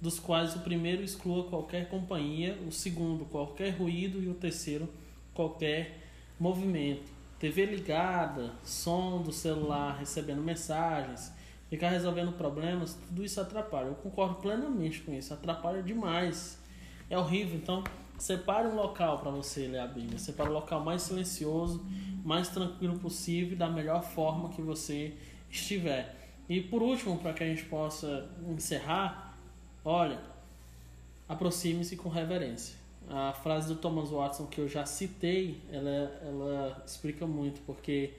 dos 0.00 0.18
quais 0.18 0.54
o 0.54 0.60
primeiro 0.60 1.02
exclua 1.02 1.44
qualquer 1.44 1.88
companhia, 1.88 2.58
o 2.66 2.72
segundo 2.72 3.24
qualquer 3.24 3.70
ruído 3.70 4.22
e 4.22 4.28
o 4.28 4.34
terceiro 4.34 4.88
qualquer 5.34 5.98
movimento. 6.38 7.10
TV 7.38 7.66
ligada, 7.66 8.52
som 8.64 9.22
do 9.22 9.32
celular 9.32 9.96
recebendo 9.96 10.42
mensagens, 10.42 11.32
ficar 11.68 11.90
resolvendo 11.90 12.32
problemas, 12.32 12.94
tudo 12.94 13.24
isso 13.24 13.40
atrapalha. 13.40 13.86
Eu 13.86 13.94
concordo 13.94 14.36
plenamente 14.36 15.00
com 15.02 15.12
isso, 15.12 15.32
atrapalha 15.32 15.82
demais. 15.82 16.58
É 17.08 17.16
horrível, 17.16 17.56
então 17.56 17.84
separe 18.18 18.66
um 18.66 18.74
local 18.74 19.18
para 19.18 19.30
você 19.30 19.68
ler 19.68 19.78
a 19.78 19.86
Bíblia, 19.86 20.18
separe 20.18 20.50
o 20.50 20.52
local 20.52 20.84
mais 20.84 21.02
silencioso, 21.02 21.84
mais 22.24 22.48
tranquilo 22.48 22.98
possível, 22.98 23.56
da 23.56 23.68
melhor 23.68 24.02
forma 24.02 24.48
que 24.48 24.60
você 24.60 25.14
estiver. 25.48 26.17
E 26.48 26.60
por 26.60 26.82
último, 26.82 27.18
para 27.18 27.32
que 27.32 27.44
a 27.44 27.46
gente 27.46 27.64
possa 27.64 28.28
encerrar, 28.48 29.28
Olha, 29.90 30.20
aproxime-se 31.26 31.96
com 31.96 32.10
reverência. 32.10 32.76
A 33.08 33.32
frase 33.32 33.68
do 33.68 33.76
Thomas 33.76 34.10
Watson 34.10 34.44
que 34.44 34.60
eu 34.60 34.68
já 34.68 34.84
citei, 34.84 35.62
ela, 35.72 36.20
ela 36.22 36.82
explica 36.86 37.26
muito, 37.26 37.62
porque 37.62 38.12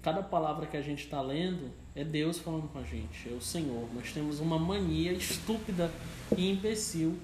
cada 0.00 0.22
palavra 0.22 0.66
que 0.66 0.74
a 0.74 0.80
gente 0.80 1.04
está 1.04 1.20
lendo 1.20 1.70
é 1.94 2.02
Deus 2.02 2.38
falando 2.38 2.66
com 2.72 2.78
a 2.78 2.82
gente, 2.82 3.28
é 3.28 3.32
o 3.32 3.42
Senhor. 3.42 3.86
Nós 3.92 4.10
temos 4.10 4.40
uma 4.40 4.58
mania 4.58 5.12
estúpida 5.12 5.90
e 6.34 6.50
imbecil 6.50 7.18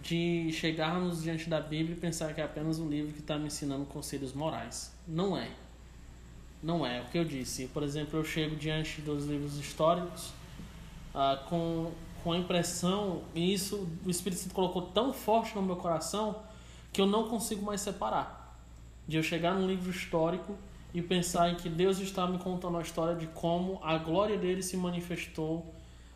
de 0.00 0.52
chegarmos 0.52 1.20
diante 1.20 1.50
da 1.50 1.60
Bíblia 1.60 1.96
e 1.96 1.98
pensar 1.98 2.32
que 2.32 2.40
é 2.40 2.44
apenas 2.44 2.78
um 2.78 2.88
livro 2.88 3.12
que 3.12 3.18
está 3.18 3.36
me 3.36 3.46
ensinando 3.46 3.86
conselhos 3.86 4.32
morais. 4.32 4.94
Não 5.08 5.36
é. 5.36 5.50
Não 6.64 6.84
é. 6.84 7.02
O 7.02 7.04
que 7.04 7.18
eu 7.18 7.24
disse. 7.24 7.68
Por 7.68 7.82
exemplo, 7.82 8.18
eu 8.18 8.24
chego 8.24 8.56
diante 8.56 9.02
dos 9.02 9.26
livros 9.26 9.58
históricos 9.58 10.32
ah, 11.14 11.44
com 11.48 11.92
com 12.24 12.32
a 12.32 12.38
impressão, 12.38 13.22
e 13.34 13.52
isso 13.52 13.86
o 14.02 14.08
Espírito 14.08 14.40
Santo 14.40 14.54
colocou 14.54 14.80
tão 14.80 15.12
forte 15.12 15.54
no 15.54 15.60
meu 15.60 15.76
coração 15.76 16.36
que 16.90 16.98
eu 16.98 17.06
não 17.06 17.28
consigo 17.28 17.62
mais 17.62 17.82
separar. 17.82 18.58
De 19.06 19.18
eu 19.18 19.22
chegar 19.22 19.54
num 19.54 19.66
livro 19.66 19.90
histórico 19.90 20.56
e 20.94 21.02
pensar 21.02 21.50
em 21.50 21.56
que 21.56 21.68
Deus 21.68 21.98
está 21.98 22.26
me 22.26 22.38
contando 22.38 22.78
a 22.78 22.80
história 22.80 23.14
de 23.14 23.26
como 23.26 23.78
a 23.82 23.98
glória 23.98 24.38
dele 24.38 24.62
se 24.62 24.74
manifestou 24.74 25.66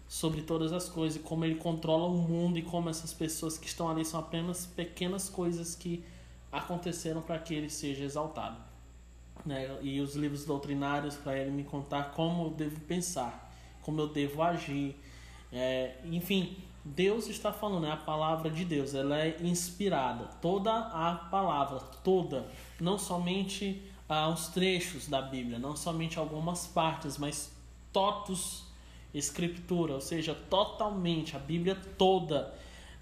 sobre 0.09 0.41
todas 0.41 0.73
as 0.73 0.89
coisas, 0.89 1.21
e 1.21 1.23
como 1.23 1.45
ele 1.45 1.57
controla 1.57 2.07
o 2.07 2.17
mundo 2.17 2.59
e 2.59 2.63
como 2.63 2.89
essas 2.89 3.13
pessoas 3.13 3.59
que 3.59 3.67
estão 3.67 3.91
ali 3.91 4.03
são 4.03 4.19
apenas 4.19 4.65
pequenas 4.65 5.29
coisas 5.29 5.75
que 5.75 6.03
aconteceram 6.51 7.21
para 7.21 7.39
que 7.39 7.53
ele 7.53 7.69
seja 7.69 8.03
exaltado. 8.03 8.68
Né? 9.45 9.79
E 9.83 10.01
os 10.01 10.15
livros 10.15 10.45
doutrinários 10.45 11.17
para 11.17 11.39
ele 11.39 11.51
me 11.51 11.65
contar 11.65 12.13
como 12.13 12.47
eu 12.47 12.51
devo 12.51 12.81
pensar, 12.81 13.53
como 13.83 14.01
eu 14.01 14.09
devo 14.09 14.43
agir, 14.43 14.97
é, 15.53 15.97
enfim, 16.05 16.57
Deus 16.85 17.29
está 17.29 17.53
falando, 17.53 17.87
é 17.87 17.91
a 17.91 17.97
palavra 17.97 18.51
de 18.51 18.65
Deus, 18.65 18.95
ela 18.95 19.19
é 19.19 19.37
inspirada. 19.41 20.25
Toda 20.41 20.73
a 20.73 21.15
palavra, 21.31 21.81
toda, 22.03 22.47
não 22.81 22.99
somente 22.99 23.83
ah, 24.09 24.29
os 24.29 24.49
trechos 24.49 25.09
da 25.09 25.21
Bíblia, 25.21 25.59
não 25.59 25.77
somente 25.77 26.19
algumas 26.19 26.67
partes, 26.67 27.19
mas 27.19 27.53
totus 27.93 28.65
escritura, 29.13 29.95
ou 29.95 30.01
seja, 30.01 30.35
totalmente, 30.35 31.35
a 31.35 31.39
Bíblia 31.39 31.75
toda 31.97 32.55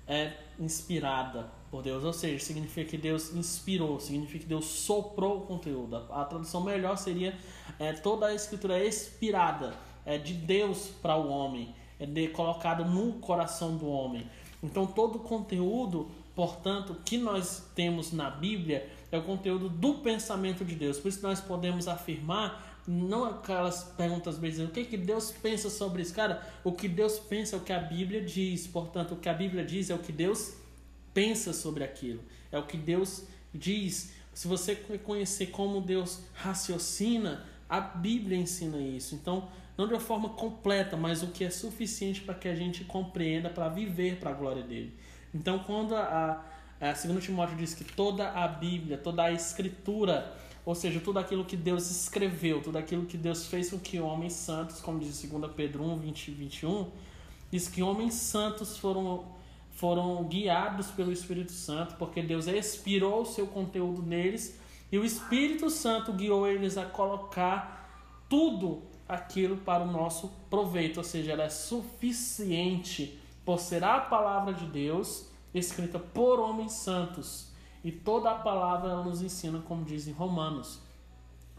é 0.07 0.33
inspirada 0.59 1.51
por 1.71 1.83
Deus, 1.83 2.05
ou 2.05 2.13
seja, 2.13 2.45
significa 2.45 2.91
que 2.91 2.97
Deus 2.97 3.35
inspirou, 3.35 3.99
significa 4.01 4.41
que 4.41 4.49
Deus 4.49 4.65
soprou 4.65 5.39
o 5.39 5.41
conteúdo. 5.43 5.97
A, 6.11 6.25
tradução 6.25 6.63
melhor 6.63 6.97
seria 6.97 7.37
é, 7.79 7.93
toda 7.93 8.27
a 8.27 8.35
escritura 8.35 8.85
inspirada, 8.87 9.75
é 10.05 10.17
de 10.17 10.33
Deus 10.33 10.89
para 11.03 11.17
o 11.17 11.29
homem 11.29 11.75
é 11.99 12.07
de, 12.07 12.29
colocado 12.29 12.85
no 12.85 13.15
coração 13.15 13.77
do 13.77 13.89
homem. 13.89 14.29
Então 14.63 14.87
todo 14.87 15.17
o 15.17 15.21
conteúdo, 15.21 16.11
portanto, 16.35 16.97
que 17.05 17.17
nós 17.17 17.71
temos 17.75 18.13
na 18.13 18.31
Bíblia 18.31 18.89
é 19.11 19.19
o 19.19 19.23
conteúdo 19.23 19.69
do 19.69 19.95
pensamento 19.95 20.65
de 20.65 20.75
Deus. 20.75 20.99
Por 20.99 21.09
isso 21.09 21.23
nós 21.23 21.41
podemos 21.41 21.89
afirmar, 21.89 22.83
não 22.87 23.25
aquelas 23.25 23.85
perguntas 23.97 24.39
bem 24.39 24.51
dizendo 24.51 24.69
o 24.69 24.73
que, 24.73 24.85
que 24.85 24.97
Deus 24.97 25.31
pensa 25.31 25.71
sobre 25.71 26.03
isso. 26.03 26.15
Cara, 26.15 26.47
o 26.63 26.73
que 26.73 26.89
Deus 26.89 27.19
pensa 27.19 27.57
é 27.57 27.59
o 27.59 27.63
que 27.63 27.73
a 27.73 27.81
Bíblia 27.81 28.23
diz. 28.23 28.67
Portanto, 28.67 29.15
o 29.15 29.17
que 29.17 29.29
a 29.29 29.35
Bíblia 29.35 29.65
diz 29.65 29.91
é 29.91 29.95
o 29.95 29.99
que 29.99 30.13
Deus 30.13 30.55
pensa 31.17 31.55
sobre 31.55 31.83
aquilo. 31.83 32.23
É 32.53 32.59
o 32.59 32.67
que 32.67 32.77
Deus 32.77 33.25
diz. 33.55 34.13
Se 34.35 34.47
você 34.47 34.77
conhecer 34.77 35.47
como 35.47 35.81
Deus 35.81 36.21
raciocina, 36.35 37.47
a 37.67 37.81
Bíblia 37.81 38.37
ensina 38.37 38.77
isso. 38.77 39.15
Então, 39.15 39.49
não 39.79 39.87
de 39.87 39.95
uma 39.95 40.01
forma 40.01 40.29
completa, 40.29 40.95
mas 40.95 41.23
o 41.23 41.29
que 41.29 41.43
é 41.43 41.49
suficiente 41.49 42.21
para 42.21 42.35
que 42.35 42.47
a 42.47 42.55
gente 42.55 42.85
compreenda 42.85 43.49
para 43.49 43.67
viver 43.71 44.17
para 44.17 44.29
a 44.29 44.35
glória 44.35 44.63
dele. 44.63 44.93
Então, 45.35 45.61
quando 45.61 45.97
a, 45.97 46.45
a, 46.79 46.91
a 46.91 46.93
2 46.93 47.25
Timóteo 47.25 47.57
diz 47.57 47.73
que 47.73 47.85
toda 47.85 48.33
a 48.33 48.47
Bíblia, 48.47 48.99
toda 48.99 49.23
a 49.23 49.33
Escritura, 49.33 50.37
ou 50.67 50.75
seja, 50.75 51.01
tudo 51.01 51.19
aquilo 51.19 51.47
que 51.47 51.57
Deus 51.57 51.91
escreveu, 51.91 52.61
tudo 52.61 52.77
aquilo 52.77 53.07
que 53.07 53.17
Deus 53.17 53.47
fez 53.47 53.71
com 53.71 53.79
que 53.79 53.99
homens 53.99 54.35
santos, 54.35 54.81
como 54.81 54.99
diz 54.99 55.23
2 55.23 55.51
Pedro 55.53 55.83
1, 55.83 55.99
20 55.99 56.29
e 56.29 56.31
21, 56.33 56.91
diz 57.51 57.69
que 57.69 57.83
homens 57.83 58.13
santos 58.13 58.77
foram, 58.77 59.25
foram 59.77 60.25
guiados 60.25 60.89
pelo 60.89 61.13
Espírito 61.13 61.53
Santo, 61.53 61.95
porque 61.97 62.23
Deus 62.23 62.47
expirou 62.47 63.23
o 63.23 63.27
seu 63.27 63.47
conteúdo 63.47 64.03
neles 64.03 64.59
e 64.91 64.99
o 64.99 65.05
Espírito 65.05 65.71
Santo 65.71 66.13
guiou 66.13 66.47
eles 66.47 66.77
a 66.79 66.85
colocar 66.85 68.25
tudo 68.29 68.83
aquilo 69.09 69.59
para 69.59 69.85
o 69.85 69.91
nosso 69.91 70.33
proveito, 70.51 70.99
ou 70.99 71.05
seja, 71.05 71.33
ela 71.33 71.45
é 71.45 71.49
suficiente 71.49 73.19
por 73.45 73.61
ser 73.61 73.85
a 73.85 74.01
palavra 74.01 74.53
de 74.53 74.67
Deus 74.67 75.29
escrita 75.55 75.99
por 75.99 76.41
homens 76.41 76.73
santos. 76.73 77.53
E 77.85 77.93
toda 77.93 78.31
a 78.31 78.35
palavra 78.35 78.91
ela 78.91 79.05
nos 79.05 79.23
ensina, 79.23 79.61
como 79.61 79.85
diz 79.85 80.09
em 80.09 80.13
Romanos. 80.13 80.81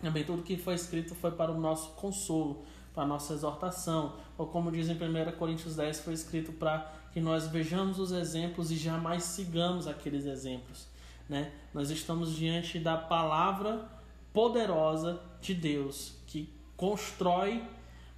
Também 0.02 0.24
tudo 0.24 0.44
que 0.44 0.58
foi 0.58 0.74
escrito 0.74 1.16
foi 1.16 1.32
para 1.32 1.52
o 1.52 1.60
nosso 1.60 1.92
consolo, 1.92 2.64
para 2.98 3.04
a 3.04 3.08
nossa 3.08 3.36
exortação. 3.36 4.16
Ou 4.40 4.48
como 4.48 4.72
diz 4.72 4.90
em 4.90 4.94
1 4.96 5.38
Coríntios 5.38 5.76
10, 5.76 6.00
foi 6.00 6.16
escrito 6.16 6.52
para 6.52 6.92
que 7.14 7.22
nós 7.22 7.48
vejamos 7.48 8.00
os 8.00 8.12
exemplos 8.12 8.72
e 8.72 8.76
jamais 8.76 9.24
sigamos 9.24 9.86
aqueles 9.86 10.26
exemplos. 10.26 10.88
Né? 11.30 11.52
Nós 11.72 11.92
estamos 11.92 12.36
diante 12.36 12.80
da 12.80 12.98
palavra 12.98 13.88
poderosa 14.34 15.22
de 15.40 15.54
Deus 15.54 16.16
que 16.26 16.52
constrói 16.76 17.64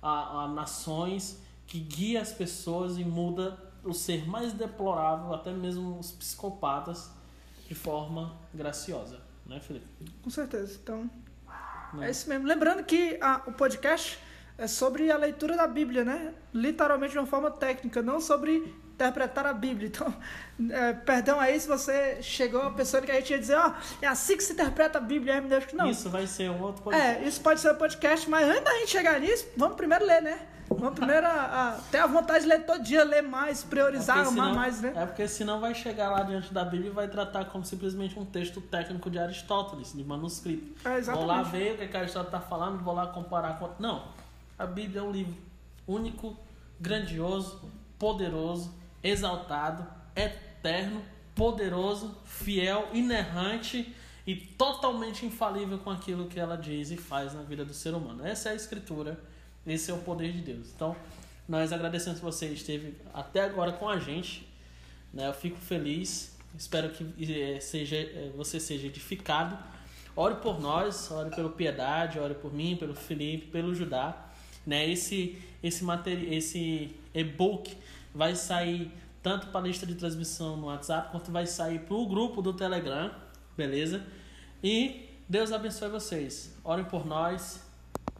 a, 0.01 0.43
a 0.43 0.47
nações, 0.47 1.41
que 1.67 1.77
guia 1.82 2.21
as 2.21 2.32
pessoas 2.32 2.97
e 2.97 3.03
muda 3.03 3.59
o 3.84 3.93
ser 3.93 4.25
mais 4.30 4.53
deplorável, 4.53 5.34
até 5.34 5.51
mesmo 5.51 5.99
os 5.99 6.11
psicopatas, 6.11 7.11
de 7.67 7.75
forma 7.75 8.34
graciosa, 8.53 9.19
né, 9.45 9.59
Felipe? 9.59 9.86
Com 10.23 10.30
certeza. 10.30 10.80
Então, 10.82 11.09
Não. 11.93 12.01
é 12.01 12.09
isso 12.09 12.30
mesmo. 12.30 12.47
Lembrando 12.47 12.84
que 12.86 13.17
a, 13.21 13.43
o 13.45 13.51
podcast 13.51 14.19
é 14.60 14.68
sobre 14.68 15.10
a 15.10 15.18
leitura 15.18 15.55
da 15.55 15.66
Bíblia, 15.66 16.03
né? 16.03 16.34
Literalmente 16.53 17.14
de 17.14 17.18
uma 17.18 17.26
forma 17.26 17.49
técnica, 17.49 18.01
não 18.01 18.20
sobre 18.20 18.76
interpretar 18.93 19.45
a 19.45 19.53
Bíblia. 19.53 19.89
Então, 19.89 20.14
é, 20.72 20.93
perdão 20.93 21.39
aí 21.39 21.57
se 21.57 21.68
você 21.68 22.22
chegou 22.22 22.70
pensando 22.72 23.05
que 23.05 23.12
a 23.12 23.16
gente 23.16 23.32
ia 23.32 23.39
dizer, 23.39 23.55
ó, 23.55 23.70
oh, 23.70 24.05
é 24.05 24.07
assim 24.07 24.36
que 24.36 24.43
se 24.43 24.51
interpreta 24.51 24.97
a 24.97 25.01
Bíblia, 25.01 25.36
é, 25.36 25.41
Deus, 25.41 25.64
não. 25.74 25.89
Isso 25.89 26.10
vai 26.10 26.28
ser 26.28 26.51
um 26.51 26.62
outro 26.62 26.84
podcast. 26.84 27.24
É, 27.24 27.28
isso 27.28 27.39
pode 27.39 27.62
ser 27.62 27.72
um 27.72 27.76
podcast, 27.76 28.30
mas 28.30 28.47
antes 28.47 28.64
da 28.64 28.74
gente 28.80 28.91
chegar 28.91 29.20
nisso, 29.20 29.47
vamos 29.55 29.78
primeiro 29.78 30.05
ler, 30.05 30.22
né? 30.22 30.39
Vamos 30.70 30.93
primeiro 30.93 31.26
a, 31.26 31.32
a, 31.32 31.72
ter 31.89 31.97
a 31.97 32.07
vontade 32.07 32.43
de 32.43 32.49
ler 32.49 32.66
todo 32.66 32.84
dia, 32.84 33.03
ler 33.03 33.24
mais, 33.24 33.64
priorizar, 33.64 34.20
é 34.20 34.28
amar 34.28 34.53
mais, 34.53 34.82
né? 34.82 34.93
É 34.95 35.05
porque 35.05 35.28
senão 35.28 35.60
vai 35.60 35.74
chegar 35.74 36.12
lá 36.12 36.22
diante 36.22 36.53
da 36.53 36.64
Bíblia 36.64 36.91
e 36.91 36.93
vai 36.93 37.07
tratar 37.07 37.45
como 37.45 37.66
simplesmente 37.66 38.20
um 38.20 38.26
texto 38.26 38.62
técnico 38.62 39.10
de 39.10 39.18
Aristóteles, 39.18 39.93
de 39.93 40.03
manuscrito. 40.03 40.88
É, 40.88 40.97
exatamente. 40.97 41.26
Vou 41.26 41.36
lá 41.36 41.41
ver 41.41 41.74
o 41.74 41.78
que, 41.78 41.88
que 41.88 41.97
Aristóteles 41.97 42.34
está 42.36 42.47
falando, 42.47 42.84
vou 42.84 42.93
lá 42.93 43.07
comparar 43.07 43.57
com. 43.57 43.70
Não. 43.80 44.18
A 44.60 44.66
Bíblia 44.66 44.99
é 44.99 45.03
um 45.03 45.12
livro 45.12 45.38
único, 45.88 46.38
grandioso, 46.78 47.72
poderoso, 47.97 48.76
exaltado, 49.01 49.88
eterno, 50.14 51.01
poderoso, 51.34 52.18
fiel, 52.26 52.89
inerrante 52.93 53.95
e 54.28 54.36
totalmente 54.36 55.26
infalível 55.26 55.78
com 55.80 55.89
aquilo 55.89 56.28
que 56.28 56.38
ela 56.38 56.57
diz 56.57 56.91
e 56.91 56.97
faz 56.97 57.34
na 57.34 57.41
vida 57.41 57.64
do 57.64 57.74
ser 57.74 57.93
humano. 57.93 58.28
Essa 58.28 58.49
é 58.49 58.51
a 58.51 58.55
Escritura, 58.55 59.18
esse 59.66 59.89
é 59.89 59.93
o 59.93 59.99
poder 59.99 60.34
de 60.34 60.41
Deus. 60.41 60.68
Então, 60.76 60.93
nós 61.47 61.72
agradecemos 61.72 62.20
que 62.20 62.26
você 62.26 62.47
esteve 62.47 62.97
até 63.14 63.45
agora 63.45 63.72
com 63.72 63.88
a 63.88 63.97
gente. 63.97 64.45
Né? 65.14 65.26
Eu 65.26 65.34
fico 65.34 65.57
feliz, 65.57 66.38
espero 66.57 66.89
que 66.89 67.05
eh, 67.32 67.62
seja, 67.62 67.95
eh, 67.95 68.30
você 68.36 68.60
seja 68.60 68.88
edificado. 68.88 69.57
Ore 70.18 70.36
por 70.36 70.60
nós, 70.60 71.10
ore 71.10 71.34
pelo 71.34 71.49
Piedade, 71.51 72.20
ore 72.20 72.34
por 72.34 72.53
mim, 72.53 72.76
pelo 72.76 72.93
Felipe, 72.93 73.47
pelo 73.47 73.74
Judá. 73.74 74.28
Né? 74.66 74.89
Esse, 74.89 75.41
esse, 75.64 75.84
materi 75.84 76.34
esse 76.34 76.95
e-book 77.14 77.76
vai 78.14 78.36
sair 78.36 78.91
tanto 79.22 79.47
para 79.47 79.60
a 79.60 79.64
lista 79.64 79.86
de 79.86 79.95
transmissão 79.95 80.55
no 80.55 80.68
WhatsApp, 80.68 81.12
quanto 81.12 81.32
vai 81.32 81.45
sair 81.45 81.80
para 81.80 81.95
o 81.95 82.07
grupo 82.07 82.41
do 82.41 82.53
Telegram, 82.53 83.12
beleza? 83.57 84.05
E 84.64 85.10
Deus 85.28 85.51
abençoe 85.51 85.89
vocês. 85.89 86.55
Orem 86.64 86.86
por 86.86 87.05
nós 87.05 87.64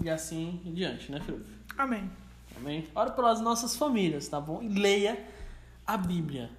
e 0.04 0.10
assim 0.10 0.62
em 0.66 0.74
diante, 0.74 1.12
né, 1.12 1.20
Felipe? 1.22 1.50
Amém. 1.78 2.10
Amém. 2.58 2.88
Ore 2.94 3.12
pelas 3.12 3.40
nossas 3.40 3.76
famílias, 3.76 4.28
tá 4.28 4.40
bom? 4.40 4.62
E 4.62 4.68
leia 4.68 5.18
a 5.88 5.96
Bíblia. 5.98 6.50